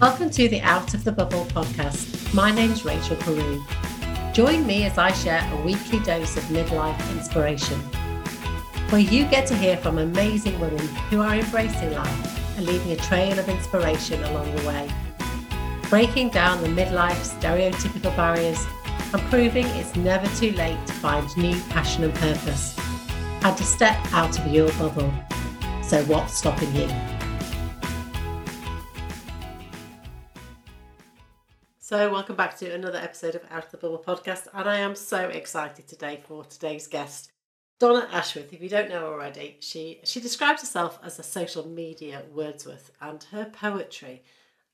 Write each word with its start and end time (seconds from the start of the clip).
Welcome 0.00 0.30
to 0.30 0.48
the 0.48 0.60
Out 0.60 0.94
of 0.94 1.02
the 1.02 1.10
Bubble 1.10 1.44
podcast. 1.46 2.32
My 2.32 2.52
name's 2.52 2.84
Rachel 2.84 3.16
Peru. 3.16 3.60
Join 4.32 4.64
me 4.64 4.84
as 4.84 4.96
I 4.96 5.10
share 5.10 5.42
a 5.52 5.62
weekly 5.62 5.98
dose 5.98 6.36
of 6.36 6.44
midlife 6.44 7.10
inspiration, 7.10 7.80
where 8.90 9.00
you 9.00 9.24
get 9.24 9.48
to 9.48 9.56
hear 9.56 9.76
from 9.76 9.98
amazing 9.98 10.60
women 10.60 10.86
who 11.10 11.20
are 11.20 11.34
embracing 11.34 11.92
life 11.94 12.56
and 12.56 12.64
leaving 12.64 12.92
a 12.92 12.96
trail 12.96 13.40
of 13.40 13.48
inspiration 13.48 14.22
along 14.22 14.54
the 14.54 14.68
way. 14.68 14.88
Breaking 15.90 16.28
down 16.28 16.62
the 16.62 16.68
midlife 16.68 17.40
stereotypical 17.40 18.14
barriers 18.14 18.64
and 19.12 19.20
proving 19.22 19.66
it's 19.66 19.96
never 19.96 20.28
too 20.36 20.52
late 20.52 20.78
to 20.86 20.92
find 20.92 21.36
new 21.36 21.60
passion 21.70 22.04
and 22.04 22.14
purpose 22.14 22.78
and 23.42 23.56
to 23.56 23.64
step 23.64 23.98
out 24.12 24.38
of 24.38 24.46
your 24.46 24.70
bubble. 24.74 25.12
So, 25.82 26.04
what's 26.04 26.34
stopping 26.34 26.72
you? 26.76 26.88
So, 31.88 32.12
welcome 32.12 32.36
back 32.36 32.54
to 32.58 32.70
another 32.74 32.98
episode 32.98 33.34
of 33.34 33.46
Out 33.50 33.64
of 33.64 33.70
the 33.70 33.78
Bubble 33.78 34.04
podcast, 34.06 34.46
and 34.52 34.68
I 34.68 34.80
am 34.80 34.94
so 34.94 35.20
excited 35.28 35.88
today 35.88 36.20
for 36.22 36.44
today's 36.44 36.86
guest, 36.86 37.32
Donna 37.80 38.06
Ashworth. 38.12 38.52
If 38.52 38.60
you 38.60 38.68
don't 38.68 38.90
know 38.90 39.06
already, 39.06 39.56
she 39.60 40.00
she 40.04 40.20
describes 40.20 40.60
herself 40.60 40.98
as 41.02 41.18
a 41.18 41.22
social 41.22 41.66
media 41.66 42.24
Wordsworth, 42.30 42.90
and 43.00 43.22
her 43.30 43.46
poetry 43.46 44.22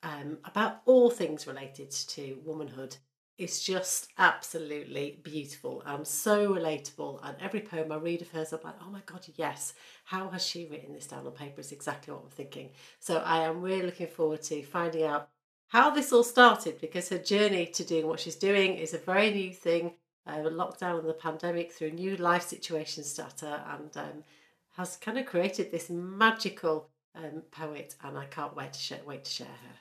um, 0.02 0.38
about 0.44 0.80
all 0.86 1.08
things 1.08 1.46
related 1.46 1.92
to 1.92 2.40
womanhood 2.44 2.96
is 3.38 3.62
just 3.62 4.08
absolutely 4.18 5.20
beautiful 5.22 5.84
and 5.86 6.04
so 6.04 6.52
relatable. 6.52 7.20
And 7.22 7.36
every 7.40 7.60
poem 7.60 7.92
I 7.92 7.96
read 7.96 8.22
of 8.22 8.32
hers, 8.32 8.52
I'm 8.52 8.58
like, 8.64 8.74
oh 8.84 8.90
my 8.90 9.02
God, 9.06 9.24
yes, 9.36 9.74
how 10.04 10.30
has 10.30 10.44
she 10.44 10.66
written 10.66 10.92
this 10.92 11.06
down 11.06 11.28
on 11.28 11.32
paper? 11.32 11.60
Is 11.60 11.70
exactly 11.70 12.12
what 12.12 12.24
I'm 12.24 12.30
thinking. 12.30 12.70
So 12.98 13.18
I 13.18 13.44
am 13.44 13.62
really 13.62 13.82
looking 13.82 14.08
forward 14.08 14.42
to 14.42 14.64
finding 14.64 15.04
out 15.04 15.28
how 15.74 15.90
this 15.90 16.12
all 16.12 16.22
started 16.22 16.80
because 16.80 17.08
her 17.08 17.18
journey 17.18 17.66
to 17.66 17.82
doing 17.82 18.06
what 18.06 18.20
she's 18.20 18.36
doing 18.36 18.76
is 18.76 18.94
a 18.94 18.98
very 18.98 19.32
new 19.32 19.52
thing. 19.52 19.92
Uh, 20.24 20.36
lockdown 20.36 21.00
and 21.00 21.08
the 21.08 21.12
pandemic 21.12 21.72
through 21.72 21.90
new 21.90 22.16
life 22.16 22.44
situations 22.44 23.10
starter 23.10 23.60
and 23.72 23.90
um, 23.96 24.22
has 24.76 24.96
kind 24.96 25.18
of 25.18 25.26
created 25.26 25.72
this 25.72 25.90
magical 25.90 26.88
um, 27.16 27.42
poet, 27.50 27.96
and 28.04 28.16
I 28.16 28.24
can't 28.26 28.54
wait 28.56 28.72
to 28.72 28.78
share, 28.78 29.00
wait 29.04 29.24
to 29.24 29.30
share 29.30 29.46
her. 29.46 29.76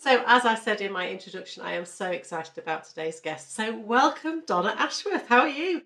So, 0.00 0.24
as 0.26 0.44
I 0.44 0.56
said 0.56 0.80
in 0.80 0.92
my 0.92 1.08
introduction, 1.08 1.62
I 1.62 1.74
am 1.74 1.84
so 1.84 2.10
excited 2.10 2.58
about 2.58 2.84
today's 2.84 3.20
guest. 3.20 3.54
So, 3.54 3.74
welcome, 3.78 4.42
Donna 4.46 4.74
Ashworth. 4.76 5.28
How 5.28 5.42
are 5.42 5.48
you? 5.48 5.82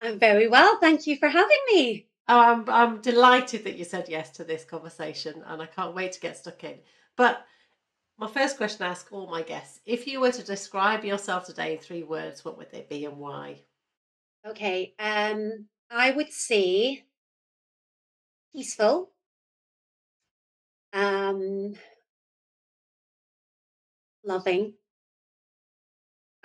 I'm 0.00 0.18
very 0.18 0.48
well. 0.48 0.78
Thank 0.80 1.06
you 1.06 1.16
for 1.18 1.28
having 1.28 1.60
me. 1.72 2.06
Oh, 2.28 2.40
I'm, 2.40 2.64
I'm 2.68 3.00
delighted 3.02 3.64
that 3.64 3.76
you 3.76 3.84
said 3.84 4.08
yes 4.08 4.30
to 4.30 4.44
this 4.44 4.64
conversation, 4.64 5.42
and 5.46 5.60
I 5.60 5.66
can't 5.66 5.94
wait 5.94 6.12
to 6.12 6.20
get 6.20 6.38
stuck 6.38 6.64
in. 6.64 6.78
But 7.16 7.44
my 8.18 8.26
first 8.28 8.56
question 8.56 8.86
I 8.86 8.90
ask 8.90 9.12
all 9.12 9.26
my 9.26 9.42
guests 9.42 9.80
if 9.84 10.06
you 10.06 10.20
were 10.20 10.32
to 10.32 10.44
describe 10.44 11.04
yourself 11.04 11.46
today 11.46 11.74
in 11.74 11.78
three 11.78 12.02
words, 12.02 12.44
what 12.44 12.56
would 12.58 12.70
they 12.70 12.86
be 12.88 13.04
and 13.04 13.18
why? 13.18 13.60
Okay. 14.46 14.94
Um, 14.98 15.66
I 15.90 16.10
would 16.10 16.32
say 16.32 17.04
peaceful. 18.52 19.10
Um, 20.92 21.74
loving 24.24 24.74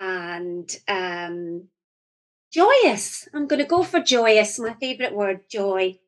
and 0.00 0.76
um, 0.88 1.68
joyous. 2.52 3.28
I'm 3.34 3.46
going 3.46 3.60
to 3.60 3.68
go 3.68 3.82
for 3.82 4.00
joyous. 4.00 4.58
My 4.58 4.74
favourite 4.74 5.14
word, 5.14 5.48
joy. 5.48 5.98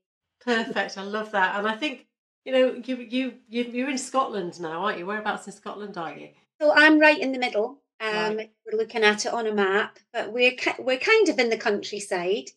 Perfect. 0.40 0.96
I 0.96 1.02
love 1.02 1.32
that. 1.32 1.56
And 1.56 1.68
I 1.68 1.76
think 1.76 2.06
you 2.44 2.52
know 2.52 2.82
you 2.84 2.96
you 2.96 3.34
you're 3.48 3.90
in 3.90 3.98
Scotland 3.98 4.60
now, 4.60 4.84
aren't 4.84 4.98
you? 4.98 5.06
Whereabouts 5.06 5.46
in 5.46 5.52
Scotland 5.52 5.96
are 5.96 6.16
you? 6.16 6.30
So 6.60 6.72
I'm 6.74 6.98
right 6.98 7.18
in 7.18 7.32
the 7.32 7.38
middle. 7.38 7.80
Um, 8.00 8.36
right. 8.36 8.50
We're 8.64 8.78
looking 8.78 9.04
at 9.04 9.26
it 9.26 9.32
on 9.32 9.46
a 9.46 9.54
map, 9.54 9.98
but 10.12 10.32
we're 10.32 10.56
we're 10.78 10.98
kind 10.98 11.28
of 11.28 11.38
in 11.38 11.50
the 11.50 11.58
countryside. 11.58 12.50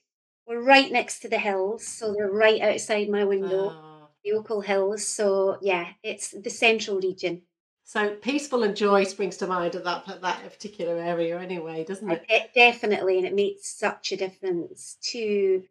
We're 0.48 0.62
right 0.62 0.92
next 0.92 1.20
to 1.22 1.30
the 1.30 1.40
hills, 1.40 1.86
so 1.86 2.14
they're 2.14 2.30
right 2.30 2.62
outside 2.62 3.10
my 3.10 3.24
window. 3.24 3.72
Oh. 3.72 3.90
The 4.24 4.32
Ochil 4.32 4.64
Hills. 4.64 5.06
So 5.06 5.58
yeah, 5.62 5.90
it's 6.02 6.32
the 6.32 6.50
central 6.50 7.00
region. 7.00 7.42
So 7.84 8.16
peaceful 8.16 8.64
and 8.64 8.76
joy 8.76 9.04
springs 9.04 9.36
to 9.38 9.48
mind 9.48 9.76
at 9.76 9.84
that 9.84 10.22
that 10.22 10.44
particular 10.50 10.98
area 10.98 11.38
anyway, 11.40 11.84
doesn't 11.84 12.10
it? 12.10 12.26
it? 12.30 12.54
Definitely, 12.56 13.18
and 13.18 13.28
it 13.28 13.36
makes 13.36 13.78
such 13.78 14.14
a 14.14 14.18
difference 14.18 14.98
to 15.12 15.64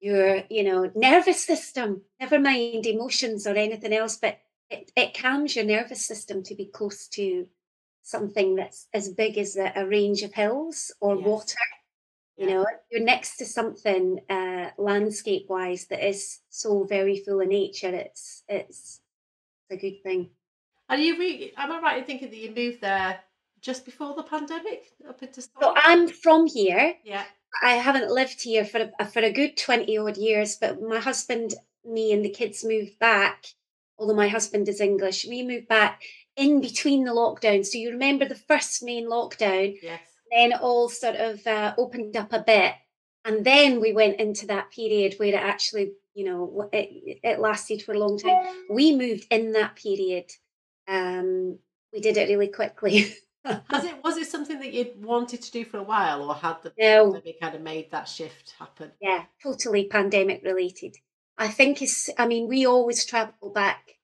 your, 0.00 0.42
you 0.50 0.64
know, 0.64 0.90
nervous 0.94 1.44
system. 1.44 2.02
Never 2.20 2.38
mind 2.38 2.86
emotions 2.86 3.46
or 3.46 3.54
anything 3.54 3.92
else, 3.92 4.16
but 4.16 4.38
it, 4.70 4.90
it 4.96 5.16
calms 5.16 5.56
your 5.56 5.64
nervous 5.64 6.04
system 6.04 6.42
to 6.44 6.54
be 6.54 6.66
close 6.66 7.08
to 7.08 7.46
something 8.02 8.56
that's 8.56 8.88
as 8.94 9.08
big 9.08 9.36
as 9.38 9.56
a, 9.56 9.72
a 9.76 9.86
range 9.86 10.22
of 10.22 10.32
hills 10.32 10.92
or 11.00 11.16
yes. 11.16 11.24
water. 11.26 11.58
You 12.38 12.48
know, 12.48 12.66
you're 12.90 13.02
next 13.02 13.38
to 13.38 13.46
something 13.46 14.20
uh, 14.28 14.68
landscape 14.76 15.46
wise 15.48 15.86
that 15.86 16.06
is 16.06 16.40
so 16.50 16.84
very 16.84 17.22
full 17.24 17.40
of 17.40 17.48
nature. 17.48 17.88
It's 17.88 18.44
it's 18.46 19.00
a 19.70 19.76
good 19.76 20.02
thing. 20.02 20.28
And 20.90 21.02
you 21.02 21.18
re- 21.18 21.52
am 21.56 21.72
I 21.72 21.80
right 21.80 21.98
in 21.98 22.04
thinking 22.04 22.28
that 22.28 22.36
you 22.36 22.54
moved 22.54 22.82
there 22.82 23.20
just 23.62 23.86
before 23.86 24.14
the 24.14 24.22
pandemic 24.22 24.92
up 25.08 25.22
into 25.22 25.40
So 25.40 25.72
I'm 25.76 26.08
from 26.08 26.46
here. 26.46 26.94
Yeah. 27.04 27.24
I 27.62 27.74
haven't 27.74 28.10
lived 28.10 28.42
here 28.42 28.64
for 28.64 28.90
a, 28.98 29.06
for 29.06 29.20
a 29.20 29.32
good 29.32 29.56
20 29.56 29.96
odd 29.98 30.16
years, 30.16 30.56
but 30.56 30.80
my 30.82 30.98
husband, 30.98 31.54
me, 31.84 32.12
and 32.12 32.24
the 32.24 32.30
kids 32.30 32.64
moved 32.64 32.98
back. 32.98 33.46
Although 33.98 34.14
my 34.14 34.28
husband 34.28 34.68
is 34.68 34.80
English, 34.80 35.24
we 35.26 35.42
moved 35.42 35.68
back 35.68 36.02
in 36.36 36.60
between 36.60 37.04
the 37.04 37.12
lockdowns. 37.12 37.66
So 37.66 37.78
you 37.78 37.90
remember 37.90 38.26
the 38.26 38.34
first 38.34 38.82
main 38.82 39.08
lockdown? 39.08 39.76
Yes. 39.82 40.00
Then 40.30 40.52
all 40.52 40.88
sort 40.88 41.16
of 41.16 41.46
uh, 41.46 41.74
opened 41.78 42.16
up 42.16 42.32
a 42.32 42.40
bit. 42.40 42.74
And 43.24 43.44
then 43.44 43.80
we 43.80 43.92
went 43.92 44.20
into 44.20 44.46
that 44.48 44.70
period 44.70 45.14
where 45.16 45.28
it 45.28 45.34
actually, 45.34 45.92
you 46.14 46.24
know, 46.24 46.68
it, 46.72 47.20
it 47.22 47.40
lasted 47.40 47.82
for 47.82 47.92
a 47.92 47.98
long 47.98 48.18
time. 48.18 48.44
We 48.70 48.94
moved 48.94 49.26
in 49.30 49.52
that 49.52 49.76
period 49.76 50.30
um, 50.88 51.58
we 51.92 52.00
did 52.00 52.16
it 52.16 52.28
really 52.28 52.48
quickly. 52.48 53.14
Has 53.46 53.84
it 53.84 54.02
was 54.02 54.16
it 54.16 54.26
something 54.26 54.58
that 54.58 54.72
you'd 54.72 55.04
wanted 55.04 55.42
to 55.42 55.52
do 55.52 55.64
for 55.64 55.78
a 55.78 55.82
while, 55.82 56.22
or 56.28 56.34
had 56.34 56.62
the 56.62 56.72
no. 56.78 57.12
pandemic 57.12 57.40
kind 57.40 57.54
of 57.54 57.60
made 57.62 57.90
that 57.90 58.08
shift 58.08 58.54
happen? 58.58 58.92
Yeah, 59.00 59.24
totally 59.42 59.86
pandemic 59.86 60.42
related. 60.44 60.96
I 61.38 61.48
think 61.48 61.82
it's. 61.82 62.10
I 62.18 62.26
mean, 62.26 62.48
we 62.48 62.66
always 62.66 63.04
travel 63.04 63.50
back 63.54 63.98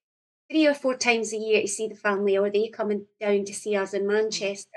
three 0.51 0.67
or 0.67 0.75
four 0.75 0.97
times 0.97 1.33
a 1.33 1.37
year 1.37 1.63
to 1.63 1.69
see 1.69 1.89
the 1.89 1.95
family, 1.95 2.37
or 2.37 2.51
they 2.51 2.69
coming 2.69 3.07
down 3.21 3.45
to 3.45 3.55
see 3.55 3.77
us 3.77 3.95
in 3.95 4.03
mm. 4.03 4.13
Manchester. 4.13 4.71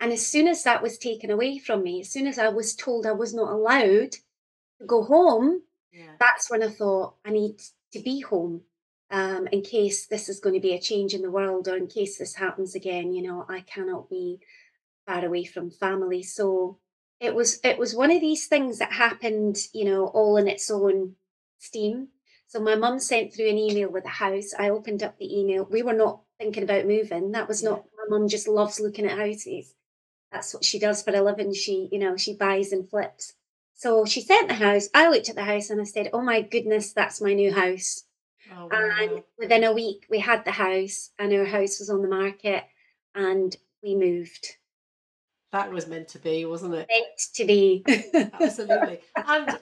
And 0.00 0.12
as 0.12 0.26
soon 0.26 0.48
as 0.48 0.64
that 0.64 0.82
was 0.82 0.96
taken 0.96 1.30
away 1.30 1.58
from 1.58 1.82
me, 1.82 2.00
as 2.00 2.10
soon 2.10 2.26
as 2.26 2.38
I 2.38 2.48
was 2.48 2.74
told 2.74 3.06
I 3.06 3.12
was 3.12 3.34
not 3.34 3.52
allowed 3.52 4.12
to 4.12 4.86
go 4.86 5.02
home, 5.02 5.62
yeah. 5.92 6.12
that's 6.18 6.50
when 6.50 6.62
I 6.62 6.68
thought 6.68 7.16
I 7.24 7.30
need 7.30 7.60
to 7.92 8.00
be 8.00 8.20
home 8.20 8.62
um, 9.10 9.48
in 9.52 9.62
case 9.62 10.06
this 10.06 10.28
is 10.28 10.40
going 10.40 10.54
to 10.54 10.60
be 10.60 10.74
a 10.74 10.80
change 10.80 11.14
in 11.14 11.22
the 11.22 11.30
world 11.30 11.68
or 11.68 11.76
in 11.76 11.86
case 11.86 12.18
this 12.18 12.34
happens 12.34 12.74
again 12.74 13.12
you 13.12 13.22
know 13.22 13.44
i 13.48 13.60
cannot 13.60 14.08
be 14.08 14.40
far 15.10 15.24
away 15.24 15.44
from 15.44 15.70
family. 15.70 16.22
So 16.22 16.78
it 17.18 17.34
was 17.34 17.60
it 17.64 17.78
was 17.78 17.94
one 17.94 18.10
of 18.10 18.20
these 18.20 18.46
things 18.46 18.78
that 18.78 18.92
happened 18.92 19.58
you 19.72 19.84
know 19.84 20.06
all 20.06 20.36
in 20.36 20.48
its 20.48 20.70
own 20.70 21.14
steam. 21.58 22.08
So 22.46 22.60
my 22.60 22.74
mum 22.74 22.98
sent 22.98 23.32
through 23.32 23.48
an 23.48 23.58
email 23.58 23.90
with 23.90 24.04
the 24.04 24.10
house. 24.10 24.52
I 24.58 24.70
opened 24.70 25.02
up 25.02 25.18
the 25.18 25.38
email. 25.38 25.68
We 25.70 25.82
were 25.82 25.92
not 25.92 26.22
thinking 26.38 26.64
about 26.64 26.86
moving. 26.86 27.32
That 27.32 27.48
was 27.48 27.62
not 27.62 27.84
my 27.96 28.16
mum 28.16 28.28
just 28.28 28.48
loves 28.48 28.80
looking 28.80 29.06
at 29.06 29.18
houses. 29.18 29.74
That's 30.32 30.54
what 30.54 30.64
she 30.64 30.78
does 30.78 31.02
for 31.02 31.14
a 31.14 31.22
living. 31.22 31.52
She 31.54 31.88
you 31.92 31.98
know 31.98 32.16
she 32.16 32.34
buys 32.34 32.72
and 32.72 32.88
flips. 32.88 33.34
So 33.74 34.04
she 34.04 34.20
sent 34.20 34.48
the 34.48 34.54
house. 34.54 34.88
I 34.94 35.08
looked 35.08 35.28
at 35.30 35.36
the 35.36 35.44
house 35.44 35.70
and 35.70 35.80
i 35.80 35.84
said 35.84 36.10
oh 36.12 36.22
my 36.22 36.42
goodness 36.42 36.92
that's 36.92 37.20
my 37.20 37.34
new 37.34 37.52
house 37.52 38.04
Oh, 38.52 38.68
wow. 38.70 38.90
And 39.00 39.22
within 39.38 39.64
a 39.64 39.72
week, 39.72 40.06
we 40.10 40.18
had 40.18 40.44
the 40.44 40.50
house, 40.50 41.10
and 41.18 41.32
our 41.32 41.44
house 41.44 41.78
was 41.78 41.90
on 41.90 42.02
the 42.02 42.08
market, 42.08 42.64
and 43.14 43.56
we 43.82 43.94
moved. 43.94 44.56
That 45.52 45.72
was 45.72 45.86
meant 45.86 46.08
to 46.08 46.18
be, 46.18 46.44
wasn't 46.44 46.74
it? 46.74 46.88
Meant 46.88 47.20
to 47.34 47.44
be. 47.44 47.84
Absolutely. 48.40 49.00
And 49.16 49.58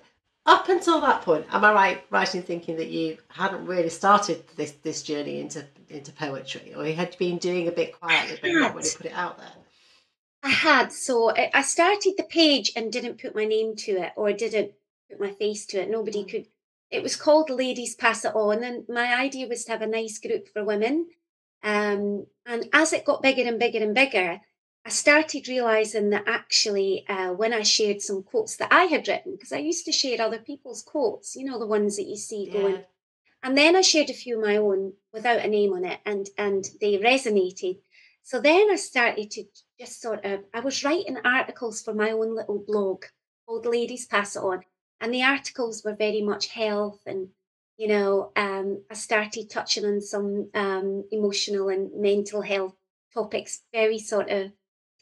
up 0.47 0.69
until 0.69 1.01
that 1.01 1.23
point, 1.23 1.47
am 1.51 1.65
I 1.65 1.73
right, 1.73 2.05
right 2.11 2.35
in 2.35 2.43
thinking 2.43 2.77
that 2.77 2.89
you 2.89 3.19
hadn't 3.29 3.67
really 3.67 3.91
started 3.91 4.45
this 4.57 4.73
this 4.83 5.03
journey 5.03 5.41
into 5.41 5.65
into 5.89 6.13
poetry, 6.13 6.75
or 6.75 6.87
you 6.87 6.95
had 6.95 7.17
been 7.19 7.39
doing 7.39 7.69
a 7.69 7.73
bit 7.73 7.99
quietly, 7.99 8.39
but 8.41 8.53
not 8.53 8.75
really 8.75 8.89
put 8.97 9.07
it 9.07 9.13
out 9.13 9.39
there? 9.39 9.53
I 10.43 10.51
had. 10.51 10.93
So 10.93 11.35
I 11.37 11.63
started 11.63 12.15
the 12.17 12.25
page 12.25 12.73
and 12.77 12.93
didn't 12.93 13.21
put 13.21 13.35
my 13.35 13.45
name 13.45 13.77
to 13.77 13.93
it, 13.93 14.13
or 14.17 14.33
didn't 14.33 14.73
put 15.11 15.21
my 15.21 15.33
face 15.33 15.67
to 15.67 15.81
it. 15.81 15.91
Nobody 15.91 16.25
mm. 16.25 16.29
could 16.29 16.47
it 16.91 17.03
was 17.03 17.17
called 17.17 17.51
Ladies 17.51 17.95
Pass 17.95 18.25
It 18.25 18.35
On, 18.35 18.65
and 18.65 18.89
my 18.89 19.15
idea 19.15 19.47
was 19.47 19.65
to 19.65 19.73
have 19.73 19.83
a 19.83 19.87
nice 19.87 20.19
group 20.19 20.49
for 20.49 20.65
women. 20.65 21.09
Um, 21.63 22.27
and 22.47 22.69
as 22.73 22.93
it 22.93 23.05
got 23.05 23.23
bigger 23.23 23.43
and 23.43 23.59
bigger 23.59 23.79
and 23.79 23.95
bigger, 23.95 24.41
I 24.87 24.91
started 24.91 25.49
realizing 25.49 26.11
that 26.11 26.25
actually, 26.27 27.05
uh, 27.09 27.33
when 27.33 27.53
I 27.53 27.63
shared 27.63 28.01
some 28.01 28.23
quotes 28.23 28.57
that 28.57 28.73
I 28.73 28.85
had 28.85 29.07
written, 29.07 29.33
because 29.33 29.53
I 29.53 29.59
used 29.59 29.85
to 29.85 29.93
share 29.93 30.21
other 30.21 30.39
people's 30.39 30.83
quotes, 30.83 31.37
you 31.37 31.45
know, 31.45 31.59
the 31.59 31.67
ones 31.67 31.97
that 31.97 32.07
you 32.07 32.17
see 32.17 32.47
yeah. 32.47 32.53
going. 32.53 32.85
And 33.43 33.57
then 33.57 33.77
I 33.77 33.83
shared 33.83 34.11
a 34.11 34.15
few 34.15 34.39
of 34.39 34.47
my 34.47 34.57
own 34.57 34.95
without 35.13 35.45
a 35.45 35.49
name 35.49 35.73
on 35.73 35.85
it, 35.85 36.01
and 36.07 36.29
and 36.39 36.65
they 36.81 36.97
resonated. 36.97 37.81
So 38.23 38.41
then 38.41 38.69
I 38.71 38.77
started 38.77 39.31
to 39.33 39.45
just 39.79 40.01
sort 40.01 40.25
of 40.25 40.45
I 40.55 40.61
was 40.61 40.83
writing 40.83 41.19
articles 41.25 41.83
for 41.83 41.93
my 41.93 42.11
own 42.13 42.35
little 42.35 42.65
blog 42.67 43.05
called 43.47 43.67
Ladies 43.67 44.07
Pass 44.07 44.37
It 44.37 44.43
On, 44.43 44.63
and 45.01 45.13
the 45.13 45.23
articles 45.23 45.83
were 45.85 45.95
very 45.95 46.23
much 46.23 46.49
health 46.49 47.01
and 47.07 47.29
you 47.77 47.89
know 47.89 48.33
um, 48.37 48.83
I 48.91 48.95
started 48.95 49.51
touching 49.51 49.85
on 49.85 50.01
some 50.01 50.51
um, 50.55 51.05
emotional 51.11 51.69
and 51.69 51.91
mental 51.95 52.43
health 52.43 52.75
topics 53.15 53.63
very 53.73 53.99
sort 53.99 54.31
of 54.31 54.53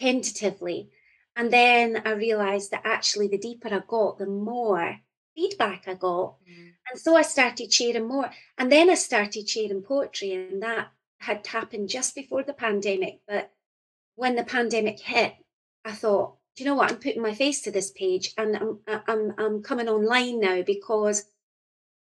tentatively. 0.01 0.91
And 1.37 1.53
then 1.53 2.03
I 2.05 2.13
realized 2.13 2.71
that 2.71 2.83
actually, 2.85 3.29
the 3.29 3.39
deeper 3.39 3.69
I 3.73 3.83
got, 3.87 4.19
the 4.19 4.27
more 4.27 4.97
feedback 5.35 5.85
I 5.87 5.95
got. 5.95 6.37
Mm. 6.49 6.73
And 6.91 7.01
so 7.01 7.15
I 7.17 7.23
started 7.23 7.73
sharing 7.73 8.09
more. 8.09 8.31
And 8.57 8.73
then 8.73 8.89
I 8.89 8.95
started 8.95 9.49
sharing 9.49 9.83
poetry, 9.83 10.33
and 10.33 10.63
that 10.63 10.89
had 11.19 11.47
happened 11.47 11.89
just 11.89 12.15
before 12.15 12.43
the 12.43 12.55
pandemic. 12.55 13.21
But 13.29 13.51
when 14.15 14.37
the 14.37 14.45
pandemic 14.45 14.99
hit, 14.99 15.35
I 15.85 15.93
thought, 15.93 16.36
do 16.57 16.65
you 16.65 16.71
know 16.71 16.77
what? 16.77 16.91
I'm 16.91 16.99
putting 16.99 17.23
my 17.23 17.35
face 17.35 17.61
to 17.63 17.71
this 17.71 17.91
page 17.91 18.33
and 18.39 18.57
I'm, 18.57 18.79
I'm, 19.07 19.35
I'm 19.37 19.63
coming 19.63 19.89
online 19.89 20.41
now 20.41 20.63
because 20.63 21.25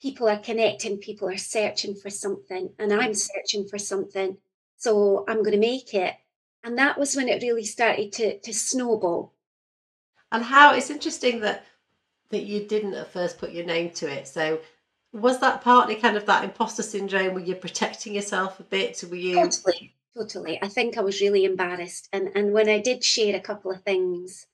people 0.00 0.29
are 0.29 0.38
connecting, 0.38 0.97
people 0.97 1.29
are 1.29 1.37
searching 1.37 1.94
for 1.94 2.11
something, 2.11 2.70
and 2.79 2.93
I'm 2.93 3.12
mm. 3.12 3.17
searching 3.17 3.69
for 3.69 3.79
something. 3.79 4.38
So 4.79 5.25
I'm 5.29 5.38
going 5.38 5.53
to 5.53 5.58
make 5.58 5.94
it. 5.94 6.14
And 6.64 6.79
that 6.79 6.99
was 6.99 7.14
when 7.14 7.29
it 7.29 7.43
really 7.43 7.64
started 7.64 8.12
to, 8.14 8.38
to 8.38 8.55
snowball. 8.55 9.35
And 10.32 10.43
how 10.43 10.75
it's 10.75 10.91
interesting 10.91 11.41
that 11.41 11.64
that 12.31 12.43
you 12.43 12.67
didn't 12.67 12.94
at 12.94 13.12
first 13.12 13.38
put 13.38 13.53
your 13.53 13.64
name 13.64 13.91
to 13.91 14.11
it. 14.11 14.26
So 14.26 14.58
was 15.12 15.38
that 15.38 15.62
partly 15.62 15.94
kind 15.94 16.17
of 16.17 16.26
that 16.26 16.43
imposter 16.43 16.82
syndrome? 16.82 17.35
Were 17.35 17.41
you 17.41 17.55
protecting 17.55 18.14
yourself 18.14 18.58
a 18.58 18.64
bit? 18.64 19.05
Were 19.08 19.14
you 19.14 19.37
totally, 19.37 19.94
totally? 20.16 20.58
I 20.62 20.68
think 20.68 20.96
I 20.96 21.02
was 21.02 21.20
really 21.20 21.44
embarrassed, 21.44 22.08
and 22.12 22.30
and 22.34 22.52
when 22.52 22.68
I 22.68 22.80
did 22.80 23.04
share 23.04 23.36
a 23.36 23.40
couple 23.40 23.70
of 23.70 23.82
things, 23.82 24.46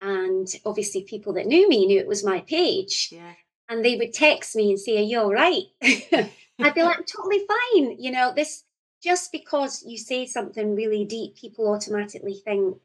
and 0.00 0.46
obviously 0.64 1.02
people 1.02 1.32
that 1.34 1.46
knew 1.46 1.68
me 1.68 1.86
knew 1.86 1.98
it 1.98 2.06
was 2.06 2.24
my 2.24 2.40
page, 2.40 3.08
yeah. 3.12 3.34
and 3.68 3.84
they 3.84 3.96
would 3.96 4.12
text 4.12 4.54
me 4.56 4.70
and 4.70 4.80
say, 4.80 4.98
"Are 4.98 5.02
you 5.02 5.20
all 5.20 5.32
right?" 5.32 5.64
I'd 5.82 6.74
be 6.74 6.82
like, 6.82 6.98
"I'm 6.98 7.04
totally 7.04 7.44
fine." 7.46 7.96
You 7.98 8.12
know, 8.12 8.32
this 8.34 8.64
just 9.02 9.32
because 9.32 9.84
you 9.86 9.96
say 9.96 10.26
something 10.26 10.74
really 10.74 11.04
deep, 11.04 11.36
people 11.36 11.68
automatically 11.72 12.40
think 12.44 12.76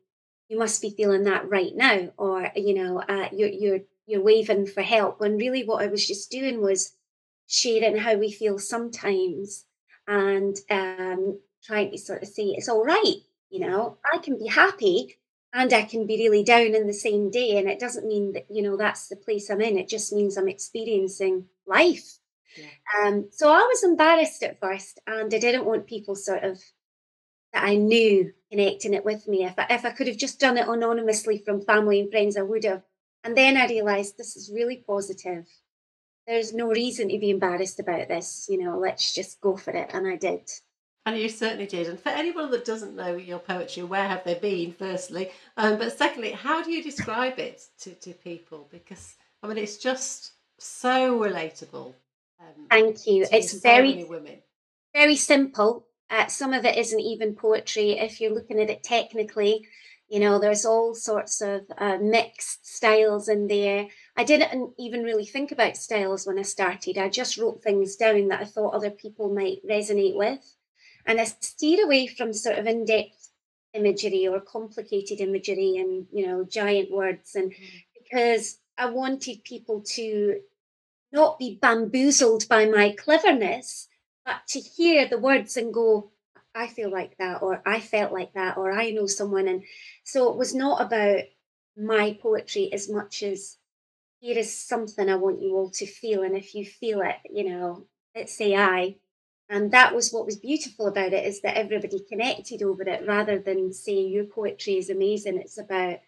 you 0.49 0.57
must 0.59 0.81
be 0.81 0.91
feeling 0.91 1.23
that 1.23 1.49
right 1.49 1.75
now, 1.75 2.09
or 2.17 2.51
you 2.55 2.73
know, 2.73 3.01
uh, 3.01 3.29
you're 3.31 3.49
you're 3.49 3.79
you're 4.05 4.23
waving 4.23 4.67
for 4.67 4.81
help. 4.81 5.19
When 5.19 5.37
really, 5.37 5.63
what 5.63 5.83
I 5.83 5.87
was 5.87 6.07
just 6.07 6.31
doing 6.31 6.61
was 6.61 6.93
sharing 7.47 7.97
how 7.97 8.15
we 8.15 8.31
feel 8.31 8.59
sometimes, 8.59 9.65
and 10.07 10.55
um, 10.69 11.39
trying 11.63 11.91
to 11.91 11.97
sort 11.97 12.23
of 12.23 12.29
say 12.29 12.43
it's 12.43 12.69
all 12.69 12.83
right. 12.83 13.17
You 13.49 13.59
know, 13.61 13.97
I 14.11 14.17
can 14.17 14.37
be 14.37 14.47
happy 14.47 15.17
and 15.53 15.71
I 15.71 15.83
can 15.83 16.07
be 16.07 16.17
really 16.17 16.43
down 16.43 16.73
in 16.73 16.87
the 16.87 16.93
same 16.93 17.29
day, 17.29 17.57
and 17.57 17.69
it 17.69 17.79
doesn't 17.79 18.07
mean 18.07 18.33
that 18.33 18.45
you 18.49 18.61
know 18.61 18.77
that's 18.77 19.07
the 19.07 19.15
place 19.15 19.49
I'm 19.49 19.61
in. 19.61 19.77
It 19.77 19.89
just 19.89 20.11
means 20.13 20.37
I'm 20.37 20.47
experiencing 20.47 21.45
life 21.67 22.19
yeah. 22.55 23.07
Um, 23.07 23.29
so 23.31 23.49
I 23.49 23.61
was 23.61 23.83
embarrassed 23.83 24.43
at 24.43 24.59
first, 24.59 24.99
and 25.07 25.33
I 25.33 25.39
didn't 25.39 25.65
want 25.65 25.87
people 25.87 26.15
sort 26.15 26.43
of 26.43 26.59
that 27.53 27.63
I 27.63 27.75
knew 27.75 28.31
connecting 28.51 28.93
it 28.93 29.05
with 29.05 29.27
me. 29.27 29.45
If 29.45 29.57
I, 29.57 29.67
if 29.69 29.85
I 29.85 29.91
could 29.91 30.07
have 30.07 30.17
just 30.17 30.39
done 30.39 30.57
it 30.57 30.67
anonymously 30.67 31.39
from 31.39 31.61
family 31.61 31.99
and 31.99 32.11
friends, 32.11 32.37
I 32.37 32.41
would 32.41 32.63
have. 32.63 32.83
And 33.23 33.37
then 33.37 33.57
I 33.57 33.67
realised 33.67 34.17
this 34.17 34.35
is 34.35 34.51
really 34.53 34.83
positive. 34.85 35.47
There's 36.27 36.53
no 36.53 36.67
reason 36.67 37.09
to 37.09 37.19
be 37.19 37.29
embarrassed 37.29 37.79
about 37.79 38.07
this. 38.07 38.47
You 38.49 38.63
know, 38.63 38.77
let's 38.77 39.13
just 39.13 39.41
go 39.41 39.57
for 39.57 39.71
it, 39.71 39.89
and 39.93 40.07
I 40.07 40.15
did. 40.15 40.49
And 41.05 41.17
you 41.17 41.27
certainly 41.27 41.67
did. 41.67 41.87
And 41.87 41.99
for 41.99 42.09
anyone 42.09 42.49
that 42.51 42.63
doesn't 42.63 42.95
know 42.95 43.15
your 43.15 43.39
poetry, 43.39 43.83
where 43.83 44.07
have 44.07 44.23
they 44.23 44.35
been, 44.35 44.71
firstly? 44.71 45.31
Um, 45.57 45.77
but 45.77 45.97
secondly, 45.97 46.31
how 46.31 46.63
do 46.63 46.71
you 46.71 46.81
describe 46.81 47.39
it 47.39 47.61
to, 47.81 47.91
to 47.91 48.13
people? 48.13 48.67
Because, 48.71 49.15
I 49.41 49.47
mean, 49.47 49.57
it's 49.57 49.77
just 49.77 50.31
so 50.57 51.19
relatable. 51.19 51.93
Um, 52.39 52.67
Thank 52.69 53.05
you. 53.05 53.25
It's 53.31 53.53
very 53.53 54.05
very 54.93 55.15
simple. 55.15 55.87
Uh, 56.09 56.27
some 56.27 56.53
of 56.53 56.65
it 56.65 56.77
isn't 56.77 56.99
even 56.99 57.35
poetry. 57.35 57.91
If 57.91 58.21
you're 58.21 58.33
looking 58.33 58.59
at 58.59 58.69
it 58.69 58.83
technically, 58.83 59.65
you 60.07 60.19
know, 60.19 60.37
there's 60.37 60.65
all 60.65 60.93
sorts 60.93 61.41
of 61.41 61.61
uh, 61.77 61.97
mixed 61.97 62.67
styles 62.67 63.27
in 63.27 63.47
there. 63.47 63.87
I 64.15 64.23
didn't 64.23 64.73
even 64.77 65.03
really 65.03 65.25
think 65.25 65.51
about 65.51 65.75
styles 65.75 66.27
when 66.27 66.37
I 66.37 66.43
started. 66.43 66.97
I 66.97 67.09
just 67.09 67.37
wrote 67.37 67.63
things 67.63 67.95
down 67.95 68.27
that 68.27 68.41
I 68.41 68.45
thought 68.45 68.75
other 68.75 68.91
people 68.91 69.33
might 69.33 69.65
resonate 69.67 70.15
with. 70.15 70.55
And 71.05 71.19
I 71.19 71.25
steered 71.25 71.83
away 71.83 72.07
from 72.07 72.33
sort 72.33 72.57
of 72.57 72.65
in 72.65 72.85
depth 72.85 73.29
imagery 73.73 74.27
or 74.27 74.39
complicated 74.39 75.19
imagery 75.19 75.77
and, 75.77 76.07
you 76.11 76.27
know, 76.27 76.43
giant 76.43 76.91
words. 76.91 77.35
And 77.35 77.51
mm. 77.51 77.83
because 77.93 78.59
I 78.77 78.89
wanted 78.89 79.43
people 79.43 79.81
to 79.95 80.39
not 81.11 81.37
be 81.39 81.59
bamboozled 81.61 82.47
by 82.47 82.65
my 82.65 82.91
cleverness, 82.91 83.87
but 84.25 84.47
to 84.47 84.59
hear 84.59 85.07
the 85.07 85.19
words 85.19 85.57
and 85.57 85.73
go, 85.73 86.11
I 86.55 86.67
feel 86.67 86.91
like 86.91 87.17
that, 87.17 87.41
or 87.41 87.61
I 87.65 87.79
felt 87.79 88.11
like 88.11 88.33
that, 88.33 88.57
or 88.57 88.71
I 88.71 88.91
know 88.91 89.07
someone. 89.07 89.47
And 89.47 89.63
so 90.03 90.31
it 90.31 90.37
was 90.37 90.53
not 90.53 90.81
about 90.81 91.23
my 91.75 92.17
poetry 92.21 92.71
as 92.71 92.89
much 92.89 93.23
as 93.23 93.57
here 94.19 94.37
is 94.37 94.55
something 94.55 95.09
I 95.09 95.15
want 95.15 95.41
you 95.41 95.55
all 95.55 95.69
to 95.71 95.85
feel. 95.85 96.23
And 96.23 96.35
if 96.35 96.55
you 96.55 96.65
feel 96.65 97.01
it, 97.01 97.15
you 97.31 97.49
know, 97.49 97.87
let's 98.15 98.35
say 98.35 98.55
I. 98.55 98.95
And 99.49 99.71
that 99.71 99.93
was 99.93 100.11
what 100.11 100.25
was 100.25 100.37
beautiful 100.37 100.87
about 100.87 101.13
it 101.13 101.25
is 101.25 101.41
that 101.41 101.57
everybody 101.57 101.99
connected 101.99 102.63
over 102.63 102.83
it 102.83 103.05
rather 103.07 103.39
than 103.39 103.73
saying 103.73 104.11
your 104.11 104.25
poetry 104.25 104.77
is 104.77 104.89
amazing. 104.89 105.37
It's 105.37 105.57
about 105.57 105.99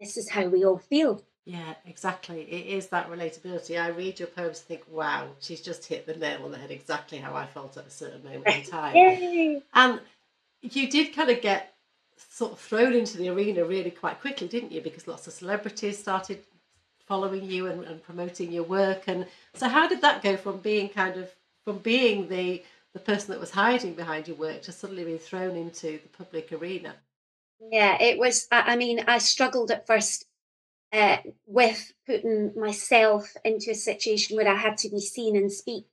this 0.00 0.16
is 0.16 0.30
how 0.30 0.46
we 0.46 0.64
all 0.64 0.78
feel. 0.78 1.22
Yeah, 1.44 1.74
exactly. 1.86 2.42
It 2.42 2.66
is 2.66 2.88
that 2.88 3.10
relatability. 3.10 3.80
I 3.80 3.88
read 3.88 4.18
your 4.18 4.28
poems 4.28 4.58
and 4.58 4.66
think, 4.66 4.82
wow, 4.88 5.28
she's 5.40 5.60
just 5.60 5.86
hit 5.86 6.06
the 6.06 6.14
nail 6.14 6.44
on 6.44 6.52
the 6.52 6.58
head 6.58 6.70
exactly 6.70 7.18
how 7.18 7.34
I 7.34 7.46
felt 7.46 7.76
at 7.76 7.86
a 7.86 7.90
certain 7.90 8.22
moment 8.22 8.46
in 8.46 8.62
time. 8.70 8.94
Yay! 8.94 9.62
And 9.74 10.00
you 10.60 10.88
did 10.90 11.14
kind 11.14 11.30
of 11.30 11.40
get 11.40 11.74
sort 12.28 12.52
of 12.52 12.58
thrown 12.58 12.92
into 12.92 13.16
the 13.16 13.30
arena 13.30 13.64
really 13.64 13.90
quite 13.90 14.20
quickly, 14.20 14.48
didn't 14.48 14.72
you? 14.72 14.80
Because 14.80 15.08
lots 15.08 15.26
of 15.26 15.32
celebrities 15.32 15.98
started 15.98 16.44
following 17.06 17.44
you 17.50 17.66
and, 17.66 17.84
and 17.84 18.02
promoting 18.02 18.52
your 18.52 18.62
work. 18.62 19.04
And 19.06 19.26
so 19.54 19.68
how 19.68 19.88
did 19.88 20.02
that 20.02 20.22
go 20.22 20.36
from 20.36 20.58
being 20.58 20.88
kind 20.88 21.16
of 21.16 21.34
from 21.64 21.78
being 21.78 22.28
the 22.28 22.62
the 22.92 23.00
person 23.00 23.30
that 23.30 23.40
was 23.40 23.50
hiding 23.50 23.94
behind 23.94 24.28
your 24.28 24.36
work 24.36 24.62
to 24.62 24.72
suddenly 24.72 25.04
being 25.04 25.18
thrown 25.18 25.56
into 25.56 25.98
the 26.02 26.08
public 26.16 26.52
arena? 26.52 26.96
Yeah, 27.60 28.00
it 28.00 28.18
was. 28.18 28.48
I 28.50 28.76
mean, 28.76 29.04
I 29.06 29.18
struggled 29.18 29.70
at 29.70 29.86
first 29.86 30.24
uh, 30.92 31.18
with 31.46 31.92
putting 32.06 32.52
myself 32.58 33.32
into 33.44 33.70
a 33.70 33.74
situation 33.74 34.36
where 34.36 34.48
I 34.48 34.56
had 34.56 34.78
to 34.78 34.88
be 34.88 35.00
seen 35.00 35.36
and 35.36 35.52
speak. 35.52 35.86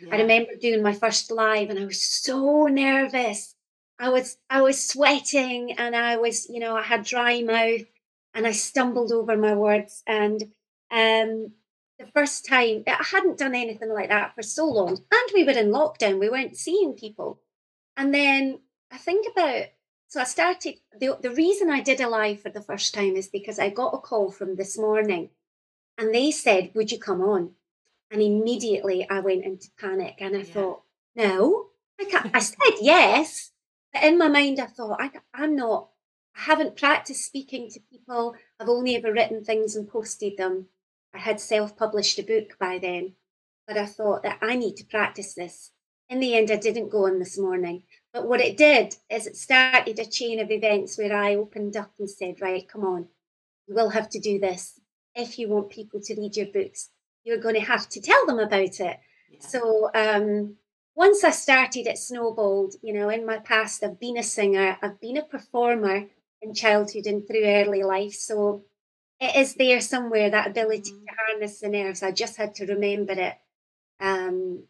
Yeah. 0.00 0.14
I 0.14 0.18
remember 0.18 0.54
doing 0.60 0.82
my 0.82 0.92
first 0.92 1.30
live 1.30 1.70
and 1.70 1.78
I 1.78 1.84
was 1.84 2.02
so 2.02 2.66
nervous. 2.66 3.54
I 3.98 4.10
was 4.10 4.36
I 4.50 4.60
was 4.62 4.86
sweating 4.86 5.72
and 5.78 5.96
I 5.96 6.16
was, 6.16 6.48
you 6.48 6.60
know, 6.60 6.76
I 6.76 6.82
had 6.82 7.04
dry 7.04 7.42
mouth 7.42 7.86
and 8.34 8.46
I 8.46 8.52
stumbled 8.52 9.12
over 9.12 9.36
my 9.36 9.54
words. 9.54 10.02
And 10.06 10.42
um, 10.90 11.52
the 11.98 12.06
first 12.06 12.46
time 12.46 12.84
I 12.86 13.04
hadn't 13.10 13.38
done 13.38 13.54
anything 13.54 13.90
like 13.90 14.08
that 14.08 14.34
for 14.34 14.42
so 14.42 14.66
long. 14.66 14.90
And 14.90 15.30
we 15.32 15.44
were 15.44 15.52
in 15.52 15.70
lockdown, 15.70 16.18
we 16.18 16.28
weren't 16.28 16.56
seeing 16.56 16.94
people. 16.94 17.40
And 17.96 18.12
then 18.12 18.60
I 18.90 18.98
think 18.98 19.26
about 19.30 19.66
so 20.14 20.20
I 20.20 20.24
started, 20.24 20.76
the, 21.00 21.18
the 21.20 21.32
reason 21.32 21.70
I 21.70 21.80
did 21.80 22.00
a 22.00 22.08
live 22.08 22.40
for 22.40 22.48
the 22.48 22.62
first 22.62 22.94
time 22.94 23.16
is 23.16 23.26
because 23.26 23.58
I 23.58 23.68
got 23.68 23.94
a 23.94 23.98
call 23.98 24.30
from 24.30 24.54
this 24.54 24.78
morning 24.78 25.30
and 25.98 26.14
they 26.14 26.30
said, 26.30 26.70
Would 26.74 26.92
you 26.92 27.00
come 27.00 27.20
on? 27.20 27.54
And 28.12 28.22
immediately 28.22 29.08
I 29.10 29.18
went 29.18 29.44
into 29.44 29.72
panic 29.76 30.18
and 30.20 30.36
I 30.36 30.38
yeah. 30.38 30.44
thought, 30.44 30.82
No, 31.16 31.66
I, 32.00 32.04
can't. 32.04 32.30
I 32.32 32.38
said 32.40 32.74
yes. 32.80 33.50
But 33.92 34.04
in 34.04 34.16
my 34.16 34.28
mind, 34.28 34.60
I 34.60 34.66
thought, 34.66 35.00
I, 35.00 35.10
I'm 35.34 35.56
not, 35.56 35.88
I 36.36 36.42
haven't 36.42 36.76
practiced 36.76 37.24
speaking 37.24 37.68
to 37.70 37.80
people. 37.80 38.36
I've 38.60 38.68
only 38.68 38.94
ever 38.94 39.12
written 39.12 39.42
things 39.42 39.74
and 39.74 39.88
posted 39.88 40.36
them. 40.36 40.66
I 41.14 41.18
had 41.18 41.40
self 41.40 41.76
published 41.76 42.18
a 42.18 42.22
book 42.22 42.56
by 42.58 42.78
then, 42.78 43.14
but 43.66 43.78
I 43.78 43.86
thought 43.86 44.22
that 44.24 44.38
I 44.42 44.56
need 44.56 44.76
to 44.76 44.86
practice 44.86 45.34
this. 45.34 45.70
In 46.10 46.20
the 46.20 46.34
end, 46.34 46.50
I 46.50 46.56
didn't 46.56 46.90
go 46.90 47.06
on 47.06 47.18
this 47.18 47.38
morning. 47.38 47.84
But 48.12 48.28
what 48.28 48.40
it 48.40 48.56
did 48.56 48.96
is 49.10 49.26
it 49.26 49.36
started 49.36 49.98
a 49.98 50.06
chain 50.06 50.40
of 50.40 50.50
events 50.50 50.98
where 50.98 51.16
I 51.16 51.36
opened 51.36 51.76
up 51.76 51.92
and 51.98 52.08
said, 52.08 52.40
right, 52.40 52.68
come 52.68 52.84
on, 52.84 53.08
you 53.66 53.74
will 53.74 53.90
have 53.90 54.08
to 54.10 54.20
do 54.20 54.38
this. 54.38 54.78
If 55.14 55.38
you 55.38 55.48
want 55.48 55.70
people 55.70 56.00
to 56.00 56.14
read 56.14 56.36
your 56.36 56.46
books, 56.46 56.90
you're 57.24 57.38
going 57.38 57.54
to 57.54 57.60
have 57.60 57.88
to 57.90 58.00
tell 58.00 58.26
them 58.26 58.38
about 58.38 58.80
it. 58.80 59.00
Yeah. 59.30 59.40
So 59.40 59.90
um, 59.94 60.56
once 60.94 61.24
I 61.24 61.30
started, 61.30 61.86
it 61.86 61.98
snowballed. 61.98 62.74
You 62.82 62.94
know, 62.94 63.08
in 63.08 63.24
my 63.24 63.38
past, 63.38 63.82
I've 63.82 63.98
been 63.98 64.18
a 64.18 64.22
singer, 64.22 64.76
I've 64.82 65.00
been 65.00 65.16
a 65.16 65.24
performer 65.24 66.06
in 66.42 66.54
childhood 66.54 67.06
and 67.06 67.26
through 67.26 67.44
early 67.44 67.82
life. 67.82 68.14
So 68.14 68.64
it 69.24 69.36
is 69.36 69.54
there 69.54 69.80
somewhere, 69.80 70.30
that 70.30 70.48
ability 70.48 70.90
to 70.90 71.14
harness 71.18 71.60
the 71.60 71.68
nerves. 71.68 72.02
I 72.02 72.10
just 72.12 72.36
had 72.36 72.54
to 72.56 72.66
remember 72.66 73.12
it 73.12 73.34
um, 74.00 74.64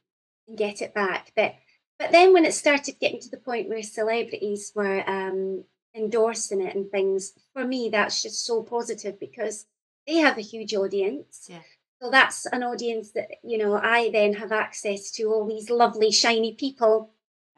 and 0.49 0.59
get 0.59 0.83
it 0.83 0.95
back. 0.95 1.33
But 1.37 1.55
But 1.99 2.11
then 2.13 2.33
when 2.33 2.45
it 2.45 2.55
started 2.55 3.01
getting 3.01 3.21
to 3.21 3.31
the 3.31 3.37
point 3.37 3.69
where 3.69 3.83
celebrities 3.83 4.73
were 4.75 5.09
um, 5.09 5.65
endorsing 5.95 6.61
it 6.61 6.75
and 6.75 6.91
things, 6.91 7.33
for 7.53 7.65
me, 7.65 7.89
that's 7.89 8.23
just 8.23 8.45
so 8.45 8.63
positive 8.63 9.19
because 9.21 9.67
they 10.07 10.17
have 10.17 10.39
a 10.39 10.43
huge 10.53 10.75
audience. 10.75 11.47
Yeah. 11.49 11.63
So 12.03 12.11
that's 12.11 12.47
an 12.47 12.63
audience 12.63 13.13
that, 13.13 13.29
you 13.43 13.59
know, 13.59 13.75
I 13.77 14.11
then 14.11 14.35
have 14.35 14.53
access 14.53 15.11
to 15.13 15.25
all 15.31 15.47
these 15.47 15.71
lovely, 15.71 16.11
shiny 16.11 16.55
people 16.55 17.11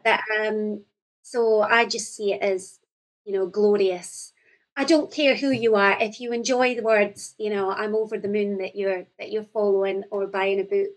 that, 0.04 0.22
um, 0.38 0.84
so 1.22 1.62
I 1.62 1.86
just 1.86 2.14
see 2.14 2.34
it 2.34 2.42
as, 2.42 2.78
you 3.24 3.32
know, 3.32 3.46
glorious. 3.46 4.32
I 4.76 4.84
don't 4.84 5.10
care 5.10 5.34
who 5.34 5.50
you 5.50 5.74
are. 5.74 5.96
If 6.00 6.20
you 6.20 6.32
enjoy 6.32 6.74
the 6.74 6.82
words, 6.82 7.34
you 7.38 7.50
know, 7.50 7.70
I'm 7.70 7.94
over 7.94 8.18
the 8.18 8.28
moon 8.28 8.58
that 8.58 8.76
you're 8.76 9.06
that 9.18 9.32
you're 9.32 9.44
following 9.44 10.04
or 10.10 10.26
buying 10.26 10.60
a 10.60 10.64
book. 10.64 10.88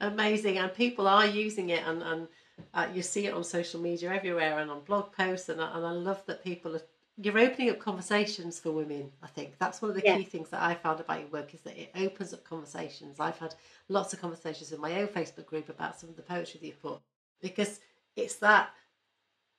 Amazing, 0.00 0.58
and 0.58 0.74
people 0.74 1.06
are 1.08 1.26
using 1.26 1.70
it, 1.70 1.82
and 1.86 2.02
and 2.02 2.28
uh, 2.74 2.88
you 2.92 3.02
see 3.02 3.26
it 3.26 3.34
on 3.34 3.44
social 3.44 3.80
media 3.80 4.12
everywhere 4.12 4.58
and 4.58 4.70
on 4.70 4.80
blog 4.82 5.12
posts, 5.12 5.48
and 5.48 5.60
I, 5.60 5.76
and 5.76 5.86
I 5.86 5.92
love 5.92 6.22
that 6.26 6.44
people 6.44 6.76
are. 6.76 6.82
You're 7.18 7.38
opening 7.38 7.70
up 7.70 7.78
conversations 7.78 8.58
for 8.58 8.70
women. 8.70 9.12
I 9.22 9.26
think 9.28 9.58
that's 9.58 9.80
one 9.82 9.90
of 9.90 9.96
the 9.96 10.02
Yeah. 10.02 10.16
key 10.16 10.24
things 10.24 10.48
that 10.48 10.62
I 10.62 10.74
found 10.74 10.98
about 10.98 11.20
your 11.20 11.28
work 11.28 11.54
is 11.54 11.60
that 11.60 11.78
it 11.78 11.90
opens 11.94 12.32
up 12.32 12.42
conversations. 12.42 13.20
I've 13.20 13.38
had 13.38 13.54
lots 13.88 14.12
of 14.14 14.20
conversations 14.20 14.72
in 14.72 14.80
my 14.80 15.00
own 15.00 15.08
Facebook 15.08 15.46
group 15.46 15.68
about 15.68 16.00
some 16.00 16.08
of 16.08 16.16
the 16.16 16.22
poetry 16.22 16.58
that 16.60 16.66
you 16.66 16.72
put 16.72 17.00
because 17.40 17.80
it's 18.16 18.36
that 18.36 18.70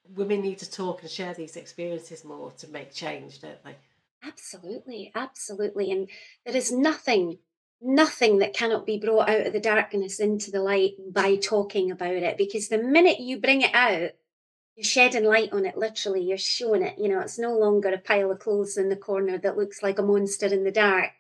women 0.10 0.42
need 0.42 0.60
to 0.60 0.70
talk 0.70 1.02
and 1.02 1.10
share 1.10 1.34
these 1.34 1.56
experiences 1.56 2.26
more 2.26 2.52
to 2.52 2.68
make 2.68 2.94
change, 2.94 3.42
don't 3.42 3.64
they? 3.64 3.76
Absolutely, 4.24 5.12
absolutely. 5.16 5.92
And 5.92 6.10
there 6.46 6.56
is 6.56 6.72
nothing, 6.72 7.40
nothing 7.82 8.40
that 8.40 8.54
cannot 8.54 8.86
be 8.86 8.98
brought 8.98 9.30
out 9.30 9.48
of 9.48 9.54
the 9.54 9.60
darkness 9.60 10.20
into 10.20 10.52
the 10.52 10.62
light 10.62 10.94
by 11.12 11.36
talking 11.36 11.92
about 11.92 12.16
it. 12.16 12.38
Because 12.38 12.70
the 12.70 12.78
minute 12.78 13.20
you 13.20 13.40
bring 13.40 13.62
it 13.62 13.74
out, 13.74 14.12
you're 14.76 14.84
shedding 14.84 15.26
light 15.26 15.54
on 15.54 15.66
it, 15.66 15.78
literally, 15.78 16.24
you're 16.24 16.38
showing 16.38 16.82
it. 16.82 16.98
You 16.98 17.10
know, 17.10 17.20
it's 17.20 17.38
no 17.38 17.58
longer 17.58 17.90
a 17.90 17.98
pile 17.98 18.32
of 18.32 18.40
clothes 18.40 18.78
in 18.78 18.90
the 18.90 18.96
corner 18.96 19.38
that 19.38 19.58
looks 19.58 19.84
like 19.84 20.00
a 20.00 20.04
monster 20.04 20.48
in 20.48 20.64
the 20.64 20.72
dark. 20.72 21.12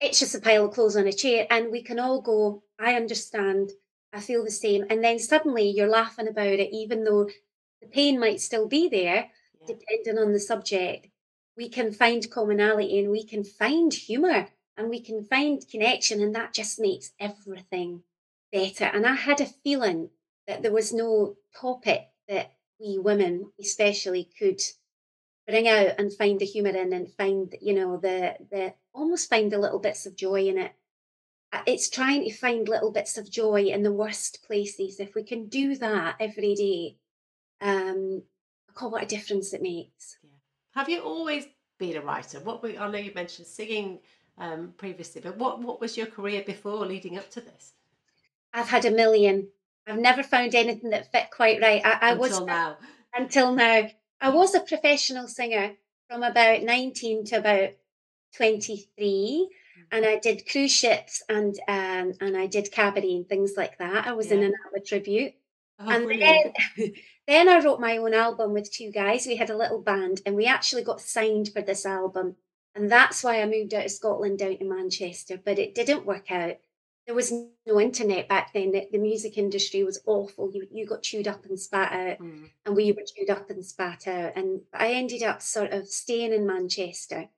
It's 0.00 0.20
just 0.20 0.34
a 0.34 0.40
pile 0.40 0.66
of 0.66 0.74
clothes 0.74 0.96
on 0.96 1.06
a 1.06 1.12
chair. 1.12 1.46
And 1.50 1.72
we 1.72 1.82
can 1.82 1.98
all 1.98 2.20
go, 2.20 2.62
I 2.78 2.94
understand, 2.94 3.70
I 4.12 4.20
feel 4.20 4.44
the 4.44 4.50
same. 4.50 4.84
And 4.90 5.02
then 5.02 5.18
suddenly 5.18 5.68
you're 5.70 5.88
laughing 5.88 6.28
about 6.28 6.46
it, 6.46 6.70
even 6.72 7.04
though 7.04 7.28
the 7.84 7.90
pain 7.90 8.18
might 8.18 8.40
still 8.40 8.66
be 8.66 8.88
there, 8.88 9.30
Yeah. 9.60 9.66
depending 9.74 10.18
on 10.18 10.32
the 10.32 10.40
subject. 10.40 11.08
We 11.56 11.68
can 11.68 11.92
find 11.92 12.30
commonality 12.30 12.98
and 12.98 13.10
we 13.10 13.24
can 13.24 13.44
find 13.44 13.92
humor 13.92 14.48
and 14.76 14.90
we 14.90 15.00
can 15.00 15.24
find 15.24 15.66
connection 15.68 16.20
and 16.20 16.34
that 16.34 16.52
just 16.54 16.80
makes 16.80 17.12
everything 17.20 18.02
better. 18.52 18.84
And 18.86 19.06
i 19.06 19.14
had 19.14 19.40
a 19.40 19.46
feeling 19.46 20.10
that 20.46 20.62
there 20.62 20.72
was 20.72 20.92
no 20.92 21.36
topic 21.60 22.08
that 22.28 22.52
we 22.80 22.98
women 22.98 23.52
especially 23.60 24.24
could 24.38 24.60
bring 25.46 25.68
out 25.68 25.94
and 25.98 26.12
find 26.12 26.40
the 26.40 26.46
humor 26.46 26.70
in 26.70 26.92
and 26.92 27.12
find 27.12 27.54
you 27.60 27.74
know 27.74 27.96
the 27.98 28.36
the 28.50 28.74
almost 28.94 29.28
find 29.30 29.52
the 29.52 29.58
little 29.58 29.78
bits 29.78 30.06
of 30.06 30.16
joy 30.16 30.46
in 30.48 30.58
it. 30.58 30.72
Uh, 31.52 31.62
it's 31.66 31.88
trying 31.88 32.24
to 32.24 32.32
find 32.32 32.68
little 32.68 32.90
bits 32.92 33.16
of 33.18 33.30
joy 33.30 33.62
in 33.64 33.82
the 33.82 33.92
worst 33.92 34.42
places. 34.46 35.00
If 35.00 35.14
we 35.14 35.22
can 35.24 35.48
do 35.48 35.76
that 35.76 36.16
every 36.20 36.54
day 36.54 36.98
um 37.64 38.22
God, 38.74 38.92
what 38.92 39.02
a 39.02 39.06
difference 39.06 39.52
it 39.52 39.62
makes 39.62 40.18
Yeah. 40.22 40.30
Have 40.74 40.88
you 40.88 41.00
always 41.00 41.46
been 41.78 41.96
a 41.96 42.00
writer? 42.00 42.40
What 42.40 42.62
were, 42.62 42.70
I 42.70 42.90
know 42.90 42.98
you 42.98 43.12
mentioned 43.14 43.46
singing 43.46 44.00
um, 44.38 44.74
previously, 44.76 45.20
but 45.20 45.36
what 45.36 45.60
what 45.60 45.80
was 45.80 45.96
your 45.96 46.06
career 46.06 46.42
before 46.44 46.84
leading 46.86 47.16
up 47.18 47.30
to 47.30 47.40
this? 47.40 47.72
I've 48.52 48.68
had 48.68 48.84
a 48.84 48.90
million. 48.90 49.48
I've 49.86 49.98
never 49.98 50.22
found 50.22 50.54
anything 50.54 50.90
that 50.90 51.10
fit 51.12 51.26
quite 51.30 51.60
right. 51.60 51.82
I, 51.84 52.10
I 52.10 52.14
was 52.14 52.30
Until 52.32 52.46
now. 52.46 52.76
until 53.14 53.54
now. 53.54 53.88
I 54.20 54.30
was 54.30 54.54
a 54.54 54.60
professional 54.60 55.28
singer 55.28 55.72
from 56.08 56.22
about 56.22 56.62
19 56.62 57.24
to 57.26 57.36
about 57.36 57.70
23 58.36 59.48
and 59.92 60.04
I 60.06 60.18
did 60.18 60.48
cruise 60.50 60.72
ships 60.72 61.22
and 61.28 61.54
um, 61.68 62.14
and 62.20 62.36
I 62.36 62.46
did 62.46 62.72
cabaret 62.72 63.14
and 63.14 63.28
things 63.28 63.52
like 63.56 63.78
that. 63.78 64.06
I 64.06 64.12
was 64.12 64.30
in 64.30 64.42
an 64.42 64.54
ABBA 64.66 64.84
tribute. 64.86 65.34
Oh, 65.78 65.88
and 65.90 66.04
brilliant. 66.04 66.56
then, 66.76 66.92
then 67.26 67.48
I 67.48 67.58
wrote 67.64 67.80
my 67.80 67.96
own 67.96 68.14
album 68.14 68.52
with 68.52 68.70
two 68.72 68.90
guys. 68.90 69.26
We 69.26 69.36
had 69.36 69.50
a 69.50 69.56
little 69.56 69.80
band 69.80 70.20
and 70.24 70.36
we 70.36 70.46
actually 70.46 70.84
got 70.84 71.00
signed 71.00 71.50
for 71.52 71.62
this 71.62 71.84
album. 71.84 72.36
And 72.76 72.90
that's 72.90 73.22
why 73.22 73.40
I 73.40 73.46
moved 73.46 73.74
out 73.74 73.84
of 73.84 73.90
Scotland 73.90 74.38
down 74.38 74.58
to 74.58 74.64
Manchester, 74.64 75.40
but 75.44 75.58
it 75.58 75.74
didn't 75.74 76.06
work 76.06 76.30
out. 76.30 76.56
There 77.06 77.14
was 77.14 77.32
no 77.66 77.78
internet 77.80 78.28
back 78.28 78.52
then. 78.54 78.72
The, 78.72 78.88
the 78.90 78.98
music 78.98 79.36
industry 79.36 79.84
was 79.84 80.00
awful. 80.06 80.50
You, 80.52 80.66
you 80.72 80.86
got 80.86 81.02
chewed 81.02 81.28
up 81.28 81.44
and 81.44 81.60
spat 81.60 81.92
out, 81.92 82.18
Mm. 82.18 82.48
and 82.64 82.74
we 82.74 82.92
were 82.92 83.02
chewed 83.06 83.28
up 83.30 83.50
and 83.50 83.64
spat 83.64 84.08
out. 84.08 84.32
And 84.36 84.62
I 84.72 84.92
ended 84.92 85.22
up 85.22 85.42
sort 85.42 85.72
of 85.72 85.86
staying 85.86 86.32
in 86.32 86.46
Manchester. 86.46 87.28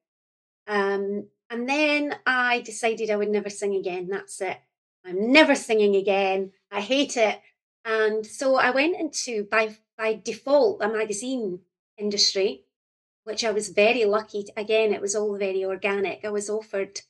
Um, 0.66 1.26
and 1.50 1.68
then 1.68 2.14
I 2.26 2.60
decided 2.60 3.10
I 3.10 3.16
would 3.16 3.28
never 3.28 3.50
sing 3.50 3.74
again. 3.74 4.08
That's 4.08 4.40
it. 4.40 4.56
I'm 5.04 5.32
never 5.32 5.54
singing 5.54 5.96
again. 5.96 6.52
I 6.70 6.80
hate 6.80 7.16
it. 7.16 7.40
And 7.86 8.26
so 8.26 8.56
I 8.56 8.70
went 8.70 8.98
into 8.98 9.44
by 9.44 9.76
by 9.96 10.20
default 10.22 10.82
a 10.82 10.88
magazine 10.88 11.60
industry, 11.96 12.64
which 13.22 13.44
I 13.44 13.52
was 13.52 13.68
very 13.68 14.04
lucky. 14.04 14.42
To, 14.42 14.52
again, 14.56 14.92
it 14.92 15.00
was 15.00 15.14
all 15.14 15.38
very 15.38 15.64
organic. 15.64 16.24
I 16.24 16.30
was 16.30 16.50
offered 16.50 17.00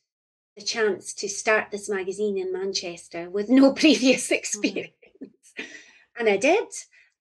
the 0.55 0.63
chance 0.63 1.15
to 1.15 1.29
start 1.29 1.71
this 1.71 1.89
magazine 1.89 2.37
in 2.37 2.53
Manchester 2.53 3.31
with 3.31 3.49
no 3.49 3.73
previous 3.83 4.31
experience, 4.31 5.55
and 6.19 6.29
I 6.29 6.37
did. 6.37 6.69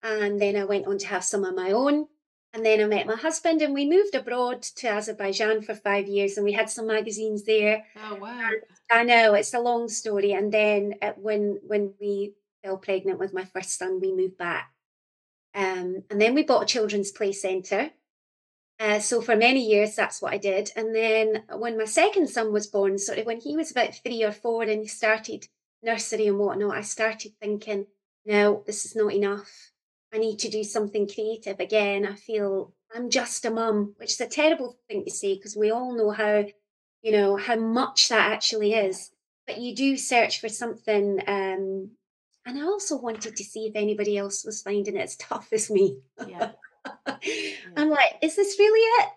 And 0.04 0.40
then 0.40 0.58
I 0.58 0.66
went 0.66 0.86
on 0.86 0.98
to 1.00 1.08
have 1.08 1.24
some 1.24 1.46
of 1.46 1.56
my 1.56 1.72
own. 1.72 2.08
And 2.54 2.66
then 2.66 2.80
I 2.82 2.86
met 2.86 3.08
my 3.08 3.16
husband, 3.16 3.62
and 3.62 3.74
we 3.74 3.90
moved 3.90 4.16
abroad 4.16 4.62
to 4.62 4.88
Azerbaijan 4.88 5.62
for 5.62 5.76
five 5.76 6.08
years, 6.08 6.38
and 6.38 6.46
we 6.46 6.54
had 6.54 6.70
some 6.70 6.88
magazines 6.88 7.44
there. 7.44 7.86
Oh 7.98 8.16
wow. 8.16 8.50
I 8.92 9.04
know 9.04 9.34
it's 9.34 9.54
a 9.54 9.60
long 9.60 9.88
story. 9.90 10.34
And 10.34 10.54
then 10.54 10.96
uh, 11.02 11.14
when 11.18 11.60
when 11.66 11.94
we 12.00 12.34
fell 12.66 12.78
pregnant 12.78 13.20
with 13.20 13.34
my 13.34 13.46
first 13.46 13.78
son, 13.78 14.00
we 14.02 14.12
moved 14.12 14.38
back. 14.38 14.72
Um, 15.54 16.04
and 16.10 16.20
then 16.20 16.34
we 16.34 16.44
bought 16.44 16.64
a 16.64 16.66
children's 16.66 17.12
play 17.12 17.32
centre. 17.32 17.92
Uh, 18.80 19.00
so 19.00 19.22
for 19.22 19.38
many 19.38 19.66
years, 19.66 19.96
that's 19.96 20.22
what 20.22 20.34
I 20.34 20.38
did. 20.38 20.72
And 20.76 20.94
then 20.94 21.44
when 21.54 21.78
my 21.78 21.86
second 21.86 22.28
son 22.30 22.52
was 22.52 22.68
born, 22.68 22.98
sort 22.98 23.20
of 23.20 23.26
when 23.26 23.40
he 23.40 23.56
was 23.56 23.72
about 23.72 23.96
three 23.96 24.24
or 24.24 24.34
four 24.34 24.64
and 24.64 24.82
he 24.82 24.88
started 24.88 25.48
nursery 25.82 26.28
and 26.28 26.40
whatnot, 26.40 26.76
I 26.76 26.82
started 26.82 27.34
thinking, 27.40 27.86
no, 28.26 28.64
this 28.66 28.86
is 28.86 28.96
not 28.96 29.14
enough. 29.14 29.72
I 30.14 30.18
need 30.18 30.40
to 30.40 30.50
do 30.50 30.64
something 30.64 31.08
creative 31.08 31.60
again. 31.60 32.06
I 32.06 32.16
feel 32.16 32.74
I'm 32.94 33.10
just 33.10 33.46
a 33.46 33.52
mum, 33.52 33.94
which 33.98 34.12
is 34.12 34.22
a 34.22 34.28
terrible 34.28 34.78
thing 34.90 35.06
to 35.06 35.12
say 35.12 35.36
because 35.36 35.56
we 35.56 35.72
all 35.72 35.96
know 35.96 36.12
how, 36.12 36.46
you 37.02 37.12
know, 37.12 37.38
how 37.38 37.56
much 37.56 38.10
that 38.10 38.32
actually 38.32 38.74
is. 38.74 39.12
But 39.48 39.60
you 39.60 39.76
do 39.76 39.96
search 39.96 40.42
for 40.42 40.50
something. 40.50 41.22
Um, 41.28 41.92
and 42.46 42.58
I 42.60 42.64
also 42.64 42.98
wanted 42.98 43.36
to 43.36 43.44
see 43.44 43.66
if 43.68 43.76
anybody 43.76 44.18
else 44.18 44.46
was 44.46 44.62
finding 44.62 44.96
it 44.96 45.02
as 45.02 45.16
tough 45.18 45.50
as 45.52 45.70
me. 45.70 45.98
Yeah. 46.28 46.52
I'm 47.78 47.90
like, 47.90 48.18
is 48.22 48.36
this 48.36 48.58
really 48.60 48.80
it? 49.04 49.10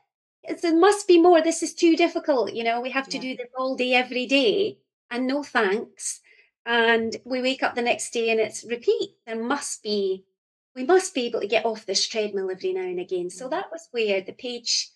It's, 0.44 0.62
there 0.62 0.76
must 0.76 1.06
be 1.06 1.20
more. 1.20 1.42
This 1.42 1.62
is 1.62 1.75
too 1.75 1.97
difficult. 1.97 2.52
You 2.54 2.64
know, 2.64 2.80
we 2.80 2.90
have 2.90 3.08
to 3.11 3.16
Yeah. 3.16 3.23
do 3.23 3.37
this 3.37 3.49
all 3.56 3.76
day, 3.76 3.92
every 3.94 4.26
day, 4.26 4.78
and 5.11 5.26
no 5.26 5.42
thanks. 5.42 6.20
And 6.64 7.16
we 7.25 7.40
wake 7.42 7.62
up 7.62 7.75
the 7.75 7.82
next 7.82 8.11
day 8.12 8.30
and 8.30 8.40
it's 8.40 8.64
repeat. 8.64 9.16
There 9.26 9.42
must 9.42 9.82
be, 9.82 10.25
we 10.75 10.85
must 10.85 11.14
be 11.14 11.26
able 11.26 11.40
to 11.40 11.47
get 11.47 11.64
off 11.66 11.87
this 11.87 12.06
treadmill 12.06 12.50
every 12.50 12.73
now 12.73 12.82
and 12.82 13.00
again. 13.00 13.30
So 13.30 13.47
Mm. 13.47 13.50
that 13.50 13.70
was 13.70 13.88
where 13.90 14.20
the 14.23 14.32
page 14.32 14.90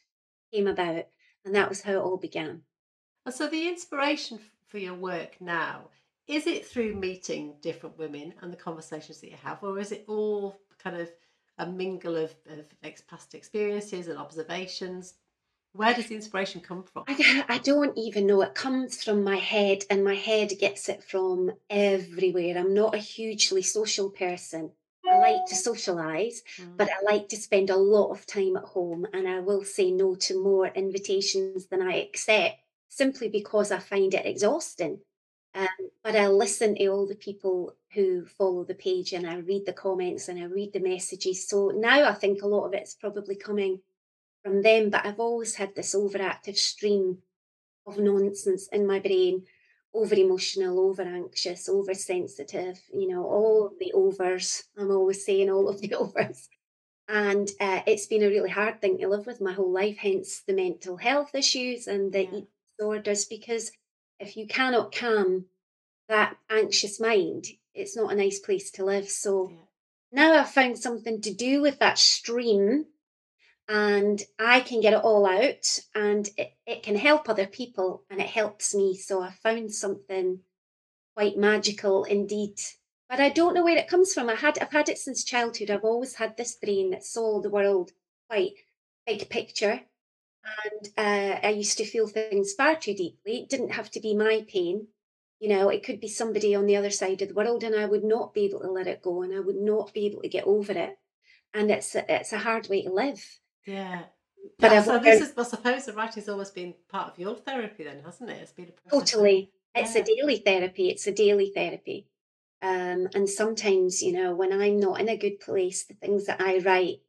came 0.53 0.67
about. 0.67 1.07
And 1.45 1.55
that 1.55 1.69
was 1.69 1.83
how 1.83 1.93
it 1.93 1.97
all 1.97 2.19
began. 2.19 2.62
So 3.31 3.49
the 3.49 3.69
inspiration 3.69 4.39
for 4.69 4.79
your 4.79 4.95
work 4.95 5.41
now 5.41 5.91
is 6.26 6.47
it 6.47 6.67
through 6.67 6.95
meeting 6.95 7.55
different 7.61 7.99
women 7.99 8.35
and 8.41 8.52
the 8.52 8.57
conversations 8.57 9.21
that 9.21 9.31
you 9.31 9.37
have, 9.43 9.62
or 9.62 9.79
is 9.79 9.93
it 9.93 10.05
all 10.09 10.59
kind 10.83 10.97
of 10.97 11.11
a 11.59 11.67
mingle 11.67 12.17
of, 12.17 12.35
of 12.49 12.64
past 13.09 13.35
experiences 13.35 14.09
and 14.09 14.19
observations? 14.19 15.14
Where 15.75 15.95
does 15.95 16.09
the 16.09 16.14
inspiration 16.14 16.61
come 16.61 16.83
from? 16.85 17.05
I 17.09 17.59
don't 17.64 17.97
even 17.97 18.26
know. 18.26 18.43
It 18.43 18.55
comes 18.55 19.02
from 19.02 19.25
my 19.25 19.37
head, 19.37 19.85
and 19.88 20.05
my 20.05 20.14
head 20.14 20.50
gets 20.59 20.88
it 20.88 21.02
from 21.02 21.52
everywhere. 21.71 22.59
I'm 22.59 22.75
not 22.75 22.95
a 22.95 22.99
hugely 22.99 23.62
social 23.62 24.11
person. 24.11 24.71
I 25.11 25.19
like 25.19 25.47
to 25.47 25.55
socialize, 25.55 26.43
Mm. 26.59 26.76
but 26.76 26.88
I 26.88 27.02
like 27.12 27.29
to 27.31 27.37
spend 27.37 27.71
a 27.71 27.76
lot 27.76 28.11
of 28.11 28.26
time 28.26 28.57
at 28.57 28.64
home, 28.64 29.07
and 29.12 29.26
I 29.29 29.41
will 29.41 29.64
say 29.64 29.91
no 29.91 30.14
to 30.14 30.43
more 30.43 30.69
invitations 30.69 31.67
than 31.67 31.83
I 31.83 31.97
accept 31.97 32.61
simply 32.88 33.29
because 33.29 33.73
I 33.73 33.79
find 33.79 34.14
it 34.14 34.26
exhausting. 34.26 35.00
Um, 35.54 35.68
but 36.02 36.16
I 36.16 36.28
listen 36.28 36.75
to 36.76 36.87
all 36.88 37.06
the 37.06 37.14
people 37.14 37.76
who 37.94 38.26
follow 38.26 38.64
the 38.64 38.75
page 38.75 39.12
and 39.12 39.26
I 39.28 39.37
read 39.37 39.66
the 39.66 39.73
comments 39.73 40.28
and 40.28 40.38
I 40.40 40.44
read 40.44 40.73
the 40.73 40.80
messages. 40.80 41.49
So 41.49 41.68
now 41.75 42.09
I 42.09 42.14
think 42.14 42.42
a 42.42 42.47
lot 42.49 42.66
of 42.66 42.75
it's 42.75 42.94
probably 42.94 43.37
coming 43.37 43.80
from 44.44 44.62
them, 44.62 44.90
but 44.90 45.06
I've 45.06 45.21
always 45.21 45.56
had 45.56 45.75
this 45.75 45.94
overactive 45.94 46.56
stream 46.59 47.23
of 47.87 47.99
nonsense 47.99 48.68
in 48.73 48.87
my 48.87 48.99
brain. 49.00 49.47
over 49.94 50.14
emotional, 50.14 50.80
over 50.80 51.02
anxious, 51.02 51.68
over 51.68 51.94
sensitive, 51.94 52.80
you 52.94 53.06
know, 53.09 53.25
all 53.26 53.66
of 53.66 53.78
the 53.78 53.92
overs. 53.92 54.64
I'm 54.78 54.90
always 54.90 55.25
saying 55.25 55.50
all 55.50 55.68
of 55.68 55.80
the 55.82 55.94
overs. 56.02 56.49
And 57.09 57.50
uh, 57.61 57.82
it's 57.87 58.06
been 58.06 58.23
a 58.23 58.28
really 58.28 58.50
hard 58.50 58.80
thing 58.80 58.99
to 58.99 59.09
live 59.09 59.26
with 59.26 59.40
my 59.40 59.52
whole 59.52 59.73
life, 59.73 59.99
hence 59.99 60.42
the 60.47 60.54
mental 60.54 60.97
health 60.97 61.35
issues 61.35 61.87
and 61.87 62.12
the 62.12 62.23
Yeah. 62.25 62.28
eating 62.28 62.49
disorders. 62.78 63.25
Because 63.26 63.73
if 64.23 64.37
you 64.37 64.47
cannot 64.47 64.95
calm 64.95 65.47
that 66.09 66.37
anxious 66.49 67.00
mind, 67.00 67.47
it's 67.75 67.97
not 67.97 68.12
a 68.12 68.17
nice 68.17 68.38
place 68.38 68.71
to 68.71 68.85
live. 68.85 69.09
So 69.09 69.50
Yeah. 69.50 69.57
now 70.12 70.33
I've 70.41 70.50
found 70.50 70.79
something 70.79 71.21
to 71.23 71.35
do 71.35 71.61
with 71.61 71.81
that 71.81 71.99
stream 71.99 72.87
and 73.69 74.23
I 74.38 74.61
can 74.61 74.81
get 74.81 74.93
it 74.93 75.02
all 75.02 75.26
out 75.26 75.81
and 75.95 76.29
it, 76.37 76.57
it 76.67 76.83
can 76.83 76.97
help 76.97 77.29
other 77.29 77.47
people 77.47 78.05
and 78.09 78.21
it 78.21 78.29
helps 78.29 78.75
me. 78.75 78.97
So 78.97 79.21
I 79.21 79.33
found 79.33 79.75
something 79.75 80.45
quite 81.17 81.37
magical 81.37 82.05
indeed. 82.05 82.61
But 83.09 83.21
I 83.21 83.29
don't 83.29 83.55
know 83.55 83.64
where 83.64 83.76
it 83.76 83.88
comes 83.88 84.14
from. 84.14 84.31
I 84.31 84.37
had 84.37 84.59
I've 84.59 84.71
had 84.71 84.88
it 84.88 84.99
since 84.99 85.25
childhood. 85.25 85.71
I've 85.71 85.85
always 85.85 86.14
had 86.14 86.37
this 86.37 86.55
brain 86.55 86.91
that 86.91 87.05
saw 87.05 87.41
the 87.41 87.50
world 87.50 87.93
quite 88.29 88.55
big 89.05 89.29
picture. 89.29 89.83
And 90.45 90.89
uh, 90.97 91.39
I 91.47 91.51
used 91.51 91.79
to 91.79 91.85
feel 91.85 92.07
things 92.07 92.53
far 92.53 92.77
too 92.77 92.95
deeply. 92.95 93.43
It 93.43 93.49
didn't 93.49 93.73
have 93.73 93.91
to 93.93 94.01
be 94.01 94.15
my 94.15 94.45
pain. 94.49 94.89
You 95.39 95.49
know, 95.49 95.69
it 95.69 95.83
could 95.83 96.01
be 96.01 96.09
somebody 96.09 96.55
on 96.55 96.67
the 96.67 96.77
other 96.77 96.91
side 96.91 97.23
of 97.23 97.29
the 97.29 97.35
world, 97.35 97.65
and 97.65 97.75
I 97.75 97.87
would 97.87 98.05
not 98.05 98.33
be 98.33 98.45
able 98.45 98.61
to 98.61 98.71
let 98.71 98.87
it 98.87 99.03
go 99.03 99.23
and 99.23 99.35
I 99.35 99.41
would 99.41 99.57
not 99.57 99.93
be 99.93 100.07
able 100.07 100.23
to 100.23 100.29
get 100.29 100.45
over 100.45 100.73
it. 100.73 100.99
And 101.55 101.71
it's 101.71 101.95
a, 101.95 102.13
it's 102.13 102.33
a 102.33 102.39
hard 102.39 102.69
way 102.69 102.83
to 102.83 102.93
live. 102.93 103.25
Yeah. 103.67 104.03
But 104.59 104.73
Yeah, 104.73 104.83
so 104.83 104.99
this 104.99 105.21
is, 105.21 105.33
I 105.37 105.43
suppose, 105.43 105.87
the 105.87 105.93
writing's 105.93 106.29
always 106.29 106.51
been 106.51 106.75
part 106.89 107.13
of 107.13 107.19
your 107.19 107.37
therapy, 107.37 107.85
then, 107.85 108.03
hasn't 108.05 108.31
it? 108.31 108.39
It's 108.41 108.53
been 108.53 108.69
a 108.69 108.89
process. 108.89 109.11
Totally. 109.11 109.53
It's 109.75 109.95
a 109.95 110.03
daily 110.03 110.39
therapy. 110.39 110.89
It's 110.91 111.07
a 111.07 111.13
daily 111.13 111.53
therapy. 111.55 112.07
Um, 112.61 113.09
and 113.15 113.29
sometimes, 113.29 114.03
you 114.03 114.13
know, 114.13 114.35
when 114.35 114.53
I'm 114.53 114.79
not 114.79 115.01
in 115.01 115.09
a 115.09 115.17
good 115.17 115.41
place, 115.41 115.85
the 115.85 115.95
things 115.95 116.27
that 116.27 116.41
I 116.41 116.59
write 116.59 117.01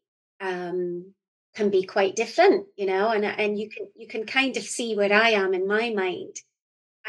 um, 0.41 1.13
can 1.55 1.69
be 1.69 1.83
quite 1.83 2.15
different, 2.15 2.67
you 2.77 2.85
know, 2.85 3.09
and 3.11 3.25
and 3.25 3.59
you 3.59 3.69
can 3.69 3.87
you 3.95 4.07
can 4.07 4.25
kind 4.25 4.57
of 4.57 4.63
see 4.63 4.95
where 4.95 5.13
I 5.13 5.31
am 5.31 5.53
in 5.53 5.67
my 5.67 5.89
mind. 5.91 6.37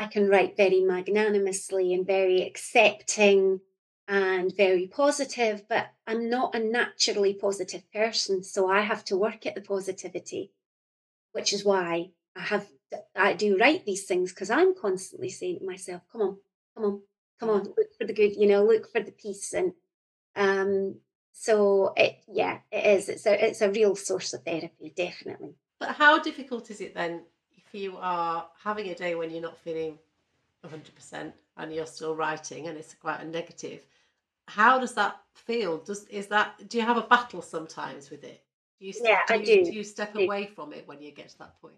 I 0.00 0.06
can 0.06 0.28
write 0.28 0.56
very 0.56 0.80
magnanimously 0.82 1.94
and 1.94 2.06
very 2.06 2.42
accepting 2.42 3.60
and 4.08 4.54
very 4.56 4.86
positive, 4.88 5.64
but 5.68 5.88
I'm 6.06 6.28
not 6.30 6.54
a 6.54 6.58
naturally 6.58 7.34
positive 7.34 7.90
person, 7.92 8.42
so 8.44 8.68
I 8.70 8.82
have 8.82 9.04
to 9.06 9.16
work 9.16 9.46
at 9.46 9.54
the 9.54 9.62
positivity 9.62 10.52
which 11.32 11.52
is 11.52 11.64
why 11.64 12.10
I 12.36 12.40
have 12.40 12.68
I 13.16 13.34
do 13.34 13.58
write 13.58 13.84
these 13.84 14.06
things 14.06 14.32
because 14.32 14.50
I'm 14.50 14.74
constantly 14.74 15.30
saying 15.30 15.58
to 15.60 15.66
myself, 15.66 16.02
"Come 16.12 16.22
on, 16.22 16.38
come 16.76 16.84
on, 16.84 17.02
come 17.40 17.50
on, 17.50 17.64
look 17.64 17.94
for 17.98 18.06
the 18.06 18.12
good, 18.14 18.36
you 18.36 18.46
know, 18.46 18.64
look 18.64 18.90
for 18.90 19.00
the 19.00 19.12
peace." 19.12 19.52
And 19.52 19.72
um, 20.36 21.00
so 21.34 21.92
it, 21.96 22.16
yeah, 22.32 22.60
it 22.72 22.86
is. 22.98 23.08
It's 23.10 23.26
a 23.26 23.48
it's 23.48 23.60
a 23.60 23.70
real 23.70 23.96
source 23.96 24.32
of 24.32 24.42
therapy, 24.44 24.92
definitely. 24.96 25.56
But 25.80 25.90
how 25.96 26.18
difficult 26.22 26.70
is 26.70 26.80
it 26.80 26.94
then 26.94 27.22
if 27.52 27.74
you 27.74 27.96
are 27.98 28.48
having 28.62 28.88
a 28.88 28.94
day 28.94 29.14
when 29.14 29.30
you're 29.30 29.42
not 29.42 29.58
feeling 29.58 29.98
100% 30.62 31.34
and 31.56 31.72
you're 31.72 31.86
still 31.86 32.16
writing 32.16 32.68
and 32.68 32.78
it's 32.78 32.94
quite 32.94 33.20
a 33.20 33.24
negative? 33.26 33.80
How 34.46 34.78
does 34.78 34.94
that 34.94 35.16
feel? 35.34 35.78
Does 35.78 36.04
is 36.06 36.28
that 36.28 36.68
do 36.68 36.78
you 36.78 36.84
have 36.84 36.96
a 36.96 37.02
battle 37.02 37.42
sometimes 37.42 38.10
with 38.10 38.24
it? 38.24 38.42
Do 38.78 38.86
you, 38.86 38.92
st- 38.92 39.08
Yeah, 39.08 39.20
I 39.28 39.38
you, 39.38 39.46
do. 39.46 39.64
do 39.64 39.72
you 39.76 39.84
step 39.84 40.14
do. 40.14 40.24
away 40.24 40.46
from 40.46 40.72
it 40.72 40.86
when 40.86 41.02
you 41.02 41.10
get 41.12 41.30
to 41.30 41.38
that 41.38 41.60
point? 41.60 41.74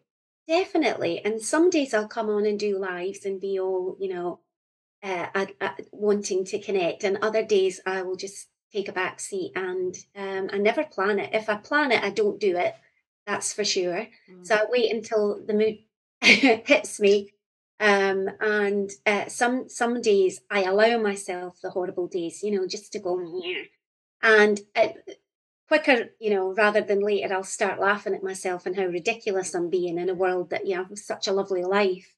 Definitely. 0.49 1.25
And 1.25 1.41
some 1.43 1.71
days 1.71 1.93
I'll 1.95 2.09
come 2.09 2.29
on 2.31 2.47
and 2.47 2.59
do 2.59 2.79
lives 2.79 3.25
and 3.25 3.41
be 3.41 3.59
all, 3.59 3.97
you 3.99 4.09
know, 4.09 4.41
uh, 5.03 5.27
uh, 5.35 5.47
uh, 5.61 5.71
wanting 5.93 6.45
to 6.47 6.59
connect, 6.59 7.05
and 7.05 7.19
other 7.19 7.45
days 7.45 7.81
I 7.87 8.03
will 8.03 8.17
just 8.17 8.49
take 8.77 8.89
a 8.89 8.93
back 8.93 9.21
seat 9.21 9.53
and 9.57 9.97
um, 10.15 10.51
I 10.53 10.59
never 10.59 10.85
plan 10.85 11.19
it. 11.19 11.31
If 11.33 11.49
I 11.49 11.57
plan 11.57 11.93
it, 11.93 12.03
I 12.03 12.11
don't 12.11 12.39
do 12.39 12.57
it. 12.57 12.75
That's 13.27 13.53
for 13.53 13.65
sure. 13.65 14.07
Mm. 14.31 14.47
So 14.47 14.55
I 14.55 14.67
wait 14.69 14.93
until 14.93 15.41
the 15.45 15.55
mood 15.55 15.79
hits 16.23 17.01
me. 17.01 17.33
Um, 17.79 18.31
and 18.41 18.91
uh, 19.05 19.29
some 19.29 19.69
some 19.69 20.01
days 20.01 20.41
I 20.51 20.63
allow 20.63 20.99
myself 20.99 21.61
the 21.61 21.71
horrible 21.71 22.07
days, 22.07 22.43
you 22.43 22.51
know, 22.51 22.67
just 22.67 22.93
to 22.93 22.99
go 22.99 23.21
yeah. 23.45 23.63
And 24.23 24.61
uh, 24.75 24.89
quicker, 25.69 26.11
you 26.19 26.31
know, 26.31 26.55
rather 26.55 26.81
than 26.81 27.01
later, 27.01 27.35
I'll 27.35 27.45
start 27.45 27.81
laughing 27.81 28.15
at 28.15 28.23
myself 28.23 28.65
and 28.65 28.77
how 28.77 28.87
ridiculous 28.87 29.55
I'm 29.55 29.69
being 29.69 29.99
in 29.99 30.09
a 30.09 30.15
world 30.15 30.51
that 30.51 30.67
you 30.67 30.77
have 30.77 30.89
such 30.99 31.27
a 31.27 31.33
lovely 31.33 31.65
life. 31.65 32.15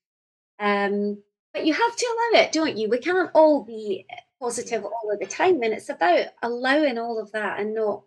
Um, 0.61 1.23
but 1.53 1.67
you 1.67 1.73
have 1.73 1.97
to 1.97 2.07
allow 2.07 2.43
it, 2.43 2.53
don't 2.53 2.77
you? 2.77 2.89
We 2.89 2.99
can't 2.99 3.31
all 3.35 3.65
be 3.65 4.07
positive 4.41 4.85
all 4.85 5.11
of 5.13 5.19
the 5.21 5.27
time, 5.27 5.63
and 5.63 5.75
it's 5.75 5.89
about 5.89 6.29
allowing 6.43 6.99
all 6.99 7.19
of 7.19 7.33
that 7.33 7.61
and 7.61 7.75
not 7.75 8.05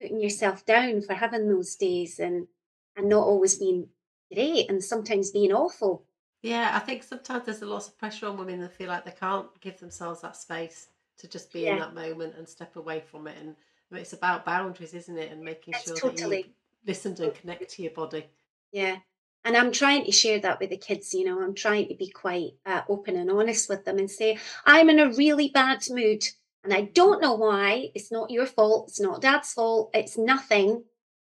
putting 0.00 0.20
yourself 0.20 0.64
down 0.66 1.02
for 1.02 1.14
having 1.14 1.48
those 1.48 1.76
days 1.76 2.18
and 2.18 2.48
and 2.96 3.08
not 3.08 3.24
always 3.26 3.58
being 3.58 3.90
great 4.32 4.70
and 4.70 4.82
sometimes 4.82 5.30
being 5.30 5.52
awful. 5.52 6.06
Yeah, 6.42 6.70
I 6.74 6.78
think 6.78 7.02
sometimes 7.02 7.44
there's 7.46 7.62
a 7.62 7.66
lot 7.66 7.88
of 7.88 7.98
pressure 7.98 8.26
on 8.26 8.36
women 8.38 8.60
that 8.60 8.72
feel 8.72 8.88
like 8.88 9.04
they 9.04 9.10
can't 9.10 9.48
give 9.60 9.78
themselves 9.78 10.20
that 10.22 10.36
space 10.36 10.88
to 11.18 11.28
just 11.28 11.52
be 11.52 11.66
in 11.66 11.76
that 11.78 11.94
moment 11.94 12.36
and 12.36 12.48
step 12.48 12.76
away 12.76 13.00
from 13.00 13.26
it. 13.26 13.36
And 13.38 13.56
it's 13.90 14.12
about 14.12 14.44
boundaries, 14.44 14.94
isn't 14.94 15.18
it? 15.18 15.32
And 15.32 15.42
making 15.42 15.74
It's 15.74 15.84
sure 15.84 15.96
that 15.96 16.14
you 16.18 16.44
listen 16.86 17.20
and 17.22 17.34
connect 17.34 17.68
to 17.70 17.82
your 17.82 17.92
body. 17.92 18.26
Yeah. 18.72 19.00
And 19.46 19.56
I'm 19.56 19.70
trying 19.70 20.04
to 20.04 20.12
share 20.12 20.40
that 20.40 20.58
with 20.60 20.70
the 20.70 20.76
kids, 20.76 21.14
you 21.14 21.24
know, 21.24 21.40
I'm 21.40 21.54
trying 21.54 21.88
to 21.88 21.94
be 21.94 22.10
quite 22.10 22.50
uh, 22.66 22.82
open 22.88 23.16
and 23.16 23.30
honest 23.30 23.68
with 23.68 23.84
them 23.84 23.96
and 23.98 24.10
say, 24.10 24.38
I'm 24.66 24.90
in 24.90 24.98
a 24.98 25.12
really 25.12 25.48
bad 25.50 25.84
mood 25.88 26.24
and 26.64 26.74
I 26.74 26.82
don't 26.82 27.22
know 27.22 27.34
why. 27.34 27.92
It's 27.94 28.10
not 28.10 28.30
your 28.32 28.46
fault. 28.46 28.88
It's 28.88 29.00
not 29.00 29.22
dad's 29.22 29.52
fault. 29.52 29.90
It's 29.94 30.18
nothing. 30.18 30.82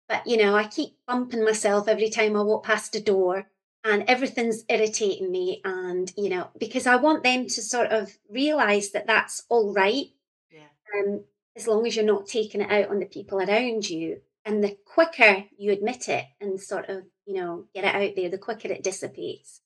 But, 0.09 0.26
you 0.26 0.37
know, 0.37 0.57
I 0.57 0.64
keep 0.66 0.96
bumping 1.07 1.44
myself 1.44 1.87
every 1.87 2.11
time 2.11 2.35
I 2.37 2.42
walk 2.42 2.64
past 2.64 2.96
a 2.96 3.00
door 3.00 3.46
and 3.85 4.02
everything's 4.09 4.64
irritating 4.68 5.31
me. 5.31 5.61
And, 5.64 6.12
you 6.16 6.28
know, 6.28 6.48
because 6.59 6.88
I 6.88 6.96
want 6.96 7.22
them 7.22 7.44
to 7.46 7.62
sort 7.62 7.92
of 7.92 8.18
realize 8.28 8.90
that 8.90 9.07
that's 9.07 9.44
all 9.48 9.72
right 9.72 10.07
Yeah. 10.50 10.66
um, 10.96 11.24
as 11.54 11.68
long 11.68 11.87
as 11.87 11.94
you're 11.94 12.04
not 12.04 12.26
taking 12.26 12.62
it 12.62 12.70
out 12.70 12.88
on 12.88 12.98
the 12.98 13.07
people 13.07 13.38
around 13.40 13.88
you. 13.88 14.22
And 14.44 14.64
the 14.64 14.77
quicker 14.87 15.44
you 15.59 15.72
admit 15.72 16.09
it 16.09 16.24
and 16.40 16.61
sort 16.61 16.88
of, 16.88 17.05
you 17.27 17.35
know, 17.35 17.64
get 17.74 17.85
it 17.85 17.94
out 17.94 18.16
there, 18.16 18.31
the 18.31 18.38
quicker 18.38 18.68
it 18.68 18.83
dissipates. 18.83 19.61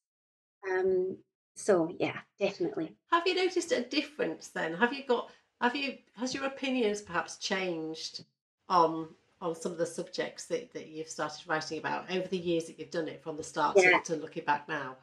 Um, 0.68 1.18
so 1.54 1.94
yeah, 1.98 2.18
definitely. 2.40 2.96
Have 3.10 3.26
you 3.26 3.34
noticed 3.34 3.72
a 3.72 3.82
difference 3.82 4.48
then? 4.48 4.74
Have 4.74 4.92
you 4.92 5.04
got 5.06 5.30
have 5.60 5.76
you 5.76 5.98
has 6.16 6.34
your 6.34 6.46
opinions 6.46 7.02
perhaps 7.02 7.36
changed 7.36 8.24
on 8.68 9.08
on 9.40 9.54
some 9.54 9.72
of 9.72 9.78
the 9.78 9.86
subjects 9.86 10.46
that, 10.46 10.72
that 10.72 10.88
you've 10.88 11.08
started 11.08 11.46
writing 11.48 11.78
about 11.78 12.10
over 12.10 12.28
the 12.28 12.38
years 12.38 12.66
that 12.66 12.78
you've 12.78 12.90
done 12.90 13.08
it 13.08 13.22
from 13.22 13.36
the 13.36 13.42
start 13.42 13.76
Yeah. 13.76 13.98
to, 13.98 14.14
to 14.16 14.22
looking 14.22 14.44
back 14.44 14.68
now? 14.68 14.96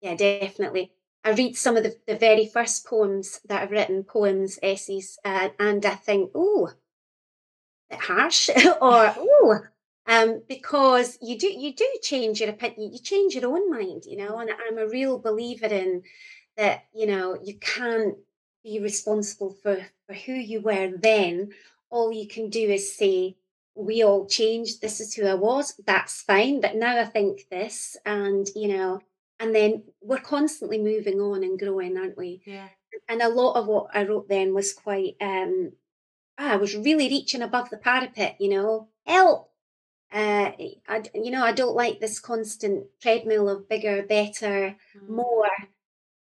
Yeah, 0.00 0.14
definitely. 0.14 0.92
I 1.24 1.30
read 1.30 1.56
some 1.56 1.76
of 1.76 1.82
the, 1.82 1.96
the 2.06 2.14
very 2.16 2.46
first 2.46 2.86
poems 2.86 3.40
that 3.48 3.62
I've 3.62 3.72
written, 3.72 4.04
poems, 4.04 4.60
essays, 4.62 5.18
uh, 5.24 5.48
and 5.58 5.84
I 5.84 5.96
think, 5.96 6.30
oh, 6.36 6.70
harsh, 7.92 8.50
or 8.80 9.14
oh, 9.16 9.60
um, 10.06 10.42
because 10.48 11.18
you 11.20 11.38
do 11.38 11.46
you 11.46 11.74
do 11.74 11.86
change 12.02 12.40
your 12.40 12.50
opinion, 12.50 12.92
you 12.92 12.98
change 12.98 13.34
your 13.34 13.46
own 13.46 13.70
mind, 13.70 14.04
you 14.06 14.16
know. 14.16 14.38
And 14.38 14.50
I'm 14.50 14.78
a 14.78 14.88
real 14.88 15.18
believer 15.18 15.66
in 15.66 16.02
that. 16.56 16.84
You 16.94 17.06
know, 17.06 17.38
you 17.42 17.54
can't 17.58 18.16
be 18.64 18.80
responsible 18.80 19.56
for 19.62 19.86
for 20.06 20.14
who 20.14 20.32
you 20.32 20.60
were 20.60 20.92
then. 20.96 21.50
All 21.90 22.12
you 22.12 22.26
can 22.26 22.50
do 22.50 22.60
is 22.60 22.94
say, 22.96 23.36
we 23.74 24.02
all 24.02 24.26
changed. 24.26 24.80
This 24.80 25.00
is 25.00 25.14
who 25.14 25.26
I 25.26 25.34
was. 25.34 25.74
That's 25.86 26.22
fine. 26.22 26.60
But 26.60 26.76
now 26.76 26.98
I 27.00 27.04
think 27.04 27.46
this, 27.50 27.96
and 28.04 28.46
you 28.54 28.68
know, 28.68 29.00
and 29.40 29.54
then 29.54 29.84
we're 30.02 30.18
constantly 30.18 30.78
moving 30.78 31.20
on 31.20 31.44
and 31.44 31.58
growing, 31.58 31.96
aren't 31.96 32.18
we? 32.18 32.42
Yeah. 32.44 32.68
And 33.08 33.22
a 33.22 33.28
lot 33.28 33.54
of 33.54 33.66
what 33.66 33.88
I 33.94 34.04
wrote 34.04 34.28
then 34.28 34.54
was 34.54 34.72
quite. 34.72 35.16
um 35.20 35.72
I 36.38 36.56
was 36.56 36.76
really 36.76 37.08
reaching 37.08 37.42
above 37.42 37.70
the 37.70 37.76
parapet, 37.78 38.36
you 38.40 38.48
know, 38.48 38.88
help. 39.06 39.50
Uh, 40.12 40.52
I, 40.88 41.02
you 41.14 41.30
know, 41.30 41.44
I 41.44 41.52
don't 41.52 41.76
like 41.76 42.00
this 42.00 42.20
constant 42.20 42.86
treadmill 43.02 43.48
of 43.48 43.68
bigger, 43.68 44.02
better, 44.02 44.76
Mm. 44.96 45.08
more. 45.08 45.50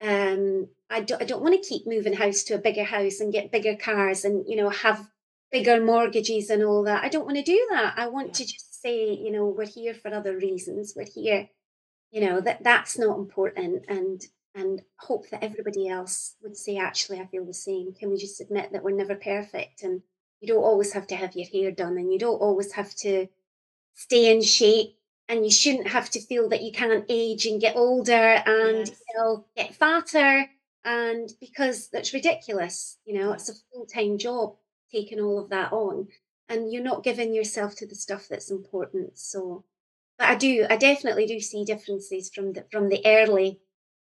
Um, 0.02 0.70
I 0.90 1.02
don't, 1.02 1.22
I 1.22 1.26
don't 1.26 1.42
want 1.44 1.62
to 1.62 1.68
keep 1.70 1.88
moving 1.88 2.14
house 2.14 2.44
to 2.46 2.56
a 2.56 2.60
bigger 2.60 2.84
house 2.84 3.20
and 3.20 3.34
get 3.34 3.52
bigger 3.52 3.76
cars 3.76 4.26
and, 4.26 4.46
you 4.48 4.56
know, 4.56 4.70
have 4.70 5.10
bigger 5.52 5.84
mortgages 5.84 6.50
and 6.50 6.64
all 6.64 6.84
that. 6.84 7.04
I 7.04 7.10
don't 7.10 7.26
want 7.26 7.38
to 7.38 7.44
do 7.44 7.68
that. 7.72 7.94
I 7.98 8.08
want 8.08 8.28
Yeah. 8.30 8.34
to 8.34 8.46
just 8.46 8.82
say, 8.82 9.14
you 9.14 9.32
know, 9.32 9.46
we're 9.48 9.66
here 9.68 9.94
for 9.94 10.14
other 10.14 10.36
reasons. 10.38 10.94
We're 10.96 11.06
here, 11.14 11.50
you 12.12 12.22
know, 12.22 12.42
that 12.42 12.64
that's 12.64 12.98
not 12.98 13.18
important 13.18 13.86
and 13.88 14.22
and 14.58 14.82
hope 15.00 15.30
that 15.30 15.44
everybody 15.44 15.88
else 15.88 16.36
would 16.42 16.58
say, 16.58 16.78
actually, 16.78 17.20
I 17.20 17.28
feel 17.28 17.46
the 17.46 17.54
same. 17.54 17.94
Can 17.94 18.10
we 18.10 18.18
just 18.18 18.42
admit 18.42 18.72
that 18.72 18.84
we're 18.84 18.96
never 18.96 19.16
perfect 19.16 19.84
and 19.84 20.02
you 20.42 20.48
don't 20.48 20.64
always 20.64 20.92
have 20.94 21.08
to 21.08 21.16
have 21.16 21.36
your 21.36 21.48
hair 21.48 21.72
done 21.72 21.98
and 21.98 22.12
you 22.12 22.20
don't 22.20 22.42
always 22.42 22.72
have 22.74 22.94
to 22.96 23.28
stay 23.94 24.32
in 24.32 24.42
shape 24.42 24.96
and 25.30 25.44
you 25.46 25.52
shouldn't 25.52 25.88
have 25.88 26.10
to 26.12 26.22
feel 26.22 26.50
that 26.50 26.64
you 26.64 26.72
can't 26.72 27.06
age 27.10 27.46
and 27.46 27.62
get 27.62 27.76
older 27.76 28.14
and 28.46 28.88
Yes. 28.88 28.90
you 28.90 29.18
know 29.22 29.46
get 29.56 29.76
fatter 29.76 30.46
and 30.86 31.30
because 31.42 31.90
that's 31.90 32.14
ridiculous 32.14 32.98
you 33.06 33.20
know 33.20 33.34
it's 33.34 33.50
a 33.50 33.54
full-time 33.74 34.18
job 34.18 34.56
taking 34.92 35.20
all 35.20 35.40
of 35.40 35.50
that 35.50 35.74
on 35.74 36.08
and 36.50 36.72
you're 36.72 36.84
not 36.84 37.04
giving 37.04 37.34
yourself 37.34 37.76
to 37.76 37.88
the 37.88 37.96
stuff 37.96 38.28
that's 38.30 38.52
important 38.52 39.18
so 39.18 39.66
but 40.20 40.30
i 40.30 40.36
do 40.36 40.66
i 40.70 40.78
definitely 40.78 41.26
do 41.26 41.40
see 41.40 41.66
differences 41.66 42.30
from 42.34 42.54
the 42.54 42.64
from 42.72 42.88
the 42.90 43.02
early 43.06 43.60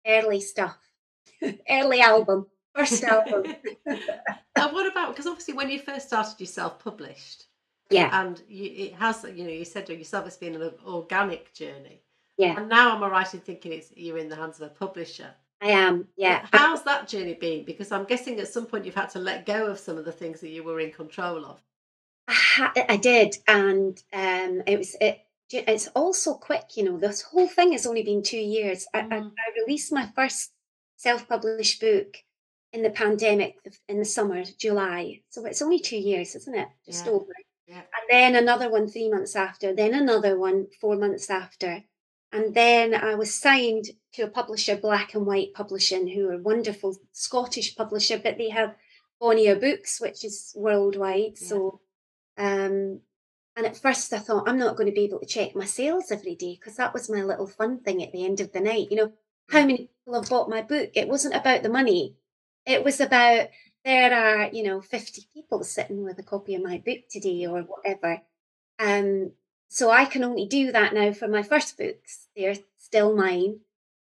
early 0.07 0.39
stuff 0.39 0.77
early 1.69 2.01
album 2.01 2.45
first 2.75 3.03
album. 3.03 3.55
And 4.57 4.71
what 4.73 4.89
about 4.89 5.09
because 5.09 5.27
obviously 5.27 5.53
when 5.53 5.69
you 5.69 5.79
first 5.79 6.07
started 6.07 6.39
you 6.39 6.45
self-published 6.45 7.47
yeah. 7.89 8.21
and 8.21 8.41
you, 8.47 8.71
it 8.85 8.93
has 8.93 9.25
you 9.35 9.43
know 9.43 9.49
you 9.49 9.65
said 9.65 9.85
to 9.87 9.95
yourself 9.95 10.25
it's 10.25 10.37
been 10.37 10.55
an 10.55 10.71
organic 10.87 11.53
journey. 11.53 12.01
Yeah. 12.37 12.57
And 12.57 12.69
now 12.69 12.95
I'm 12.95 13.11
right 13.11 13.33
in 13.33 13.41
thinking 13.41 13.73
it's 13.73 13.91
you're 13.95 14.17
in 14.17 14.29
the 14.29 14.35
hands 14.35 14.61
of 14.61 14.67
a 14.67 14.73
publisher? 14.73 15.29
I 15.61 15.67
am 15.67 16.07
yeah. 16.15 16.45
How's 16.53 16.83
that 16.83 17.09
journey 17.09 17.33
been? 17.33 17.65
Because 17.65 17.91
i'm 17.91 18.05
guessing 18.05 18.39
at 18.39 18.47
some 18.47 18.65
point 18.65 18.85
you've 18.85 18.95
had 18.95 19.09
to 19.09 19.19
let 19.19 19.45
go 19.45 19.67
of 19.67 19.77
some 19.77 19.97
of 19.97 20.05
the 20.05 20.11
things 20.11 20.39
that 20.39 20.49
you 20.49 20.63
were 20.63 20.79
in 20.79 20.91
control 20.91 21.45
of. 21.45 21.61
I, 22.29 22.85
I 22.89 22.97
did, 22.97 23.35
and 23.47 24.01
um, 24.13 24.63
it 24.65 24.77
was 24.77 24.95
it. 25.01 25.24
It's 25.51 25.87
all 25.95 26.13
so 26.13 26.35
quick, 26.35 26.75
you 26.75 26.83
know. 26.83 26.97
This 26.97 27.21
whole 27.21 27.47
thing 27.47 27.71
has 27.73 27.85
only 27.85 28.03
been 28.03 28.23
two 28.23 28.37
years. 28.37 28.87
I, 28.93 28.99
I, 28.99 29.03
Mm. 29.03 29.31
I 29.31 29.59
released 29.61 29.91
my 29.93 30.09
first 30.15 30.51
self-published 30.97 31.79
book 31.81 32.17
in 32.73 32.81
the 32.83 32.89
pandemic 32.89 33.57
in 33.87 33.99
the 33.99 34.05
summer, 34.05 34.43
July. 34.43 35.21
So 35.29 35.45
it's 35.45 35.61
only 35.61 35.79
two 35.79 35.97
years, 35.97 36.35
isn't 36.35 36.55
it? 36.55 36.67
Just 36.85 37.05
Yeah. 37.05 37.11
over. 37.11 37.33
Yeah. 37.67 37.77
And 37.77 38.05
then 38.09 38.35
another 38.35 38.69
one 38.69 38.87
three 38.87 39.09
months 39.09 39.35
after. 39.35 39.73
Then 39.73 39.93
another 39.93 40.37
one 40.37 40.67
four 40.81 40.95
months 40.95 41.29
after. 41.29 41.83
And 42.31 42.53
then 42.53 42.93
I 42.93 43.15
was 43.15 43.33
signed 43.33 43.85
to 44.13 44.23
a 44.23 44.27
publisher, 44.27 44.75
Black 44.75 45.13
and 45.13 45.25
White 45.25 45.53
Publishing, 45.53 46.07
who 46.07 46.29
are 46.29 46.33
a 46.33 46.41
wonderful 46.41 46.97
Scottish 47.11 47.75
publisher, 47.75 48.19
but 48.19 48.37
they 48.37 48.49
have 48.49 48.75
Bonnier 49.21 49.55
Books, 49.55 50.01
which 50.01 50.25
is 50.25 50.53
worldwide. 50.55 51.37
Yeah. 51.39 51.47
So 51.47 51.81
um, 52.37 52.99
and 53.55 53.65
at 53.65 53.77
first 53.77 54.11
I 54.13 54.19
thought 54.19 54.47
I'm 54.47 54.59
not 54.59 54.75
going 54.75 54.87
to 54.87 54.95
be 54.95 55.05
able 55.05 55.19
to 55.19 55.25
check 55.25 55.55
my 55.55 55.65
sales 55.65 56.11
every 56.11 56.35
day 56.35 56.57
because 56.59 56.75
that 56.75 56.93
was 56.93 57.09
my 57.09 57.23
little 57.23 57.47
fun 57.47 57.79
thing 57.79 58.03
at 58.03 58.11
the 58.11 58.25
end 58.25 58.39
of 58.39 58.51
the 58.51 58.59
night. 58.59 58.87
You 58.91 58.97
know, 58.97 59.13
how 59.49 59.61
many 59.61 59.89
people 60.05 60.19
have 60.19 60.29
bought 60.29 60.49
my 60.49 60.61
book? 60.61 60.91
It 60.93 61.07
wasn't 61.07 61.35
about 61.35 61.63
the 61.63 61.69
money. 61.69 62.15
It 62.65 62.83
was 62.83 62.99
about 62.99 63.49
there 63.85 64.13
are, 64.13 64.49
you 64.51 64.63
know, 64.63 64.81
50 64.81 65.27
people 65.33 65.63
sitting 65.63 66.03
with 66.03 66.19
a 66.19 66.23
copy 66.23 66.55
of 66.55 66.63
my 66.63 66.81
book 66.85 67.01
today 67.09 67.45
or 67.45 67.61
whatever. 67.61 68.21
Um, 68.79 69.31
so 69.69 69.89
I 69.89 70.05
can 70.05 70.23
only 70.23 70.47
do 70.47 70.71
that 70.71 70.93
now 70.93 71.13
for 71.13 71.27
my 71.27 71.43
first 71.43 71.77
books. 71.77 72.27
They're 72.35 72.55
still 72.77 73.15
mine. 73.15 73.59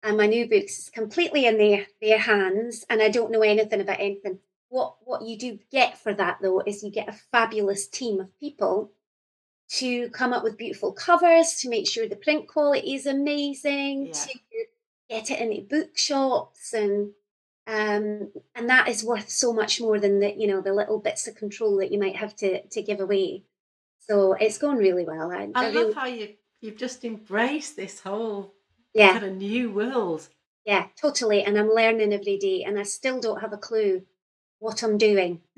And 0.03 0.17
my 0.17 0.27
new 0.27 0.47
books 0.47 0.79
is 0.79 0.89
completely 0.89 1.45
in 1.45 1.57
their 1.57 1.87
their 2.01 2.19
hands 2.19 2.85
and 2.89 3.01
I 3.01 3.09
don't 3.09 3.31
know 3.31 3.41
anything 3.41 3.81
about 3.81 3.99
anything 3.99 4.39
what 4.69 4.95
what 5.03 5.23
you 5.23 5.37
do 5.37 5.59
get 5.71 5.97
for 5.97 6.13
that 6.13 6.37
though 6.41 6.61
is 6.65 6.83
you 6.83 6.91
get 6.91 7.09
a 7.09 7.19
fabulous 7.31 7.87
team 7.87 8.19
of 8.19 8.39
people 8.39 8.91
to 9.69 10.09
come 10.09 10.33
up 10.33 10.43
with 10.43 10.57
beautiful 10.57 10.91
covers 10.91 11.53
to 11.61 11.69
make 11.69 11.87
sure 11.87 12.07
the 12.07 12.15
print 12.15 12.47
quality 12.47 12.95
is 12.95 13.05
amazing 13.05 14.07
Yeah. 14.07 14.13
to 14.13 14.39
get 15.09 15.31
it 15.31 15.39
into 15.39 15.61
bookshops 15.61 16.73
and 16.73 17.11
um 17.67 18.31
and 18.55 18.69
that 18.69 18.87
is 18.87 19.03
worth 19.03 19.29
so 19.29 19.53
much 19.53 19.79
more 19.79 19.99
than 19.99 20.19
the 20.19 20.33
you 20.35 20.47
know 20.47 20.61
the 20.61 20.73
little 20.73 20.99
bits 20.99 21.27
of 21.27 21.35
control 21.35 21.77
that 21.77 21.91
you 21.91 21.99
might 21.99 22.15
have 22.15 22.35
to 22.37 22.61
to 22.67 22.81
give 22.81 22.99
away. 22.99 23.43
So 23.99 24.33
it's 24.33 24.57
going 24.57 24.77
really 24.77 25.05
well. 25.05 25.31
I, 25.31 25.49
i 25.53 25.65
I 25.65 25.69
really, 25.69 25.85
love 25.85 25.93
how 25.93 26.05
you 26.07 26.35
you've 26.61 26.77
just 26.77 27.05
embraced 27.05 27.75
this 27.75 27.99
whole 27.99 28.53
yeah. 28.93 29.13
kind 29.13 29.25
of 29.25 29.35
new 29.35 29.71
world. 29.71 30.27
Yeah 30.65 30.87
totally 31.01 31.43
and 31.43 31.57
i'm 31.57 31.69
learning 31.73 32.13
every 32.13 32.37
day 32.37 32.63
and 32.63 32.77
i 32.77 32.83
still 32.83 33.19
don't 33.19 33.41
have 33.41 33.53
a 33.53 33.57
clue 33.57 34.03
what 34.59 34.83
i'm 34.83 34.97
doing 34.97 35.41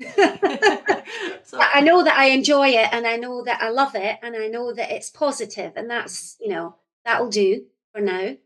so 1.44 1.58
I 1.60 1.80
know 1.80 2.02
that 2.04 2.16
I 2.16 2.26
enjoy 2.26 2.68
it 2.68 2.88
and 2.92 3.06
I 3.06 3.16
know 3.16 3.42
that 3.44 3.60
I 3.62 3.70
love 3.70 3.94
it 3.94 4.18
and 4.22 4.34
I 4.36 4.46
know 4.48 4.72
that 4.72 4.90
it's 4.90 5.10
positive 5.10 5.72
and 5.76 5.90
that's, 5.90 6.36
you 6.40 6.48
know, 6.48 6.76
that'll 7.04 7.28
do 7.28 7.64
for 7.92 8.00
now. 8.00 8.36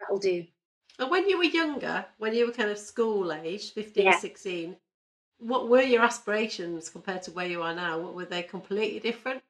That'll 0.00 0.18
do. 0.18 0.44
And 0.98 1.10
when 1.10 1.28
you 1.28 1.38
were 1.38 1.44
younger, 1.44 2.04
when 2.18 2.34
you 2.34 2.46
were 2.46 2.52
kind 2.52 2.70
of 2.70 2.78
school 2.78 3.32
age, 3.32 3.72
15, 3.72 4.04
Yeah. 4.04 4.18
16, 4.18 4.76
what 5.38 5.68
were 5.68 5.82
your 5.82 6.02
aspirations 6.02 6.90
compared 6.90 7.22
to 7.24 7.32
where 7.32 7.46
you 7.46 7.62
are 7.62 7.74
now? 7.74 7.98
What 7.98 8.14
were 8.14 8.24
they 8.26 8.42
completely 8.42 9.00
different? 9.00 9.42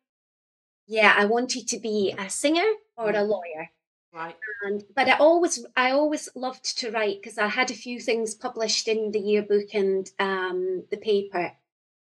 Yeah, 0.86 1.14
I 1.16 1.24
wanted 1.24 1.66
to 1.68 1.78
be 1.78 2.14
a 2.16 2.28
singer 2.30 2.68
or 2.96 3.10
a 3.10 3.14
Mm. 3.14 3.28
lawyer. 3.28 3.70
Right. 4.14 4.36
And 4.64 4.84
but 4.94 5.08
I 5.08 5.16
always 5.16 5.64
I 5.76 5.90
always 5.90 6.28
loved 6.36 6.78
to 6.78 6.90
write 6.90 7.20
because 7.20 7.36
I 7.38 7.48
had 7.48 7.70
a 7.70 7.74
few 7.74 7.98
things 8.00 8.34
published 8.34 8.86
in 8.88 9.10
the 9.10 9.18
yearbook 9.18 9.74
and 9.74 10.08
um, 10.20 10.84
the 10.90 10.96
paper. 10.96 11.52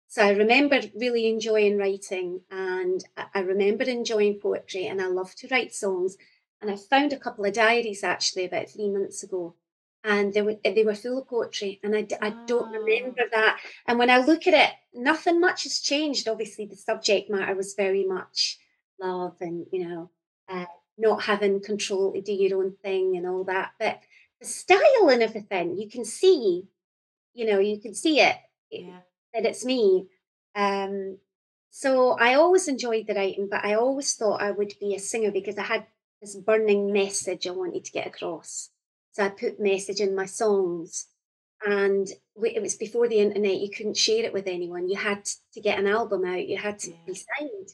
So 0.08 0.24
I 0.24 0.32
remember 0.32 0.80
really 0.96 1.28
enjoying 1.28 1.78
writing 1.78 2.42
and 2.52 3.04
I- 3.18 3.40
remember 3.40 3.84
enjoying 3.86 4.40
poetry 4.40 4.86
and 4.86 5.02
I 5.02 5.08
love 5.08 5.34
to 5.36 5.48
write 5.50 5.74
songs. 5.74 6.18
And 6.62 6.70
I 6.72 6.76
found 6.78 7.14
a 7.14 7.20
couple 7.20 7.46
of 7.46 7.54
diaries 7.54 8.04
actually 8.04 8.46
about 8.46 8.70
three 8.70 8.90
months 8.90 9.24
ago. 9.24 9.56
And 10.04 10.34
they 10.34 10.42
were 10.44 10.58
they 10.64 10.84
were 10.84 10.96
full 10.96 11.18
of 11.20 11.28
poetry, 11.28 11.80
and 11.84 11.96
I, 11.96 12.06
I 12.22 12.30
don't 12.46 12.76
Ah. 12.76 12.78
remember 12.78 13.24
that. 13.32 13.60
And 13.88 13.98
when 13.98 14.10
I 14.10 14.18
look 14.20 14.46
at 14.48 14.54
it, 14.54 14.72
nothing 14.94 15.40
much 15.40 15.64
has 15.64 15.80
changed. 15.80 16.28
Obviously, 16.28 16.66
the 16.66 16.76
subject 16.76 17.30
matter 17.30 17.56
was 17.56 17.74
very 17.74 18.06
much 18.06 18.60
love, 19.00 19.38
and 19.42 19.66
you 19.72 19.88
know, 19.88 20.12
uh, 20.50 20.66
not 20.98 21.24
having 21.24 21.62
control 21.62 22.14
to 22.14 22.22
do 22.22 22.34
your 22.34 22.60
own 22.64 22.74
thing 22.84 23.18
and 23.18 23.28
all 23.28 23.44
that. 23.46 23.72
But 23.80 24.02
the 24.40 24.46
style 24.46 25.10
and 25.10 25.24
everything, 25.24 25.78
you 25.78 25.90
can 25.90 26.06
see, 26.06 26.68
you 27.34 27.46
know, 27.46 27.60
you 27.60 27.80
can 27.80 27.94
see 27.94 28.20
it 28.20 28.38
Yeah. 28.72 29.02
that 29.34 29.46
it's 29.46 29.66
me. 29.66 30.08
Um, 30.56 31.20
so 31.72 32.12
I 32.12 32.36
always 32.36 32.68
enjoyed 32.68 33.08
the 33.08 33.16
writing, 33.16 33.48
but 33.50 33.66
I 33.66 33.74
always 33.76 34.14
thought 34.16 34.42
I 34.42 34.52
would 34.52 34.74
be 34.80 34.96
a 34.96 35.00
singer 35.00 35.32
because 35.32 35.58
I 35.58 35.64
had 35.64 35.88
this 36.22 36.36
burning 36.36 36.94
message 36.94 37.48
I 37.48 37.52
wanted 37.52 37.86
to 37.86 37.92
get 37.92 38.08
across. 38.08 38.70
So 39.12 39.24
I 39.26 39.30
put 39.30 39.60
message 39.60 40.00
in 40.00 40.16
my 40.16 40.26
songs. 40.26 41.08
And 41.66 42.08
it 42.44 42.62
was 42.62 42.76
before 42.76 43.08
the 43.08 43.20
internet, 43.20 43.60
you 43.62 43.70
couldn't 43.70 43.98
share 43.98 44.26
it 44.26 44.34
with 44.34 44.48
anyone. 44.48 44.90
You 44.90 44.98
had 44.98 45.26
to 45.54 45.62
get 45.62 45.80
an 45.80 45.88
album 45.88 46.26
out, 46.26 46.48
you 46.48 46.58
had 46.58 46.78
to 46.80 46.94
be 47.06 47.16
signed. 47.16 47.70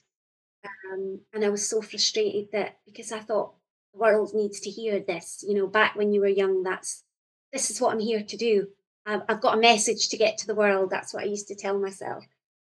Um, 0.91 1.19
and 1.33 1.45
I 1.45 1.49
was 1.49 1.67
so 1.67 1.81
frustrated 1.81 2.51
that 2.51 2.77
because 2.85 3.11
I 3.11 3.19
thought 3.19 3.53
the 3.93 3.99
world 3.99 4.33
needs 4.33 4.59
to 4.61 4.69
hear 4.69 4.99
this, 4.99 5.43
you 5.47 5.53
know, 5.55 5.67
back 5.67 5.95
when 5.95 6.11
you 6.11 6.21
were 6.21 6.27
young, 6.27 6.63
that's 6.63 7.03
this 7.53 7.69
is 7.71 7.79
what 7.81 7.93
I'm 7.93 7.99
here 7.99 8.23
to 8.23 8.37
do. 8.37 8.67
I've, 9.05 9.21
I've 9.29 9.41
got 9.41 9.57
a 9.57 9.61
message 9.61 10.09
to 10.09 10.17
get 10.17 10.37
to 10.39 10.47
the 10.47 10.55
world. 10.55 10.89
That's 10.89 11.13
what 11.13 11.23
I 11.23 11.27
used 11.27 11.47
to 11.47 11.55
tell 11.55 11.79
myself. 11.79 12.25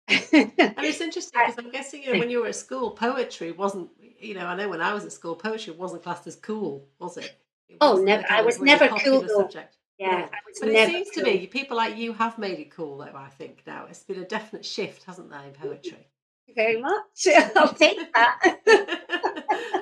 And 0.08 0.22
it's 0.32 1.02
interesting 1.02 1.40
because 1.46 1.56
I'm 1.58 1.72
guessing 1.72 2.04
you 2.04 2.14
know, 2.14 2.20
when 2.20 2.30
you 2.30 2.42
were 2.42 2.48
at 2.48 2.56
school, 2.56 2.92
poetry 2.92 3.52
wasn't, 3.52 3.90
you 4.20 4.34
know, 4.34 4.46
I 4.46 4.56
know 4.56 4.70
when 4.70 4.82
I 4.82 4.94
was 4.94 5.06
at 5.06 5.12
school, 5.12 5.36
poetry 5.36 5.74
wasn't 5.74 6.04
classed 6.04 6.28
as 6.28 6.36
cool, 6.36 6.88
was 7.00 7.18
it? 7.18 7.36
It 7.70 7.78
Oh, 7.82 7.98
never- 7.98 8.26
I 8.30 8.42
was 8.42 8.60
never 8.60 8.88
cool, 8.88 9.22
though. 9.22 9.42
Subject. 9.42 9.78
yeah, 9.98 10.28
But 10.60 10.70
it 10.70 10.90
seems 10.90 11.10
to 11.12 11.24
me 11.24 11.48
people 11.48 11.78
like 11.78 11.98
you 11.98 12.14
have 12.14 12.38
made 12.38 12.60
it 12.60 12.72
cool, 12.72 12.98
though, 12.98 13.12
I 13.16 13.30
think, 13.30 13.64
now. 13.68 13.86
It's 13.90 14.04
been 14.04 14.20
a 14.20 14.26
definite 14.26 14.66
shift, 14.66 15.04
hasn't 15.04 15.30
there, 15.30 15.44
in 15.44 15.52
poetry? 15.54 16.08
Very 16.56 16.82
much. 16.82 17.28
I'll 17.56 17.74
take 17.74 18.14
that. 18.14 18.60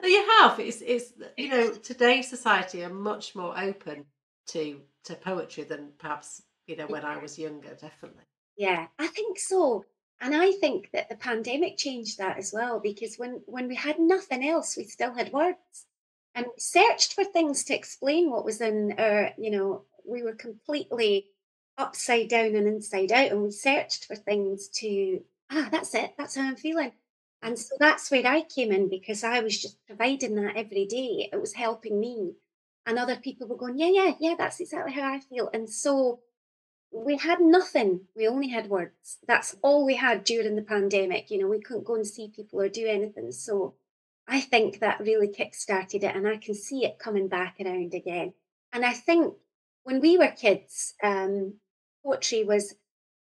You 0.03 0.27
have. 0.39 0.59
It's, 0.59 0.81
it's, 0.81 1.13
you 1.37 1.49
know, 1.49 1.71
today's 1.71 2.27
society 2.27 2.83
are 2.83 2.89
much 2.89 3.35
more 3.35 3.57
open 3.57 4.05
to 4.47 4.81
to 5.05 5.15
poetry 5.15 5.63
than 5.63 5.91
perhaps, 5.99 6.41
you 6.67 6.75
know, 6.75 6.87
when 6.87 7.05
I 7.05 7.17
was 7.17 7.37
younger, 7.39 7.75
definitely. 7.75 8.23
Yeah, 8.57 8.87
I 8.99 9.07
think 9.07 9.39
so. 9.39 9.85
And 10.19 10.35
I 10.35 10.51
think 10.51 10.89
that 10.93 11.09
the 11.09 11.15
pandemic 11.15 11.77
changed 11.77 12.17
that 12.17 12.37
as 12.37 12.51
well 12.53 12.79
because 12.79 13.15
when 13.17 13.41
when 13.45 13.67
we 13.67 13.75
had 13.75 13.99
nothing 13.99 14.47
else, 14.47 14.75
we 14.75 14.83
still 14.83 15.13
had 15.13 15.31
words. 15.31 15.85
And 16.33 16.45
searched 16.57 17.13
for 17.13 17.25
things 17.25 17.63
to 17.65 17.75
explain 17.75 18.31
what 18.31 18.45
was 18.45 18.61
in 18.61 18.95
our, 18.97 19.31
you 19.37 19.51
know, 19.51 19.83
we 20.05 20.23
were 20.23 20.35
completely 20.35 21.27
upside 21.77 22.29
down 22.29 22.55
and 22.55 22.67
inside 22.67 23.11
out. 23.11 23.31
And 23.31 23.43
we 23.43 23.51
searched 23.51 24.05
for 24.05 24.15
things 24.15 24.69
to, 24.75 25.21
ah, 25.51 25.67
that's 25.71 25.93
it, 25.93 26.13
that's 26.17 26.35
how 26.35 26.43
I'm 26.43 26.55
feeling. 26.55 26.93
And 27.43 27.57
so 27.57 27.75
that's 27.79 28.11
where 28.11 28.25
I 28.25 28.41
came 28.41 28.71
in 28.71 28.87
because 28.87 29.23
I 29.23 29.39
was 29.39 29.59
just 29.59 29.83
providing 29.87 30.35
that 30.35 30.55
every 30.55 30.85
day. 30.85 31.29
It 31.31 31.41
was 31.41 31.53
helping 31.53 31.99
me. 31.99 32.33
And 32.85 32.97
other 32.97 33.15
people 33.15 33.47
were 33.47 33.57
going, 33.57 33.79
yeah, 33.79 33.89
yeah, 33.91 34.11
yeah, 34.19 34.35
that's 34.37 34.59
exactly 34.59 34.93
how 34.93 35.11
I 35.11 35.19
feel. 35.19 35.49
And 35.53 35.69
so 35.69 36.19
we 36.91 37.17
had 37.17 37.39
nothing. 37.39 38.01
We 38.15 38.27
only 38.27 38.49
had 38.49 38.69
words. 38.69 39.17
That's 39.27 39.55
all 39.61 39.85
we 39.85 39.95
had 39.95 40.23
during 40.23 40.55
the 40.55 40.61
pandemic. 40.61 41.31
You 41.31 41.39
know, 41.39 41.47
we 41.47 41.61
couldn't 41.61 41.85
go 41.85 41.95
and 41.95 42.05
see 42.05 42.31
people 42.35 42.59
or 42.59 42.69
do 42.69 42.85
anything. 42.87 43.31
So 43.31 43.75
I 44.27 44.39
think 44.39 44.79
that 44.79 44.99
really 44.99 45.27
kick-started 45.27 46.03
it, 46.03 46.15
and 46.15 46.27
I 46.27 46.37
can 46.37 46.53
see 46.53 46.85
it 46.85 46.99
coming 46.99 47.27
back 47.27 47.57
around 47.59 47.93
again. 47.93 48.33
And 48.71 48.85
I 48.85 48.93
think 48.93 49.33
when 49.83 49.99
we 49.99 50.17
were 50.17 50.27
kids, 50.27 50.93
um, 51.03 51.55
poetry 52.03 52.43
was 52.43 52.75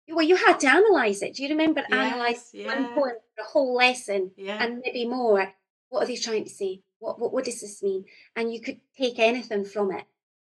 well, 0.08 0.24
you 0.24 0.36
had 0.36 0.60
to 0.60 0.68
analyze 0.68 1.22
it. 1.22 1.34
Do 1.34 1.42
you 1.42 1.48
remember 1.50 1.82
Yes, 1.88 2.12
analyzing 2.12 2.66
one 2.66 2.82
yeah. 2.82 2.94
poem 2.94 3.14
for 3.34 3.42
a 3.42 3.44
whole 3.44 3.74
lesson 3.74 4.30
Yeah. 4.36 4.62
and 4.62 4.80
maybe 4.84 5.06
more? 5.06 5.52
What 5.88 6.04
are 6.04 6.06
they 6.06 6.16
trying 6.16 6.44
to 6.44 6.50
say? 6.50 6.82
What, 6.98 7.18
what, 7.18 7.32
what 7.32 7.44
does 7.44 7.60
this 7.60 7.82
mean? 7.82 8.04
And 8.34 8.52
you 8.52 8.60
could 8.60 8.80
take 8.96 9.18
anything 9.18 9.64
from 9.64 9.92
it. 9.92 10.04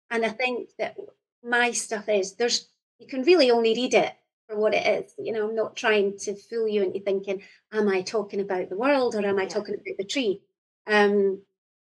And 0.10 0.26
I 0.26 0.30
think 0.30 0.70
that 0.80 0.96
my 1.43 1.72
stuff 1.72 2.08
is 2.10 2.36
there's, 2.36 2.67
you 3.00 3.08
can 3.08 3.24
really 3.24 3.52
only 3.52 3.74
read 3.74 3.93
it 3.93 4.13
for 4.48 4.58
what 4.58 4.74
it 4.74 4.86
is. 4.86 5.13
You 5.17 5.34
know, 5.34 5.50
I'm 5.50 5.56
not 5.56 5.76
trying 5.76 6.17
to 6.20 6.36
fool 6.36 6.67
you 6.67 6.84
into 6.84 7.00
thinking, 7.00 7.41
am 7.74 7.89
I 7.89 8.02
talking 8.02 8.39
about 8.39 8.70
the 8.70 8.78
world 8.78 9.15
or 9.15 9.26
am 9.26 9.39
I 9.39 9.43
yeah. 9.43 9.50
talking 9.50 9.76
about 9.76 9.98
the 9.98 10.06
tree? 10.06 10.41
Um, 10.88 11.41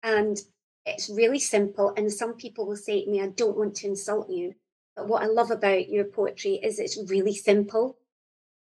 and 0.03 0.39
it's 0.87 1.11
really 1.11 1.39
simple. 1.39 1.93
And 1.97 2.13
some 2.13 2.35
people 2.35 2.67
will 2.67 2.77
say 2.77 3.05
to 3.05 3.11
me, 3.11 3.21
I 3.21 3.29
don't 3.29 3.57
want 3.59 3.77
to 3.77 3.89
insult 3.89 4.31
you. 4.31 4.55
But 4.99 5.07
what 5.07 5.23
I 5.23 5.27
love 5.27 5.53
about 5.53 5.89
your 5.89 6.05
poetry 6.05 6.55
is 6.55 6.81
it's 6.81 6.99
really 7.09 7.35
simple. 7.35 7.99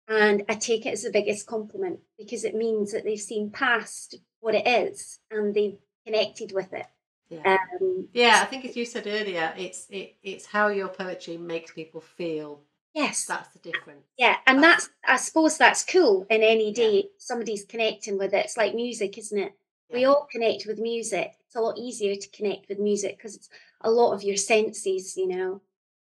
And 0.08 0.44
I 0.48 0.54
take 0.54 0.86
it 0.86 0.94
as 0.94 1.02
the 1.02 1.10
biggest 1.10 1.48
compliment 1.48 2.00
because 2.16 2.44
it 2.44 2.54
means 2.54 2.92
that 2.92 3.04
they've 3.04 3.20
seen 3.20 3.50
past 3.50 4.18
what 4.40 4.54
it 4.54 4.68
is 4.68 5.18
and 5.32 5.56
they've 5.56 5.80
connected 6.06 6.52
with 6.54 6.74
it. 6.74 6.86
Yeah. 7.30 7.58
Um, 7.82 8.08
yeah, 8.14 8.40
I 8.44 8.46
think 8.46 8.66
as 8.66 8.76
you 8.76 8.86
said 8.86 9.08
earlier, 9.08 9.52
it's 9.58 9.88
it, 9.90 10.18
it's 10.22 10.46
how 10.46 10.68
your 10.68 10.90
poetry 10.90 11.38
makes 11.38 11.72
people 11.72 12.02
feel. 12.02 12.62
Yes, 12.94 13.26
that's 13.26 13.50
the 13.50 13.60
difference. 13.60 14.06
Yeah, 14.20 14.36
and 14.46 14.62
that's, 14.62 14.90
that's 15.08 15.24
I 15.24 15.26
suppose 15.26 15.58
that's 15.58 15.84
cool. 15.84 16.28
In 16.30 16.44
any 16.44 16.72
day, 16.72 16.96
yeah. 16.96 17.10
somebody's 17.18 17.66
connecting 17.66 18.20
with 18.20 18.34
it. 18.34 18.46
It's 18.46 18.58
like 18.58 18.76
music, 18.76 19.18
isn't 19.18 19.40
it? 19.40 19.54
Yeah. 19.90 19.98
We 19.98 20.06
all 20.06 20.28
connect 20.32 20.68
with 20.68 20.78
music. 20.78 21.32
It's 21.48 21.56
a 21.56 21.62
lot 21.62 21.80
easier 21.80 22.16
to 22.16 22.30
connect 22.30 22.70
with 22.70 22.78
music 22.78 23.18
because 23.18 23.38
it's 23.38 23.50
a 23.80 23.90
lot 23.90 24.14
of 24.14 24.24
your 24.24 24.38
senses, 24.38 25.18
you 25.18 25.28
know. 25.28 25.62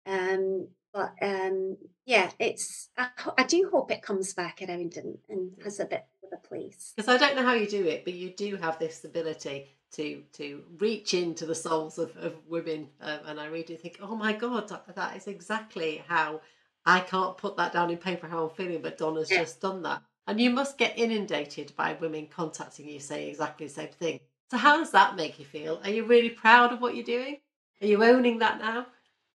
Um, 0.07 0.69
but 0.93 1.15
um, 1.21 1.77
yeah, 2.07 2.31
it's 2.39 2.89
I, 2.97 3.09
I, 3.37 3.43
do 3.43 3.69
hope 3.71 3.91
it 3.91 4.03
comes 4.03 4.33
back 4.33 4.63
around 4.63 4.97
and, 4.97 5.19
and 5.29 5.51
has 5.63 5.79
a 5.81 5.85
bit 5.85 6.07
of 6.23 6.31
a 6.33 6.49
place. 6.49 6.95
Because 6.97 7.15
I 7.15 7.19
don't 7.19 7.37
know 7.37 7.43
how 7.43 7.55
you 7.55 7.67
do 7.67 7.85
it, 7.85 8.05
but 8.05 8.15
you 8.15 8.31
do 8.31 8.57
have 8.57 8.79
this 8.79 9.05
ability 9.05 9.67
to 9.93 10.23
to 10.35 10.63
reach 10.79 11.13
into 11.13 11.45
the 11.45 11.55
souls 11.55 11.99
of, 11.99 12.17
of 12.17 12.35
women, 12.49 12.89
um, 13.01 13.19
and 13.27 13.41
I 13.41 13.47
really 13.47 13.77
think, 13.77 13.99
oh 14.01 14.17
my 14.17 14.33
god, 14.33 14.69
that, 14.69 14.95
that 14.95 15.17
is 15.17 15.27
exactly 15.27 16.03
how 16.09 16.41
I 16.87 17.01
can't 17.01 17.37
put 17.37 17.57
that 17.57 17.73
down 17.73 17.91
in 17.91 17.99
paper 17.99 18.29
how 18.29 18.45
I'm 18.45 18.51
feeling, 18.51 18.81
but 18.81 18.97
Donna's 18.97 19.31
yeah. 19.31 19.41
just 19.41 19.61
done 19.61 19.83
that. 19.83 20.03
And 20.29 20.41
you 20.41 20.51
must 20.51 20.79
get 20.79 20.99
inundated 20.99 21.73
by 21.77 21.95
women 21.95 22.27
contacting 22.29 22.89
you 22.89 23.01
saying 23.01 23.29
exactly 23.29 23.67
the 23.67 23.73
same 23.73 23.89
thing. 23.89 24.21
So 24.51 24.57
how 24.57 24.79
does 24.79 24.93
that 24.93 25.17
make 25.17 25.39
you 25.39 25.45
feel? 25.45 25.81
Are 25.83 25.91
you 25.91 26.05
really 26.05 26.31
proud 26.31 26.73
of 26.73 26.81
what 26.81 26.95
you're 26.95 27.05
doing? 27.05 27.39
Are 27.83 27.87
you 27.87 28.03
owning 28.03 28.39
that 28.39 28.59
now? 28.59 28.87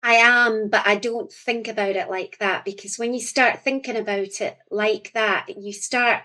I 0.03 0.15
am, 0.15 0.69
but 0.69 0.87
I 0.87 0.97
don't 0.97 1.33
think 1.33 1.67
about 1.67 1.97
it 1.97 2.09
like 2.09 2.39
that 2.39 2.65
because 2.65 2.99
when 2.99 3.15
you 3.15 3.21
start 3.21 3.65
thinking 3.65 3.97
about 3.97 4.41
it 4.41 4.57
like 4.71 5.13
that, 5.15 5.47
you 5.57 5.73
start. 5.73 6.23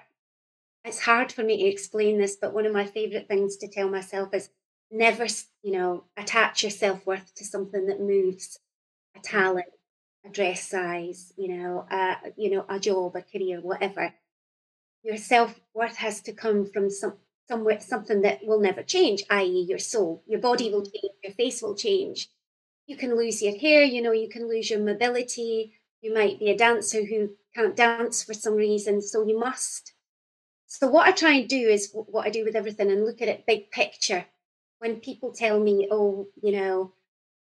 It's 0.86 1.00
hard 1.00 1.32
for 1.32 1.44
me 1.44 1.58
to 1.58 1.70
explain 1.70 2.18
this, 2.18 2.36
but 2.36 2.54
one 2.54 2.66
of 2.66 2.74
my 2.74 2.86
favorite 2.86 3.28
things 3.28 3.56
to 3.58 3.68
tell 3.68 3.90
myself 3.90 4.34
is 4.34 4.50
never, 4.92 5.26
you 5.64 5.72
know, 5.72 6.04
attach 6.18 6.64
your 6.64 6.70
self 6.72 7.06
worth 7.06 7.34
to 7.36 7.46
something 7.46 7.88
that 7.88 8.00
moves, 8.00 8.60
a 9.16 9.20
mm. 9.20 9.24
talent, 9.24 9.68
a 10.26 10.30
dress 10.30 10.70
size, 10.70 11.34
you 11.38 11.58
know, 11.58 11.86
uh, 11.90 12.16
you 12.38 12.52
know, 12.52 12.66
a 12.70 12.80
job, 12.80 13.16
a 13.16 13.22
career, 13.22 13.60
whatever. 13.60 14.14
Your 15.04 15.18
self 15.18 15.60
worth 15.74 15.98
has 15.98 16.22
to 16.22 16.34
come 16.34 16.66
from 16.66 16.90
some 16.90 17.18
somewhere 17.48 17.80
something 17.80 18.22
that 18.22 18.40
will 18.44 18.60
never 18.60 18.84
change, 18.84 19.24
i.e., 19.30 19.66
your 19.68 19.80
soul. 19.80 20.24
Your 20.28 20.40
body 20.40 20.72
will 20.72 20.84
change, 20.84 21.14
your 21.24 21.34
face 21.34 21.62
will 21.62 21.76
change, 21.76 22.30
you 22.88 22.98
can 22.98 23.16
lose 23.16 23.42
your 23.42 23.58
hair, 23.58 23.84
you 23.84 24.02
know, 24.02 24.12
you 24.12 24.30
can 24.30 24.48
lose 24.48 24.70
your 24.70 24.80
mobility. 24.80 25.74
You 26.02 26.14
might 26.14 26.40
be 26.40 26.50
a 26.50 26.58
dancer 26.58 27.04
who 27.04 27.30
can't 27.56 27.76
dance 27.76 28.24
for 28.24 28.34
some 28.34 28.56
reason, 28.56 29.02
so 29.02 29.26
you 29.26 29.40
must. 29.40 29.94
So, 30.68 30.88
what 30.88 31.08
I 31.08 31.12
try 31.12 31.34
and 31.34 31.48
do 31.48 31.70
is 31.70 31.92
what 31.94 32.26
I 32.26 32.30
do 32.30 32.44
with 32.44 32.56
everything 32.56 32.92
and 32.92 33.06
look 33.06 33.22
at 33.22 33.28
it 33.28 33.46
big 33.46 33.72
picture. 33.72 34.26
When 34.80 35.00
people 35.00 35.32
tell 35.32 35.60
me, 35.60 35.88
oh, 35.90 36.28
you 36.42 36.52
know, 36.52 36.94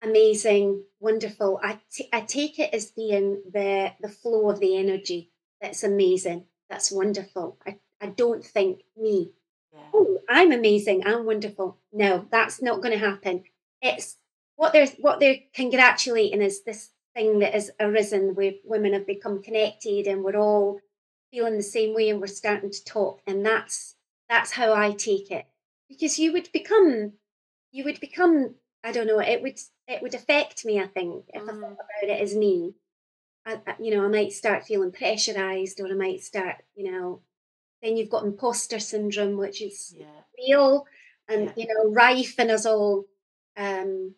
amazing, 0.02 0.82
wonderful, 0.98 1.60
I, 1.62 1.78
t- 1.90 2.08
I 2.12 2.20
take 2.20 2.58
it 2.58 2.74
as 2.74 2.90
being 2.90 3.40
the, 3.50 3.92
the 4.00 4.08
flow 4.08 4.50
of 4.50 4.60
the 4.60 4.76
energy. 4.76 5.30
That's 5.62 5.84
amazing. 5.84 6.44
That's 6.68 6.92
wonderful. 6.92 7.56
I, 7.66 7.78
I 8.00 8.06
don't 8.08 8.44
think 8.44 8.82
me, 8.96 9.32
yeah. 9.72 9.80
oh, 9.94 10.18
I'm 10.28 10.52
amazing, 10.52 11.06
I'm 11.06 11.24
wonderful. 11.24 11.78
No, 11.92 12.26
that's 12.30 12.60
not 12.60 12.82
going 12.82 12.98
to 12.98 13.06
happen. 13.06 13.44
It's 13.80 14.16
what 14.60 14.74
they're 14.74 14.88
what 14.98 15.20
they're 15.20 15.38
congratulating 15.54 16.42
is 16.42 16.64
this 16.64 16.90
thing 17.14 17.38
that 17.38 17.54
has 17.54 17.70
arisen 17.80 18.34
where 18.34 18.52
women 18.62 18.92
have 18.92 19.06
become 19.06 19.42
connected 19.42 20.06
and 20.06 20.22
we're 20.22 20.36
all 20.36 20.78
feeling 21.30 21.56
the 21.56 21.62
same 21.62 21.94
way 21.94 22.10
and 22.10 22.20
we're 22.20 22.26
starting 22.26 22.70
to 22.70 22.84
talk 22.84 23.22
and 23.26 23.44
that's 23.44 23.94
that's 24.28 24.50
how 24.52 24.74
i 24.74 24.90
take 24.92 25.30
it 25.30 25.46
because 25.88 26.18
you 26.18 26.30
would 26.30 26.52
become 26.52 27.10
you 27.72 27.84
would 27.84 27.98
become 28.00 28.54
i 28.84 28.92
don't 28.92 29.06
know 29.06 29.18
it 29.18 29.40
would 29.40 29.58
it 29.88 30.02
would 30.02 30.14
affect 30.14 30.66
me 30.66 30.78
i 30.78 30.86
think 30.86 31.24
if 31.32 31.42
mm. 31.42 31.48
i 31.48 31.52
thought 31.52 31.70
mm. 31.70 31.72
about 31.72 32.10
it 32.10 32.20
as 32.20 32.36
me 32.36 32.74
I, 33.46 33.58
you 33.80 33.96
know 33.96 34.04
i 34.04 34.08
might 34.08 34.32
start 34.32 34.66
feeling 34.66 34.92
pressurized 34.92 35.80
or 35.80 35.86
i 35.86 35.94
might 35.94 36.20
start 36.20 36.56
you 36.74 36.92
know 36.92 37.22
then 37.82 37.96
you've 37.96 38.10
got 38.10 38.24
imposter 38.24 38.78
syndrome 38.78 39.38
which 39.38 39.62
is 39.62 39.94
yeah. 39.96 40.04
real 40.38 40.84
and 41.30 41.46
yeah. 41.46 41.52
you 41.56 41.66
know 41.66 41.90
rife 41.92 42.38
in 42.38 42.50
us 42.50 42.66
all 42.66 43.06
um 43.56 44.14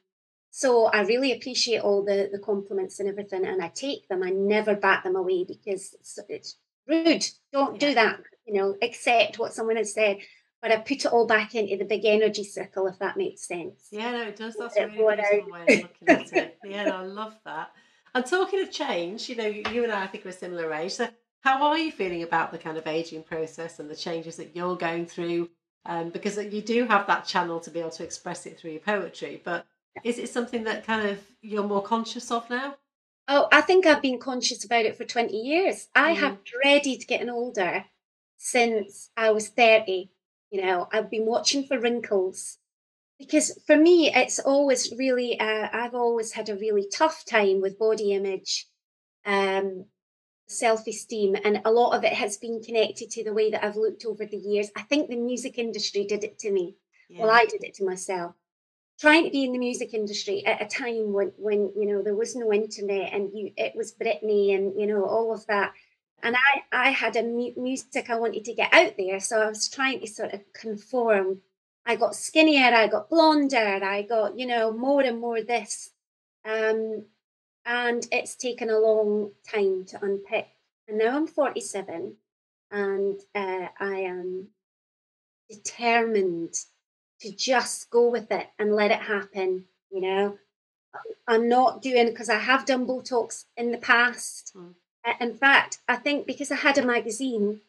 so 0.54 0.84
I 0.84 1.00
really 1.00 1.32
appreciate 1.32 1.80
all 1.80 2.04
the, 2.04 2.28
the 2.30 2.38
compliments 2.38 3.00
and 3.00 3.08
everything, 3.08 3.46
and 3.46 3.62
I 3.62 3.68
take 3.68 4.06
them. 4.08 4.22
I 4.22 4.28
never 4.28 4.76
bat 4.76 5.02
them 5.02 5.16
away 5.16 5.44
because 5.48 5.94
it's, 5.98 6.18
it's 6.28 6.56
rude. 6.86 7.26
Don't 7.54 7.80
yeah. 7.80 7.88
do 7.88 7.94
that. 7.94 8.20
You 8.44 8.54
know, 8.54 8.76
accept 8.82 9.38
what 9.38 9.54
someone 9.54 9.76
has 9.76 9.94
said, 9.94 10.18
but 10.60 10.70
I 10.70 10.76
put 10.76 11.06
it 11.06 11.06
all 11.06 11.26
back 11.26 11.54
into 11.54 11.78
the 11.78 11.86
big 11.86 12.04
energy 12.04 12.44
circle, 12.44 12.86
if 12.86 12.98
that 12.98 13.16
makes 13.16 13.48
sense. 13.48 13.88
Yeah, 13.90 14.12
no, 14.12 14.22
it 14.24 14.36
does. 14.36 14.54
That's 14.58 14.76
a 14.76 14.88
really 14.88 15.16
beautiful 15.16 15.52
way 15.52 15.64
of 15.68 15.68
looking 15.68 16.08
at 16.08 16.32
it. 16.36 16.58
Yeah, 16.64 16.84
no, 16.84 16.96
I 16.96 17.02
love 17.04 17.34
that. 17.46 17.70
And 18.14 18.26
talking 18.26 18.60
of 18.60 18.70
change, 18.70 19.30
you 19.30 19.36
know, 19.36 19.46
you 19.46 19.84
and 19.84 19.92
I, 19.92 20.04
I 20.04 20.06
think, 20.06 20.26
are 20.26 20.30
a 20.30 20.32
similar 20.32 20.70
age. 20.74 20.92
So, 20.92 21.08
how 21.40 21.62
are 21.62 21.78
you 21.78 21.90
feeling 21.90 22.24
about 22.24 22.52
the 22.52 22.58
kind 22.58 22.76
of 22.76 22.86
aging 22.86 23.22
process 23.22 23.80
and 23.80 23.88
the 23.88 23.96
changes 23.96 24.36
that 24.36 24.54
you're 24.54 24.76
going 24.76 25.06
through? 25.06 25.48
Um, 25.86 26.10
because 26.10 26.36
you 26.36 26.60
do 26.60 26.84
have 26.84 27.06
that 27.06 27.24
channel 27.24 27.58
to 27.60 27.70
be 27.70 27.80
able 27.80 27.90
to 27.92 28.04
express 28.04 28.44
it 28.44 28.58
through 28.58 28.72
your 28.72 28.80
poetry, 28.80 29.40
but 29.42 29.66
is 30.04 30.18
it 30.18 30.28
something 30.28 30.64
that 30.64 30.86
kind 30.86 31.08
of 31.08 31.20
you're 31.40 31.66
more 31.66 31.82
conscious 31.82 32.30
of 32.30 32.48
now? 32.48 32.76
Oh, 33.28 33.48
I 33.52 33.60
think 33.60 33.86
I've 33.86 34.02
been 34.02 34.18
conscious 34.18 34.64
about 34.64 34.84
it 34.84 34.96
for 34.96 35.04
20 35.04 35.36
years. 35.36 35.88
I 35.94 36.14
mm. 36.14 36.16
have 36.16 36.44
dreaded 36.44 37.06
getting 37.06 37.30
older 37.30 37.84
since 38.36 39.10
I 39.16 39.30
was 39.30 39.48
30. 39.48 40.10
You 40.50 40.62
know, 40.62 40.88
I've 40.92 41.10
been 41.10 41.26
watching 41.26 41.64
for 41.64 41.78
wrinkles 41.78 42.58
because 43.18 43.58
for 43.66 43.76
me, 43.76 44.12
it's 44.12 44.38
always 44.38 44.92
really, 44.98 45.38
uh, 45.38 45.68
I've 45.72 45.94
always 45.94 46.32
had 46.32 46.48
a 46.48 46.56
really 46.56 46.86
tough 46.92 47.24
time 47.24 47.60
with 47.60 47.78
body 47.78 48.12
image, 48.12 48.66
um, 49.24 49.86
self 50.48 50.86
esteem, 50.86 51.36
and 51.44 51.62
a 51.64 51.70
lot 51.70 51.96
of 51.96 52.04
it 52.04 52.12
has 52.12 52.36
been 52.36 52.60
connected 52.60 53.10
to 53.12 53.24
the 53.24 53.32
way 53.32 53.50
that 53.50 53.64
I've 53.64 53.76
looked 53.76 54.04
over 54.04 54.26
the 54.26 54.36
years. 54.36 54.70
I 54.76 54.82
think 54.82 55.08
the 55.08 55.16
music 55.16 55.58
industry 55.58 56.04
did 56.04 56.24
it 56.24 56.38
to 56.40 56.50
me. 56.50 56.76
Yeah. 57.08 57.22
Well, 57.22 57.30
I 57.30 57.44
did 57.44 57.62
it 57.62 57.74
to 57.74 57.84
myself 57.84 58.34
trying 59.02 59.24
to 59.24 59.30
be 59.30 59.42
in 59.42 59.52
the 59.52 59.58
music 59.58 59.94
industry 59.94 60.46
at 60.46 60.62
a 60.62 60.66
time 60.66 61.12
when 61.12 61.32
when 61.36 61.72
you 61.76 61.86
know 61.86 62.02
there 62.02 62.14
was 62.14 62.36
no 62.36 62.52
internet 62.52 63.12
and 63.12 63.32
you 63.34 63.52
it 63.56 63.74
was 63.74 63.92
Britney 64.00 64.54
and 64.54 64.80
you 64.80 64.86
know 64.86 65.04
all 65.04 65.34
of 65.34 65.44
that. 65.48 65.72
And 66.22 66.36
I 66.36 66.62
I 66.86 66.90
had 66.90 67.16
a 67.16 67.24
mu- 67.24 67.56
music 67.56 68.08
I 68.08 68.14
wanted 68.16 68.44
to 68.44 68.54
get 68.54 68.72
out 68.72 68.94
there. 68.96 69.18
So 69.18 69.42
I 69.42 69.48
was 69.48 69.68
trying 69.68 69.98
to 70.00 70.06
sort 70.06 70.32
of 70.32 70.40
conform. 70.52 71.40
I 71.84 71.96
got 71.96 72.14
skinnier 72.14 72.72
I 72.72 72.86
got 72.86 73.10
blonder 73.10 73.80
I 73.82 74.02
got 74.02 74.38
you 74.38 74.46
know 74.46 74.72
more 74.72 75.02
and 75.02 75.20
more 75.20 75.42
this. 75.42 75.90
Um 76.44 77.06
and 77.66 78.06
it's 78.12 78.36
taken 78.36 78.70
a 78.70 78.78
long 78.78 79.32
time 79.52 79.84
to 79.86 80.04
unpick. 80.04 80.46
And 80.86 80.98
now 80.98 81.16
I'm 81.16 81.26
47 81.26 82.16
and 82.70 83.20
uh, 83.34 83.68
I 83.80 83.96
am 84.14 84.48
determined 85.50 86.54
to 87.22 87.32
just 87.32 87.90
go 87.90 88.10
with 88.10 88.30
it 88.30 88.48
and 88.58 88.74
let 88.74 88.90
it 88.90 89.00
happen, 89.00 89.64
you 89.90 90.00
know. 90.00 90.38
I'm 91.26 91.48
not 91.48 91.80
doing 91.80 92.08
because 92.08 92.28
I 92.28 92.38
have 92.38 92.66
done 92.66 92.86
Botox 92.86 93.44
in 93.56 93.72
the 93.72 93.78
past. 93.78 94.52
Mm. 94.56 94.74
In 95.20 95.34
fact, 95.34 95.78
I 95.88 95.96
think 95.96 96.26
because 96.26 96.50
I 96.50 96.56
had 96.56 96.78
a 96.78 96.86
magazine, 96.86 97.60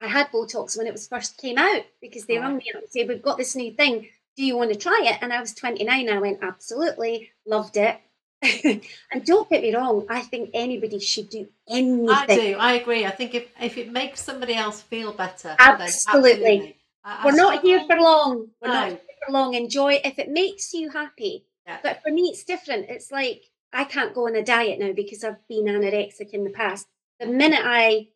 I 0.00 0.06
had 0.06 0.30
Botox 0.30 0.78
when 0.78 0.86
it 0.86 0.92
was 0.92 1.08
first 1.08 1.36
came 1.36 1.58
out 1.58 1.82
because 2.00 2.26
they 2.26 2.38
rang 2.38 2.56
me 2.56 2.70
up 2.74 2.82
and 2.82 2.90
said, 2.90 3.08
We've 3.08 3.22
got 3.22 3.38
this 3.38 3.56
new 3.56 3.72
thing. 3.72 4.08
Do 4.36 4.44
you 4.44 4.56
want 4.56 4.72
to 4.72 4.78
try 4.78 5.00
it? 5.04 5.18
And 5.20 5.32
I 5.32 5.40
was 5.40 5.52
29. 5.54 6.08
I 6.08 6.18
went, 6.18 6.42
Absolutely, 6.42 7.30
loved 7.46 7.76
it. 7.76 8.00
and 9.12 9.24
don't 9.24 9.48
get 9.48 9.62
me 9.62 9.74
wrong, 9.74 10.06
I 10.08 10.20
think 10.20 10.50
anybody 10.52 10.98
should 10.98 11.30
do 11.30 11.48
anything. 11.68 12.10
I 12.10 12.26
do, 12.26 12.56
I 12.58 12.72
agree. 12.74 13.06
I 13.06 13.10
think 13.10 13.34
if, 13.34 13.48
if 13.60 13.78
it 13.78 13.90
makes 13.90 14.20
somebody 14.20 14.54
else 14.54 14.82
feel 14.82 15.12
better, 15.12 15.56
absolutely. 15.58 16.36
absolutely 16.42 16.76
I, 17.04 17.24
We're 17.24 17.36
not 17.36 17.62
here 17.62 17.84
for 17.86 17.96
long. 17.96 18.48
We're 18.60 18.68
no. 18.68 18.74
not 18.74 18.88
here 18.88 18.98
for 19.26 19.32
long. 19.32 19.54
Enjoy 19.54 20.00
if 20.04 20.18
it 20.18 20.30
makes 20.30 20.72
you 20.72 20.90
happy. 20.90 21.44
Yeah. 21.66 21.78
But 21.82 22.02
for 22.02 22.10
me, 22.10 22.22
it's 22.22 22.44
different. 22.44 22.86
It's 22.88 23.12
like 23.12 23.44
I 23.72 23.84
can't 23.84 24.14
go 24.14 24.26
on 24.26 24.36
a 24.36 24.44
diet 24.44 24.78
now 24.78 24.92
because 24.92 25.24
I've 25.24 25.46
been 25.48 25.64
anorexic 25.64 26.30
in 26.30 26.44
the 26.44 26.50
past. 26.50 26.86
The 27.20 27.26
minute 27.26 27.62
I 27.62 28.08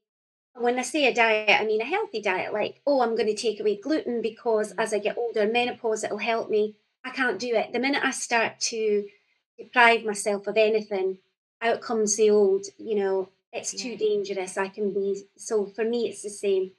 when 0.60 0.78
I 0.78 0.82
say 0.82 1.06
a 1.06 1.14
diet, 1.14 1.60
I 1.60 1.64
mean 1.64 1.80
a 1.80 1.84
healthy 1.84 2.20
diet, 2.20 2.52
like, 2.52 2.80
oh, 2.86 3.00
I'm 3.00 3.14
going 3.14 3.28
to 3.28 3.34
take 3.34 3.60
away 3.60 3.76
gluten 3.76 4.22
because 4.22 4.72
as 4.72 4.92
I 4.92 4.98
get 4.98 5.16
older, 5.16 5.46
menopause, 5.46 6.04
it'll 6.04 6.18
help 6.18 6.50
me. 6.50 6.74
I 7.04 7.10
can't 7.10 7.38
do 7.38 7.54
it. 7.54 7.72
The 7.72 7.78
minute 7.78 8.04
I 8.04 8.10
start 8.10 8.58
to 8.60 9.04
deprive 9.56 10.04
myself 10.04 10.46
of 10.46 10.56
anything, 10.56 11.18
out 11.62 11.80
comes 11.80 12.16
the 12.16 12.30
old, 12.30 12.66
you 12.76 12.96
know, 12.96 13.28
it's 13.52 13.72
too 13.72 13.96
dangerous. 13.96 14.58
I 14.58 14.68
can 14.68 14.92
be. 14.92 15.24
So 15.36 15.66
for 15.66 15.84
me, 15.84 16.08
it's 16.08 16.22
the 16.22 16.30
same. 16.30 16.72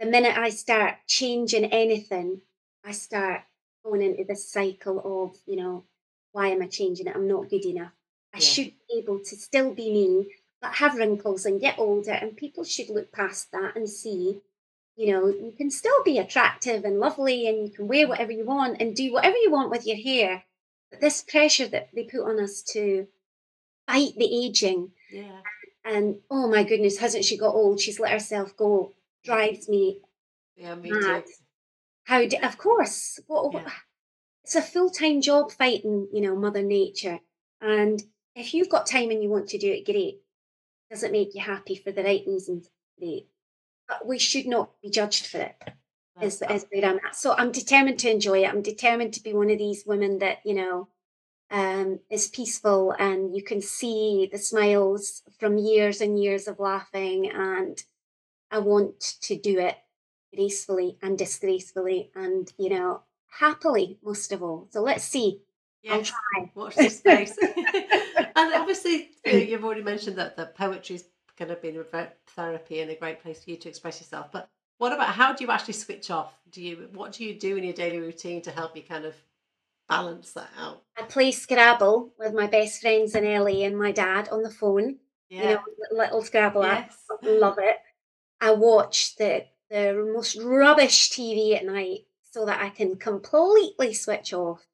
The 0.00 0.06
minute 0.06 0.36
I 0.36 0.48
start 0.48 0.94
changing 1.06 1.66
anything, 1.66 2.40
I 2.84 2.92
start 2.92 3.42
going 3.84 4.00
into 4.00 4.24
this 4.24 4.48
cycle 4.50 4.98
of, 5.04 5.36
you 5.46 5.56
know, 5.56 5.84
why 6.32 6.48
am 6.48 6.62
I 6.62 6.66
changing 6.68 7.06
it? 7.06 7.14
I'm 7.14 7.28
not 7.28 7.50
good 7.50 7.66
enough. 7.66 7.92
I 8.32 8.38
Yeah. 8.38 8.44
should 8.44 8.72
be 8.88 8.98
able 8.98 9.18
to 9.20 9.36
still 9.36 9.74
be 9.74 9.92
me, 9.92 10.34
but 10.62 10.74
have 10.74 10.94
wrinkles 10.96 11.44
and 11.44 11.60
get 11.60 11.78
older. 11.78 12.12
And 12.12 12.36
people 12.36 12.64
should 12.64 12.88
look 12.88 13.12
past 13.12 13.50
that 13.52 13.76
and 13.76 13.88
see, 13.90 14.40
you 14.96 15.12
know, 15.12 15.26
you 15.28 15.52
can 15.52 15.70
still 15.70 16.02
be 16.02 16.16
attractive 16.18 16.84
and 16.84 16.98
lovely 16.98 17.46
and 17.46 17.66
you 17.66 17.70
can 17.70 17.86
wear 17.86 18.08
whatever 18.08 18.32
you 18.32 18.44
want 18.46 18.80
and 18.80 18.96
do 18.96 19.12
whatever 19.12 19.36
you 19.36 19.50
want 19.50 19.70
with 19.70 19.86
your 19.86 19.96
hair. 19.98 20.44
But 20.90 21.00
this 21.00 21.22
pressure 21.22 21.68
that 21.68 21.90
they 21.94 22.04
put 22.04 22.22
on 22.26 22.40
us 22.40 22.62
to 22.72 23.06
fight 23.86 24.14
the 24.16 24.46
aging 24.46 24.92
Yeah. 25.10 25.42
and 25.84 26.22
oh 26.30 26.48
my 26.48 26.62
goodness, 26.64 26.96
hasn't 26.98 27.24
she 27.26 27.36
got 27.36 27.54
old? 27.54 27.80
She's 27.80 28.00
let 28.00 28.12
herself 28.12 28.56
go. 28.56 28.94
Drives 29.24 29.68
me 29.68 30.00
Yeah, 30.56 30.74
me 30.74 30.90
mad. 30.90 31.24
too. 31.26 31.32
How? 32.04 32.26
Do, 32.26 32.36
of 32.42 32.58
course. 32.58 33.20
What, 33.26 33.52
Yeah. 33.52 33.70
It's 34.44 34.54
a 34.56 34.62
full 34.62 34.90
time 34.90 35.20
job 35.20 35.52
fighting, 35.52 36.08
you 36.12 36.20
know, 36.20 36.34
Mother 36.34 36.62
Nature. 36.62 37.20
And 37.60 38.02
if 38.34 38.54
you've 38.54 38.68
got 38.68 38.86
time 38.86 39.10
and 39.10 39.22
you 39.22 39.28
want 39.28 39.48
to 39.50 39.58
do 39.58 39.70
it, 39.70 39.84
great. 39.84 40.22
Does 40.90 41.02
it 41.02 41.12
make 41.12 41.34
you 41.34 41.40
happy 41.40 41.76
for 41.76 41.92
the 41.92 42.02
right 42.02 42.24
reasons? 42.26 42.68
Great. 42.98 43.28
But 43.86 44.06
we 44.06 44.18
should 44.18 44.46
not 44.46 44.70
be 44.82 44.90
judged 44.90 45.26
for 45.26 45.38
it. 45.38 45.56
Is, 46.20 46.42
is 46.50 46.66
where 46.70 46.84
I'm 46.84 47.00
at. 47.06 47.16
So 47.16 47.34
I'm 47.38 47.50
determined 47.50 47.98
to 48.00 48.10
enjoy 48.10 48.44
it. 48.44 48.48
I'm 48.48 48.60
determined 48.60 49.14
to 49.14 49.22
be 49.22 49.32
one 49.32 49.48
of 49.50 49.56
these 49.58 49.84
women 49.86 50.18
that, 50.18 50.38
you 50.44 50.54
know, 50.54 50.88
um, 51.50 52.00
is 52.10 52.28
peaceful 52.28 52.92
and 52.98 53.34
you 53.34 53.42
can 53.42 53.62
see 53.62 54.28
the 54.30 54.36
smiles 54.36 55.22
from 55.38 55.56
years 55.56 56.02
and 56.02 56.22
years 56.22 56.46
of 56.46 56.58
laughing. 56.60 57.30
And 57.30 57.82
I 58.50 58.58
want 58.58 59.00
to 59.22 59.36
do 59.36 59.58
it 59.58 59.76
gracefully 60.34 60.96
and 61.02 61.18
disgracefully 61.18 62.10
and, 62.14 62.52
you 62.58 62.70
know, 62.70 63.02
happily, 63.30 63.98
most 64.02 64.32
of 64.32 64.42
all. 64.42 64.68
So 64.70 64.82
let's 64.82 65.04
see. 65.04 65.40
I'll 65.90 66.02
try. 66.02 66.50
Watch 66.54 66.76
this 66.76 66.98
space. 66.98 67.36
and 67.42 68.54
obviously, 68.54 69.10
you 69.24 69.32
know, 69.32 69.38
you've 69.38 69.64
already 69.64 69.82
mentioned 69.82 70.16
that 70.18 70.36
that 70.36 70.56
poetry's 70.56 71.04
kind 71.38 71.50
of 71.50 71.62
been 71.62 71.82
therapy 72.28 72.80
and 72.80 72.90
a 72.90 72.96
great 72.96 73.22
place 73.22 73.42
for 73.42 73.50
you 73.50 73.56
to 73.56 73.68
express 73.68 74.00
yourself. 74.00 74.30
But 74.30 74.50
what 74.78 74.92
about 74.92 75.08
how 75.08 75.32
do 75.34 75.44
you 75.44 75.50
actually 75.50 75.74
switch 75.74 76.10
off? 76.10 76.34
Do 76.50 76.62
you 76.62 76.88
what 76.92 77.12
do 77.12 77.24
you 77.24 77.38
do 77.38 77.56
in 77.56 77.64
your 77.64 77.72
daily 77.72 77.98
routine 77.98 78.42
to 78.42 78.50
help 78.50 78.76
you 78.76 78.82
kind 78.82 79.04
of 79.04 79.14
balance 79.88 80.32
that 80.32 80.50
out? 80.58 80.82
I 80.98 81.02
play 81.02 81.32
Scrabble 81.32 82.12
with 82.18 82.34
my 82.34 82.46
best 82.46 82.80
friends 82.80 83.14
in 83.14 83.24
LA 83.24 83.64
and 83.64 83.76
my 83.76 83.92
dad 83.92 84.28
on 84.28 84.42
the 84.42 84.50
phone. 84.50 84.96
Yeah. 85.28 85.42
You 85.42 85.54
know, 85.54 85.62
little 85.92 86.22
Scrabble 86.22 86.64
app. 86.64 86.92
yes. 87.22 87.30
love 87.40 87.58
it. 87.58 87.76
I 88.40 88.52
watch 88.52 89.16
the 89.16 89.44
the 89.70 90.10
most 90.12 90.36
rubbish 90.36 91.10
TV 91.10 91.56
at 91.56 91.64
night 91.64 92.00
so 92.32 92.46
that 92.46 92.60
I 92.60 92.70
can 92.70 92.96
completely 92.96 93.94
switch 93.94 94.32
off. 94.32 94.66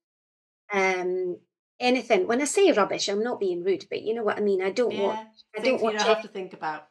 Um, 0.73 1.39
anything. 1.79 2.27
When 2.27 2.41
I 2.41 2.45
say 2.45 2.73
rubbish, 2.73 3.09
I'm 3.09 3.23
not 3.23 3.41
being 3.41 3.63
rude, 3.65 3.87
but 3.91 4.03
you 4.03 4.15
know 4.15 4.23
what 4.23 4.39
I 4.39 4.41
mean. 4.41 4.63
I 4.63 4.71
don't 4.71 4.99
watch. 4.99 5.27
I 5.57 5.63
don't 5.63 5.79
you 5.79 5.85
watch. 5.85 5.97
don't 5.97 6.07
have 6.07 6.23
to 6.23 6.29
think 6.29 6.53
about. 6.53 6.89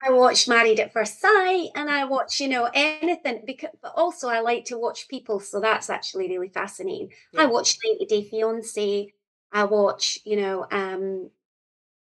I 0.00 0.12
watch 0.12 0.46
Married 0.46 0.78
at 0.78 0.92
First 0.92 1.20
Sight, 1.20 1.70
and 1.74 1.90
I 1.90 2.04
watch 2.04 2.40
you 2.40 2.48
know 2.48 2.70
anything. 2.72 3.42
Because, 3.44 3.70
but 3.82 3.92
also 3.96 4.28
I 4.28 4.40
like 4.40 4.66
to 4.66 4.78
watch 4.78 5.08
people, 5.08 5.40
so 5.40 5.60
that's 5.60 5.90
actually 5.90 6.28
really 6.28 6.48
fascinating. 6.48 7.10
I 7.36 7.46
watch 7.46 7.78
90 7.84 8.06
Day 8.06 8.24
Fiance. 8.28 9.12
I 9.50 9.64
watch, 9.64 10.18
you 10.24 10.36
know, 10.36 10.66
um, 10.70 11.30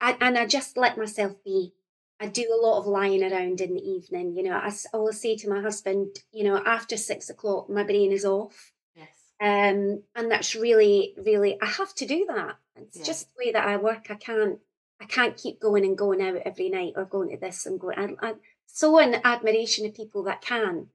I, 0.01 0.17
and 0.19 0.37
I 0.37 0.45
just 0.45 0.77
let 0.77 0.97
myself 0.97 1.33
be. 1.43 1.73
I 2.19 2.27
do 2.27 2.43
a 2.43 2.65
lot 2.65 2.79
of 2.79 2.87
lying 2.87 3.23
around 3.23 3.59
in 3.61 3.73
the 3.73 3.81
evening. 3.81 4.35
You 4.35 4.43
know, 4.43 4.55
I 4.55 4.71
always 4.93 5.19
say 5.19 5.35
to 5.37 5.49
my 5.49 5.61
husband, 5.61 6.17
you 6.31 6.43
know, 6.45 6.61
after 6.65 6.95
six 6.97 7.29
o'clock, 7.29 7.69
my 7.69 7.83
brain 7.83 8.11
is 8.11 8.23
off. 8.23 8.71
Yes. 8.95 9.07
Um, 9.41 10.03
and 10.15 10.31
that's 10.31 10.55
really, 10.55 11.13
really, 11.17 11.59
I 11.61 11.65
have 11.65 11.93
to 11.95 12.05
do 12.05 12.25
that. 12.29 12.55
It's 12.77 12.99
just 13.05 13.27
the 13.27 13.45
way 13.45 13.51
that 13.51 13.67
I 13.67 13.77
work. 13.77 14.07
I 14.09 14.15
can't, 14.15 14.59
I 15.01 15.05
can't 15.05 15.35
keep 15.35 15.59
going 15.59 15.83
and 15.83 15.97
going 15.97 16.21
out 16.21 16.37
every 16.45 16.69
night 16.69 16.93
or 16.95 17.05
going 17.05 17.29
to 17.31 17.37
this 17.37 17.65
and 17.65 17.79
going. 17.79 17.97
I, 17.97 18.27
I'm 18.27 18.35
so 18.65 18.97
in 18.99 19.19
admiration 19.23 19.85
of 19.85 19.93
people 19.93 20.23
that 20.23 20.41
can. 20.41 20.87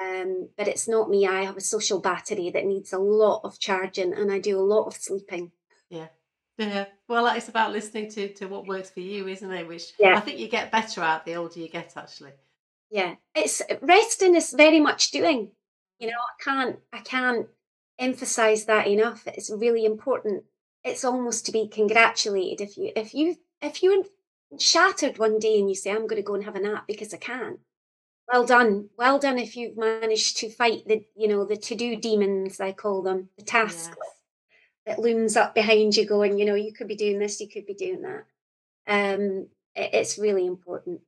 Um, 0.00 0.48
but 0.56 0.68
it's 0.68 0.88
not 0.88 1.10
me. 1.10 1.26
I 1.26 1.42
have 1.42 1.56
a 1.56 1.60
social 1.60 2.00
battery 2.00 2.50
that 2.50 2.64
needs 2.64 2.92
a 2.92 2.98
lot 2.98 3.40
of 3.44 3.58
charging, 3.58 4.14
and 4.14 4.30
I 4.32 4.38
do 4.38 4.58
a 4.58 4.62
lot 4.62 4.86
of 4.86 4.94
sleeping. 4.94 5.52
Yeah. 5.88 6.08
Yeah. 6.60 6.84
Well, 7.08 7.26
it's 7.34 7.48
about 7.48 7.72
listening 7.72 8.10
to, 8.10 8.34
to 8.34 8.46
what 8.46 8.66
works 8.66 8.90
for 8.90 9.00
you, 9.00 9.26
isn't 9.28 9.50
it? 9.50 9.66
Which 9.66 9.94
Yeah. 9.98 10.16
I 10.16 10.20
think 10.20 10.38
you 10.38 10.46
get 10.46 10.70
better 10.70 11.00
at 11.00 11.24
the 11.24 11.34
older 11.34 11.58
you 11.58 11.68
get, 11.68 11.94
actually. 11.96 12.32
Yeah, 12.90 13.14
it's 13.34 13.62
resting 13.80 14.34
is 14.34 14.52
very 14.52 14.78
much 14.78 15.10
doing. 15.10 15.52
You 15.98 16.08
know, 16.08 16.18
I 16.18 16.42
can't, 16.44 16.78
I 16.92 16.98
can't 16.98 17.46
emphasize 17.98 18.66
that 18.66 18.86
enough. 18.86 19.26
It's 19.26 19.50
really 19.50 19.86
important. 19.86 20.44
It's 20.84 21.04
almost 21.04 21.46
to 21.46 21.52
be 21.52 21.66
congratulated 21.66 22.60
if 22.60 22.76
you, 22.76 22.92
if 22.94 23.14
you, 23.14 23.36
if 23.62 23.82
you're 23.82 24.04
shattered 24.58 25.18
one 25.18 25.38
day 25.38 25.58
and 25.58 25.68
you 25.68 25.74
say, 25.74 25.90
"I'm 25.90 26.06
going 26.06 26.16
to 26.16 26.22
go 26.22 26.34
and 26.34 26.44
have 26.44 26.56
a 26.56 26.60
nap 26.60 26.84
because 26.86 27.14
I 27.14 27.18
can." 27.18 27.58
Well 28.30 28.44
done, 28.44 28.90
well 28.96 29.18
done 29.18 29.38
if 29.38 29.56
you've 29.56 29.76
managed 29.76 30.36
to 30.38 30.50
fight 30.50 30.86
the, 30.86 31.04
you 31.16 31.26
know, 31.26 31.44
the 31.44 31.56
to-do 31.56 31.96
demons 31.96 32.60
I 32.60 32.72
call 32.72 33.02
them, 33.02 33.28
the 33.36 33.44
task 33.44 33.90
Yes. 33.90 34.19
That 34.90 34.98
looms 34.98 35.36
up 35.36 35.54
behind 35.54 35.96
you, 35.96 36.04
going, 36.04 36.36
you 36.38 36.44
know, 36.44 36.54
you 36.56 36.72
could 36.72 36.88
be 36.88 36.96
doing 36.96 37.18
this, 37.18 37.40
you 37.40 37.48
could 37.48 37.64
be 37.64 37.74
doing 37.74 38.02
that. 38.02 38.24
Um, 38.88 39.48
it- 39.74 39.94
it's 39.94 40.18
really 40.18 40.44
important. 40.46 41.00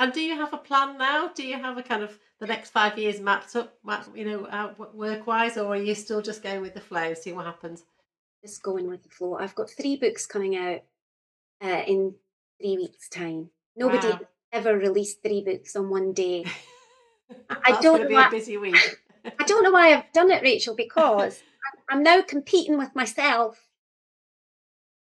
And 0.00 0.12
do 0.12 0.20
you 0.20 0.34
have 0.34 0.52
a 0.52 0.58
plan 0.58 0.98
now? 0.98 1.28
Do 1.28 1.46
you 1.46 1.54
have 1.56 1.78
a 1.78 1.82
kind 1.82 2.02
of 2.02 2.18
the 2.40 2.46
next 2.46 2.70
five 2.70 2.98
years 2.98 3.20
mapped 3.20 3.54
up, 3.54 3.78
you 4.14 4.24
know, 4.24 4.48
out 4.50 4.94
work 4.96 5.26
wise, 5.26 5.56
or 5.56 5.66
are 5.74 5.76
you 5.76 5.94
still 5.94 6.22
just 6.22 6.42
going 6.42 6.60
with 6.62 6.74
the 6.74 6.80
flow, 6.80 7.14
see 7.14 7.32
what 7.32 7.46
happens? 7.46 7.84
just 8.42 8.62
going 8.62 8.88
with 8.88 9.02
the 9.02 9.10
flow. 9.10 9.34
I've 9.34 9.54
got 9.54 9.68
three 9.68 9.96
books 9.96 10.24
coming 10.24 10.56
out 10.56 10.82
uh, 11.62 11.82
in 11.86 12.14
three 12.58 12.78
weeks' 12.78 13.10
time. 13.10 13.50
Nobody 13.76 14.08
Wow. 14.08 14.20
ever 14.50 14.78
released 14.78 15.22
three 15.22 15.42
books 15.42 15.76
on 15.76 15.90
one 15.90 16.14
day. 16.14 16.46
That's 17.50 17.82
don't 17.82 18.10
know 18.10 18.18
a 18.26 18.30
busy 18.30 18.56
week. 18.56 18.78
I 19.38 19.44
don't 19.44 19.62
know 19.62 19.72
why 19.72 19.92
I've 19.92 20.10
done 20.12 20.30
it, 20.30 20.42
Rachel, 20.42 20.74
because 20.84 21.42
I'm- 21.90 22.02
now 22.02 22.22
competing 22.22 22.78
with 22.78 22.94
myself 22.94 23.66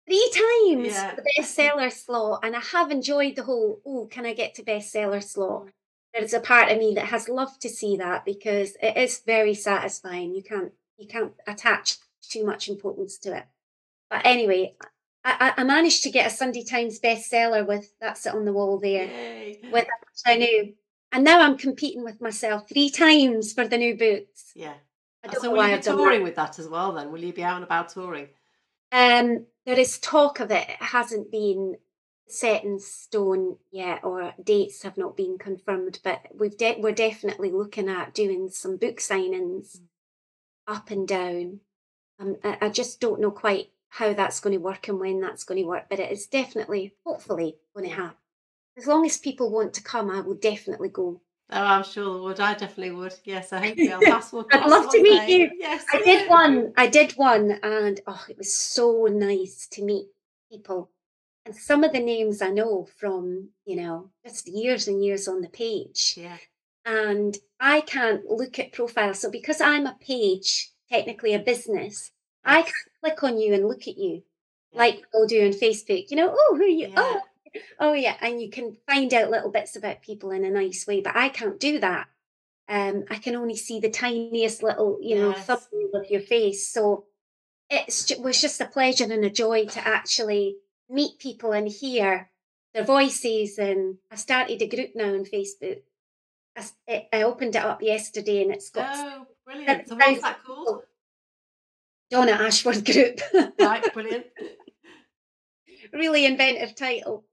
three 0.07 0.31
times 0.33 0.95
Yeah. 0.95 1.11
for 1.11 1.17
the 1.17 1.31
bestseller 1.39 1.93
slot, 1.93 2.41
and 2.45 2.57
I 2.57 2.61
have 2.61 2.91
enjoyed 2.91 3.37
the 3.37 3.43
whole. 3.45 3.81
Oh, 3.85 4.07
can 4.11 4.27
I 4.27 4.33
get 4.35 4.55
to 4.55 4.63
bestseller 4.63 5.23
slot? 5.23 5.67
Mm. 5.67 5.73
There's 6.15 6.35
a 6.35 6.41
part 6.41 6.71
of 6.73 6.79
me 6.79 6.95
that 6.95 7.07
has 7.07 7.29
loved 7.29 7.61
to 7.63 7.69
see 7.69 7.97
that 7.99 8.25
because 8.25 8.77
it 8.83 8.97
is 8.97 9.21
very 9.21 9.55
satisfying. 9.55 10.35
You 10.35 10.43
can't 10.43 10.73
you 10.97 11.07
can't 11.07 11.33
attach 11.47 11.99
too 12.29 12.45
much 12.45 12.69
importance 12.69 13.17
to 13.19 13.37
it. 13.37 13.45
But 14.11 14.27
anyway, 14.27 14.75
I, 15.25 15.53
I 15.57 15.61
I 15.61 15.65
managed 15.65 16.03
to 16.03 16.11
get 16.11 16.27
a 16.27 16.35
Sunday 16.35 16.65
Times 16.65 16.99
bestseller 17.01 17.67
with 17.67 17.93
that's 18.01 18.27
it 18.27 18.35
on 18.35 18.45
the 18.45 18.53
wall 18.53 18.79
there. 18.79 19.07
Yay. 19.07 19.61
With 19.73 19.87
I 20.27 20.37
knew, 20.37 20.75
and 21.13 21.25
now 21.25 21.41
I'm 21.41 21.57
competing 21.57 22.03
with 22.05 22.21
myself 22.21 22.69
three 22.69 22.91
times 22.91 23.53
for 23.53 23.67
the 23.67 23.79
new 23.79 23.97
books. 23.97 24.53
Yeah. 24.55 24.75
I 25.25 25.33
So 25.35 25.43
know 25.45 25.51
will 25.51 25.59
why 25.59 25.71
you 25.71 25.77
be 25.77 25.83
touring 25.83 26.23
with 26.23 26.35
that 26.37 26.59
as 26.59 26.69
well 26.69 26.93
then? 26.93 27.11
Will 27.13 27.23
you 27.23 27.33
be 27.33 27.43
out 27.43 27.57
and 27.57 27.65
about 27.65 27.91
touring? 27.91 28.29
Um, 28.93 29.47
there 29.67 29.79
is 29.79 29.99
talk 29.99 30.41
of 30.41 30.51
it. 30.51 30.69
It 30.69 30.83
hasn't 30.83 31.31
been 31.31 31.77
set 32.27 32.65
in 32.65 32.79
stone 32.79 33.57
yet, 33.71 34.05
or 34.05 34.35
dates 34.43 34.83
have 34.83 34.97
not 34.97 35.17
been 35.17 35.39
confirmed. 35.39 36.01
But 36.03 36.23
we've 36.35 36.57
de- 36.57 36.81
we're 36.81 36.93
definitely 36.93 37.51
looking 37.51 37.89
at 37.89 38.15
doing 38.15 38.49
some 38.51 38.77
book 38.77 38.97
signings 38.99 39.79
Mm. 39.79 39.87
up 40.67 40.91
and 40.91 41.07
down. 41.07 41.61
Um, 42.19 42.37
I, 42.45 42.59
I 42.63 42.69
just 42.69 43.01
don't 43.01 43.21
know 43.21 43.31
quite 43.31 43.71
how 43.89 44.13
that's 44.13 44.41
going 44.41 44.53
to 44.55 44.59
work 44.63 44.89
and 44.89 45.01
when 45.01 45.21
that's 45.21 45.45
going 45.45 45.61
to 45.61 45.67
work. 45.69 45.87
But 45.91 46.01
it 46.01 46.13
is 46.13 46.27
definitely, 46.27 46.95
hopefully, 47.05 47.57
going 47.75 47.89
to 47.89 47.95
happen. 47.95 48.17
As 48.77 48.87
long 48.87 49.05
as 49.05 49.19
people 49.19 49.51
want 49.51 49.75
to 49.75 49.83
come, 49.83 50.11
I 50.11 50.21
will 50.21 50.35
definitely 50.35 50.89
go. 50.89 51.21
Oh, 51.53 51.61
I'm 51.63 51.85
sure 51.85 52.23
would. 52.23 52.41
I 52.41 52.55
definitely 52.55 52.93
would. 52.93 53.15
Yes, 53.25 53.53
I 53.53 53.67
hope 53.69 53.77
Belfast 53.77 54.33
will. 54.33 54.47
I'd 54.53 54.69
love 54.71 54.91
to 54.93 55.03
meet 55.03 55.27
day. 55.27 55.33
you. 55.39 55.51
Yes, 55.59 55.85
I 55.93 56.01
did 56.03 56.29
one. 56.29 56.73
I 56.77 56.87
did 56.87 57.13
one, 57.13 57.59
and 57.63 58.01
oh, 58.07 58.25
it 58.29 58.39
was 58.39 58.57
so 58.57 59.09
nice 59.11 59.67
to 59.73 59.83
meet 59.85 60.07
people. 60.51 60.91
And 61.47 61.57
some 61.57 61.83
of 61.85 61.93
the 61.93 62.01
names 62.01 62.43
I 62.43 62.51
know 62.51 62.87
from, 62.99 63.49
you 63.65 63.77
know, 63.77 64.11
just 64.25 64.47
years 64.47 64.87
and 64.89 65.05
years 65.05 65.27
on 65.27 65.41
the 65.41 65.49
page. 65.49 66.15
Yeah. 66.17 66.37
And 66.85 67.37
I 67.59 67.81
can't 67.81 68.25
look 68.27 68.59
at 68.59 68.73
profiles. 68.73 69.19
So 69.21 69.31
because 69.31 69.61
I'm 69.61 69.87
a 69.87 69.97
page, 70.01 70.71
technically 70.91 71.35
a 71.35 71.39
business, 71.39 72.13
I 72.45 72.63
can 72.63 72.73
click 73.03 73.23
on 73.23 73.39
you 73.39 73.55
and 73.55 73.67
look 73.67 73.89
at 73.89 73.97
you, 73.99 74.23
Yeah. 74.73 74.79
like 74.79 75.03
I'll 75.15 75.27
do 75.27 75.45
on 75.47 75.53
Facebook. 75.53 76.11
You 76.11 76.17
know, 76.17 76.35
oh, 76.37 76.55
who 76.57 76.63
are 76.63 76.67
you? 76.67 76.89
Yeah. 76.89 76.95
Oh, 76.97 77.21
oh 77.79 77.93
yeah, 77.93 78.17
and 78.21 78.41
you 78.41 78.51
can 78.51 78.77
find 78.89 79.13
out 79.15 79.31
little 79.31 79.51
bits 79.51 79.77
about 79.77 80.03
people 80.03 80.31
in 80.31 80.45
a 80.45 80.51
nice 80.51 80.87
way, 80.87 81.01
but 81.01 81.17
I 81.17 81.29
can't 81.29 81.59
do 81.61 81.79
that. 81.81 82.07
Um, 82.69 83.05
I 83.11 83.17
can 83.17 83.35
only 83.35 83.57
see 83.57 83.81
the 83.81 83.91
tiniest 83.91 84.63
little, 84.63 84.99
you 85.01 85.17
know, 85.17 85.31
Yes. 85.31 85.47
thumbnail 85.47 85.91
of 85.95 86.09
your 86.11 86.21
face. 86.21 86.69
So 86.69 87.07
it's 87.69 88.05
ju- 88.07 88.21
was 88.23 88.41
just 88.41 88.61
a 88.61 88.67
pleasure 88.67 89.05
and 89.13 89.25
a 89.25 89.31
joy 89.31 89.67
to 89.67 89.87
actually 89.87 90.57
meet 90.89 91.19
people 91.19 91.53
and 91.53 91.67
hear 91.69 92.31
their 92.75 92.85
voices. 92.85 93.59
And 93.59 93.99
I 94.11 94.15
started 94.17 94.63
a 94.63 94.69
group 94.69 94.91
now 94.95 95.13
on 95.15 95.25
Facebook. 95.25 95.83
I, 96.57 96.65
it- 96.87 97.09
I 97.13 97.23
opened 97.23 97.57
it 97.57 97.65
up 97.65 97.83
yesterday, 97.83 98.43
and 98.43 98.53
it's 98.53 98.71
got 98.71 98.91
Oh, 98.95 99.27
brilliant. 99.45 99.89
So 99.89 99.97
what's 99.97 100.23
that 100.23 100.45
called? 100.45 100.83
Donna 102.11 102.33
Ashworth 102.33 102.85
Group. 102.85 103.21
Right, 103.59 103.93
brilliant. 103.93 104.27
really 105.93 106.25
inventive 106.27 106.75
title. 106.75 107.25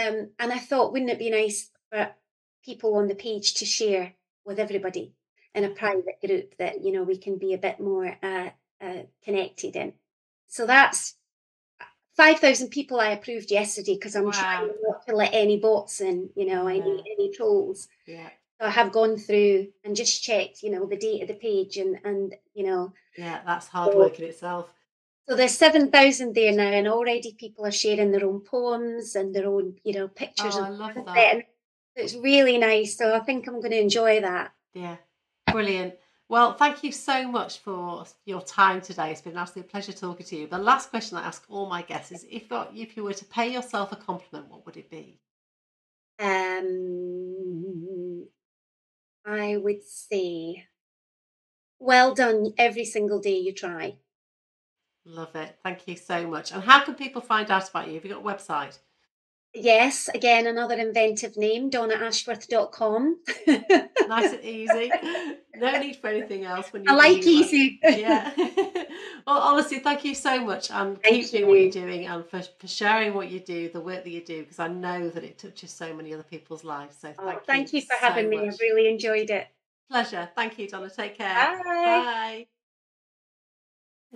Um, 0.00 0.30
and 0.38 0.52
I 0.52 0.58
thought, 0.58 0.92
wouldn't 0.92 1.10
it 1.10 1.18
be 1.18 1.30
nice 1.30 1.70
for 1.90 2.10
people 2.64 2.96
on 2.96 3.08
the 3.08 3.14
page 3.14 3.54
to 3.54 3.64
share 3.66 4.14
with 4.44 4.58
everybody 4.58 5.12
in 5.54 5.64
a 5.64 5.70
private 5.70 6.20
group 6.24 6.56
that 6.58 6.82
you 6.82 6.92
know 6.92 7.02
we 7.02 7.16
can 7.16 7.38
be 7.38 7.54
a 7.54 7.58
bit 7.58 7.78
more 7.80 8.16
uh, 8.22 8.50
uh, 8.80 9.02
connected 9.22 9.76
in. 9.76 9.92
So 10.48 10.66
that's 10.66 11.14
five 12.16 12.38
thousand 12.40 12.68
people 12.70 13.00
I 13.00 13.10
approved 13.10 13.50
yesterday 13.50 13.94
because 13.94 14.16
I'm 14.16 14.30
trying 14.32 14.70
not 14.82 15.06
to 15.06 15.14
let 15.16 15.34
any 15.34 15.58
bots 15.58 16.00
in, 16.00 16.30
you 16.34 16.46
know, 16.46 16.66
any 16.66 16.78
Yeah. 16.78 17.12
any 17.18 17.30
trolls. 17.32 17.88
Yeah, 18.06 18.30
So 18.60 18.66
I 18.66 18.70
have 18.70 18.92
gone 18.92 19.16
through 19.16 19.68
and 19.84 19.96
just 19.96 20.22
checked, 20.22 20.62
you 20.62 20.70
know, 20.70 20.86
the 20.86 20.96
date 20.96 21.22
of 21.22 21.28
the 21.28 21.34
page 21.34 21.76
and 21.76 21.98
and 22.04 22.34
you 22.54 22.64
know 22.66 22.92
yeah, 23.16 23.40
that's 23.46 23.68
hard 23.68 23.94
work 23.94 24.18
in 24.18 24.26
itself. 24.26 24.72
So 25.28 25.36
there's 25.36 25.56
7,000 25.56 26.34
there 26.34 26.52
now, 26.52 26.70
and 26.70 26.86
already 26.86 27.32
people 27.32 27.64
are 27.64 27.72
sharing 27.72 28.10
their 28.10 28.26
own 28.26 28.40
poems 28.40 29.14
and 29.14 29.34
their 29.34 29.48
own, 29.48 29.76
you 29.84 29.94
know, 29.94 30.08
pictures. 30.08 30.56
Oh, 30.56 30.64
I 30.64 30.68
love 30.68 30.94
that. 30.94 31.16
and 31.16 31.44
It's 31.96 32.14
really 32.14 32.58
nice. 32.58 32.96
So 32.96 33.14
I 33.14 33.20
think 33.20 33.46
I'm 33.46 33.60
going 33.60 33.70
to 33.70 33.80
enjoy 33.80 34.20
that. 34.20 34.52
Yeah, 34.74 34.96
brilliant. 35.50 35.94
Well, 36.28 36.54
thank 36.54 36.82
you 36.82 36.90
so 36.90 37.28
much 37.28 37.58
for 37.58 38.04
your 38.24 38.42
time 38.42 38.80
today. 38.80 39.10
It's 39.10 39.20
been 39.20 39.32
an 39.32 39.38
absolute 39.38 39.68
pleasure 39.68 39.92
talking 39.92 40.26
to 40.26 40.36
you. 40.36 40.46
The 40.46 40.58
last 40.58 40.90
question 40.90 41.16
I 41.16 41.26
ask 41.26 41.44
all 41.48 41.68
my 41.68 41.82
guests 41.82 42.12
is 42.12 42.26
if, 42.30 42.44
if 42.50 42.96
you 42.96 43.04
were 43.04 43.14
to 43.14 43.24
pay 43.26 43.52
yourself 43.52 43.92
a 43.92 43.96
compliment, 43.96 44.48
what 44.48 44.66
would 44.66 44.76
it 44.76 44.90
be? 44.90 45.20
Um, 46.18 48.26
I 49.24 49.56
would 49.56 49.84
say, 49.84 50.66
well 51.78 52.14
done 52.14 52.54
every 52.56 52.84
single 52.84 53.20
day 53.20 53.38
you 53.38 53.52
try. 53.52 53.96
Love 55.06 55.34
it. 55.36 55.56
Thank 55.62 55.86
you 55.86 55.96
so 55.96 56.26
much. 56.26 56.52
And 56.52 56.62
how 56.62 56.84
can 56.84 56.94
people 56.94 57.20
find 57.20 57.50
out 57.50 57.68
about 57.68 57.88
you? 57.88 57.94
Have 57.94 58.04
you 58.04 58.10
got 58.14 58.22
a 58.22 58.24
website? 58.24 58.78
Yes, 59.56 60.08
again, 60.12 60.48
another 60.48 60.74
inventive 60.74 61.36
name, 61.36 61.70
donnaashworth.com. 61.70 63.20
Nice 64.08 64.32
and 64.32 64.44
easy. 64.44 64.90
No 65.56 65.78
need 65.78 65.96
for 65.96 66.08
anything 66.08 66.44
else 66.44 66.72
when 66.72 66.84
you 66.84 66.90
I 66.90 66.94
like 66.94 67.16
work. 67.16 67.26
easy. 67.26 67.78
yeah. 67.82 68.32
well, 69.26 69.38
honestly, 69.38 69.78
thank 69.78 70.04
you 70.04 70.14
so 70.14 70.44
much, 70.44 70.70
and 70.70 71.00
Thank 71.02 71.22
keep 71.22 71.30
doing 71.30 71.46
what 71.48 71.58
you're 71.58 71.70
doing, 71.70 72.06
and 72.06 72.26
for, 72.26 72.42
for 72.58 72.66
sharing 72.66 73.14
what 73.14 73.30
you 73.30 73.40
do, 73.40 73.70
the 73.70 73.80
work 73.80 74.04
that 74.04 74.10
you 74.10 74.22
do, 74.22 74.42
because 74.42 74.58
I 74.58 74.68
know 74.68 75.08
that 75.08 75.24
it 75.24 75.38
touches 75.38 75.70
so 75.72 75.94
many 75.94 76.12
other 76.12 76.22
people's 76.24 76.64
lives. 76.64 76.96
So 77.00 77.14
Oh, 77.18 77.24
thank, 77.26 77.46
thank 77.46 77.72
you 77.72 77.80
for 77.80 77.94
so 77.98 78.06
having 78.06 78.28
me. 78.28 78.36
much. 78.44 78.54
I've 78.54 78.60
really 78.60 78.88
enjoyed 78.88 79.30
it. 79.30 79.46
Pleasure. 79.90 80.28
Thank 80.34 80.58
you, 80.58 80.68
Donna. 80.68 80.90
Take 80.90 81.16
care. 81.16 81.34
Bye. 81.34 81.62
Bye. 81.64 82.46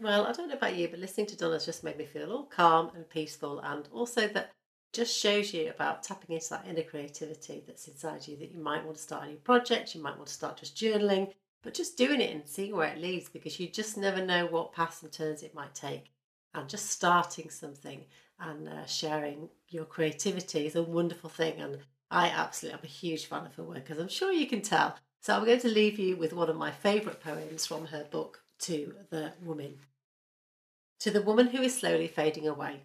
Well, 0.00 0.26
I 0.26 0.32
don't 0.32 0.46
know 0.46 0.54
about 0.54 0.76
you, 0.76 0.86
but 0.86 1.00
listening 1.00 1.26
to 1.26 1.36
Donna's 1.36 1.64
just 1.64 1.82
made 1.82 1.98
me 1.98 2.06
feel 2.06 2.30
all 2.30 2.44
calm 2.44 2.92
and 2.94 3.08
peaceful, 3.10 3.58
and 3.58 3.88
also 3.92 4.28
that 4.28 4.52
just 4.92 5.18
shows 5.18 5.52
you 5.52 5.70
about 5.70 6.04
tapping 6.04 6.36
into 6.36 6.50
that 6.50 6.66
inner 6.68 6.82
creativity 6.82 7.64
that's 7.66 7.88
inside 7.88 8.28
you. 8.28 8.36
That 8.36 8.52
you 8.52 8.60
might 8.60 8.84
want 8.84 8.96
to 8.96 9.02
start 9.02 9.24
a 9.24 9.30
new 9.30 9.38
project, 9.38 9.96
you 9.96 10.02
might 10.02 10.16
want 10.16 10.28
to 10.28 10.32
start 10.32 10.56
just 10.56 10.76
journaling, 10.76 11.32
but 11.64 11.74
just 11.74 11.96
doing 11.96 12.20
it 12.20 12.32
and 12.32 12.48
seeing 12.48 12.76
where 12.76 12.92
it 12.92 13.00
leads, 13.00 13.28
because 13.28 13.58
you 13.58 13.68
just 13.68 13.98
never 13.98 14.24
know 14.24 14.46
what 14.46 14.72
paths 14.72 15.02
and 15.02 15.10
turns 15.10 15.42
it 15.42 15.52
might 15.52 15.74
take. 15.74 16.12
And 16.54 16.68
just 16.68 16.90
starting 16.90 17.50
something 17.50 18.04
and 18.38 18.68
uh, 18.68 18.86
sharing 18.86 19.48
your 19.68 19.84
creativity 19.84 20.66
is 20.66 20.76
a 20.76 20.82
wonderful 20.82 21.28
thing, 21.28 21.60
and 21.60 21.78
I 22.08 22.28
absolutely 22.28 22.78
am 22.78 22.84
a 22.84 22.88
huge 22.88 23.26
fan 23.26 23.46
of 23.46 23.54
her 23.56 23.64
work, 23.64 23.90
as 23.90 23.98
I'm 23.98 24.08
sure 24.08 24.30
you 24.30 24.46
can 24.46 24.62
tell. 24.62 24.94
So 25.22 25.34
I'm 25.34 25.44
going 25.44 25.60
to 25.60 25.68
leave 25.68 25.98
you 25.98 26.16
with 26.16 26.32
one 26.32 26.48
of 26.48 26.56
my 26.56 26.70
favourite 26.70 27.20
poems 27.20 27.66
from 27.66 27.86
her 27.86 28.04
book, 28.04 28.44
To 28.60 28.94
the 29.10 29.32
Woman. 29.42 29.74
To 31.00 31.10
the 31.12 31.22
woman 31.22 31.48
who 31.48 31.62
is 31.62 31.78
slowly 31.78 32.08
fading 32.08 32.48
away. 32.48 32.82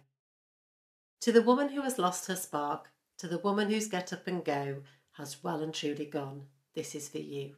To 1.22 1.32
the 1.32 1.42
woman 1.42 1.70
who 1.70 1.82
has 1.82 1.98
lost 1.98 2.28
her 2.28 2.36
spark, 2.36 2.90
to 3.18 3.26
the 3.26 3.38
woman 3.38 3.70
whose 3.70 3.88
get 3.88 4.12
up 4.12 4.26
and 4.26 4.44
go 4.44 4.82
has 5.12 5.42
well 5.42 5.62
and 5.62 5.74
truly 5.74 6.04
gone, 6.04 6.46
this 6.74 6.94
is 6.94 7.08
for 7.08 7.18
you. 7.18 7.56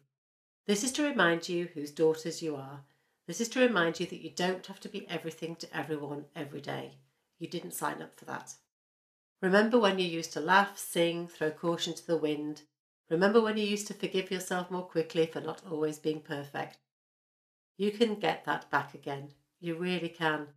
This 0.66 0.82
is 0.82 0.92
to 0.92 1.02
remind 1.02 1.48
you 1.48 1.68
whose 1.74 1.90
daughters 1.90 2.42
you 2.42 2.56
are. 2.56 2.84
This 3.26 3.40
is 3.40 3.48
to 3.50 3.60
remind 3.60 4.00
you 4.00 4.06
that 4.06 4.22
you 4.22 4.30
don't 4.30 4.66
have 4.66 4.80
to 4.80 4.88
be 4.88 5.08
everything 5.10 5.56
to 5.56 5.76
everyone 5.76 6.24
every 6.34 6.60
day. 6.60 6.92
You 7.38 7.48
didn't 7.48 7.74
sign 7.74 8.00
up 8.00 8.14
for 8.14 8.24
that. 8.24 8.54
Remember 9.42 9.78
when 9.78 9.98
you 9.98 10.06
used 10.06 10.32
to 10.32 10.40
laugh, 10.40 10.78
sing, 10.78 11.28
throw 11.28 11.50
caution 11.50 11.92
to 11.94 12.06
the 12.06 12.16
wind. 12.16 12.62
Remember 13.10 13.40
when 13.40 13.58
you 13.58 13.64
used 13.66 13.88
to 13.88 13.94
forgive 13.94 14.30
yourself 14.30 14.70
more 14.70 14.86
quickly 14.86 15.26
for 15.26 15.40
not 15.40 15.62
always 15.70 15.98
being 15.98 16.20
perfect. 16.20 16.78
You 17.76 17.90
can 17.90 18.14
get 18.14 18.44
that 18.46 18.70
back 18.70 18.94
again. 18.94 19.32
You 19.60 19.76
really 19.76 20.08
can. 20.08 20.48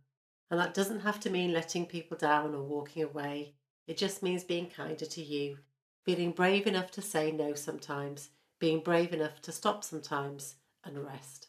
And 0.50 0.60
that 0.60 0.74
doesn't 0.74 1.00
have 1.00 1.20
to 1.20 1.30
mean 1.30 1.52
letting 1.52 1.86
people 1.86 2.16
down 2.16 2.54
or 2.54 2.62
walking 2.62 3.02
away. 3.02 3.54
It 3.86 3.96
just 3.96 4.22
means 4.22 4.44
being 4.44 4.68
kinder 4.68 5.06
to 5.06 5.22
you, 5.22 5.58
feeling 6.04 6.32
brave 6.32 6.66
enough 6.66 6.90
to 6.92 7.02
say 7.02 7.30
no 7.30 7.54
sometimes, 7.54 8.30
being 8.58 8.80
brave 8.80 9.12
enough 9.12 9.40
to 9.42 9.52
stop 9.52 9.84
sometimes 9.84 10.56
and 10.84 11.04
rest. 11.04 11.48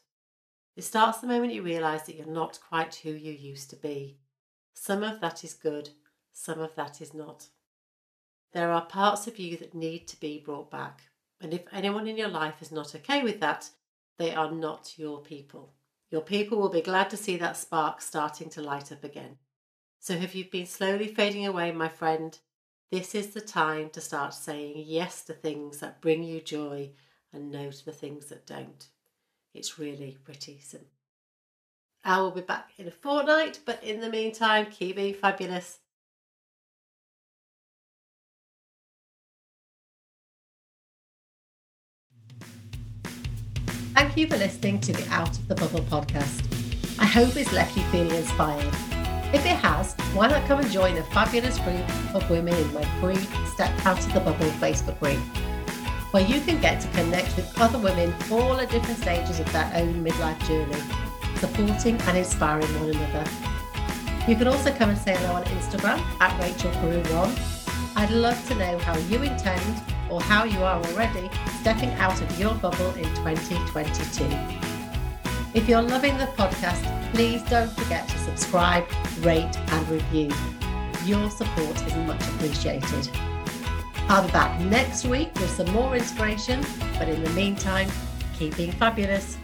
It 0.75 0.83
starts 0.83 1.19
the 1.19 1.27
moment 1.27 1.53
you 1.53 1.61
realise 1.61 2.03
that 2.03 2.15
you're 2.15 2.25
not 2.25 2.59
quite 2.67 2.95
who 2.95 3.11
you 3.11 3.33
used 3.33 3.69
to 3.71 3.75
be. 3.75 4.17
Some 4.73 5.03
of 5.03 5.19
that 5.19 5.43
is 5.43 5.53
good, 5.53 5.89
some 6.31 6.59
of 6.59 6.75
that 6.75 7.01
is 7.01 7.13
not. 7.13 7.47
There 8.53 8.71
are 8.71 8.85
parts 8.85 9.27
of 9.27 9.37
you 9.37 9.57
that 9.57 9.73
need 9.73 10.07
to 10.07 10.19
be 10.19 10.39
brought 10.39 10.71
back. 10.71 11.01
And 11.39 11.53
if 11.53 11.61
anyone 11.71 12.07
in 12.07 12.17
your 12.17 12.27
life 12.27 12.61
is 12.61 12.71
not 12.71 12.95
okay 12.95 13.23
with 13.23 13.39
that, 13.39 13.69
they 14.17 14.33
are 14.33 14.51
not 14.51 14.97
your 14.97 15.21
people. 15.21 15.73
Your 16.11 16.21
people 16.21 16.59
will 16.59 16.69
be 16.69 16.81
glad 16.81 17.09
to 17.11 17.17
see 17.17 17.37
that 17.37 17.55
spark 17.55 18.01
starting 18.01 18.49
to 18.51 18.61
light 18.61 18.91
up 18.91 19.03
again. 19.03 19.37
So 19.99 20.13
if 20.13 20.35
you've 20.35 20.51
been 20.51 20.65
slowly 20.65 21.07
fading 21.07 21.47
away, 21.47 21.71
my 21.71 21.87
friend, 21.87 22.37
this 22.91 23.15
is 23.15 23.27
the 23.27 23.41
time 23.41 23.89
to 23.91 24.01
start 24.01 24.33
saying 24.33 24.83
yes 24.85 25.23
to 25.25 25.33
things 25.33 25.79
that 25.79 26.01
bring 26.01 26.23
you 26.23 26.41
joy 26.41 26.91
and 27.31 27.49
no 27.49 27.71
to 27.71 27.85
the 27.85 27.93
things 27.93 28.25
that 28.27 28.45
don't. 28.45 28.87
It's 29.53 29.79
really 29.79 30.17
pretty 30.23 30.59
simple. 30.59 30.89
I 32.03 32.19
will 32.19 32.31
be 32.31 32.41
back 32.41 32.71
in 32.77 32.87
a 32.87 32.91
fortnight, 32.91 33.59
but 33.63 33.81
in 33.83 34.01
the 34.01 34.09
meantime, 34.09 34.65
keep 34.65 34.95
being 34.97 35.13
fabulous. 35.13 35.79
Thank 43.93 44.15
you 44.15 44.25
for 44.25 44.37
listening 44.37 44.79
to 44.81 44.93
the 44.93 45.05
Out 45.09 45.37
of 45.37 45.47
the 45.49 45.55
Bubble 45.55 45.81
podcast. 45.81 46.41
I 46.97 47.05
hope 47.05 47.35
it's 47.35 47.51
left 47.51 47.75
you 47.75 47.83
feeling 47.83 48.15
inspired. 48.15 48.73
If 49.33 49.45
it 49.45 49.57
has, 49.57 49.95
why 50.13 50.29
not 50.29 50.45
come 50.47 50.61
and 50.61 50.71
join 50.71 50.97
a 50.97 51.03
fabulous 51.03 51.59
group 51.59 52.15
of 52.15 52.27
women 52.29 52.53
in 52.53 52.73
my 52.73 52.85
free 53.01 53.17
Step 53.53 53.85
Out 53.85 53.99
of 53.99 54.13
the 54.13 54.21
Bubble 54.21 54.45
Facebook 54.61 54.97
group, 54.99 55.19
where 56.13 56.25
you 56.25 56.39
can 56.39 56.61
get 56.61 56.79
to 56.81 56.87
connect 56.89 57.35
with 57.35 57.51
other 57.59 57.79
women 57.79 58.13
all 58.31 58.53
at 58.61 58.69
different 58.69 58.97
stages 58.97 59.41
of 59.41 59.51
their 59.51 59.69
own 59.75 60.03
midlife 60.05 60.39
journey, 60.47 60.81
supporting 61.39 61.99
and 62.01 62.17
inspiring 62.17 62.67
one 62.79 62.91
another. 62.91 63.29
You 64.25 64.37
can 64.37 64.47
also 64.47 64.73
come 64.73 64.89
and 64.91 64.97
say 64.97 65.17
hello 65.17 65.33
on 65.35 65.43
Instagram 65.45 65.99
at 66.21 66.41
Rachel 66.41 66.71
Peru 66.79 67.01
One. 67.13 67.35
I'd 67.97 68.11
love 68.11 68.47
to 68.47 68.55
know 68.55 68.77
how 68.79 68.97
you 69.09 69.21
intend 69.21 69.83
or 70.11 70.21
how 70.21 70.43
you 70.43 70.59
are 70.59 70.83
already 70.85 71.29
stepping 71.61 71.89
out 71.91 72.21
of 72.21 72.39
your 72.39 72.53
bubble 72.55 72.93
in 72.95 73.05
2022. 73.15 74.25
If 75.53 75.67
you're 75.67 75.81
loving 75.81 76.17
the 76.17 76.25
podcast, 76.25 76.83
please 77.13 77.41
don't 77.43 77.71
forget 77.71 78.07
to 78.07 78.17
subscribe, 78.19 78.85
rate, 79.21 79.57
and 79.57 79.89
review. 79.89 80.31
Your 81.05 81.29
support 81.29 81.81
is 81.87 81.95
much 81.95 82.21
appreciated. 82.29 83.09
I'll 84.07 84.25
be 84.25 84.31
back 84.31 84.59
next 84.61 85.05
week 85.05 85.33
with 85.35 85.49
some 85.49 85.71
more 85.71 85.95
inspiration, 85.95 86.63
but 86.99 87.07
in 87.09 87.23
the 87.23 87.29
meantime, 87.31 87.89
keep 88.37 88.55
being 88.57 88.71
fabulous. 88.73 89.37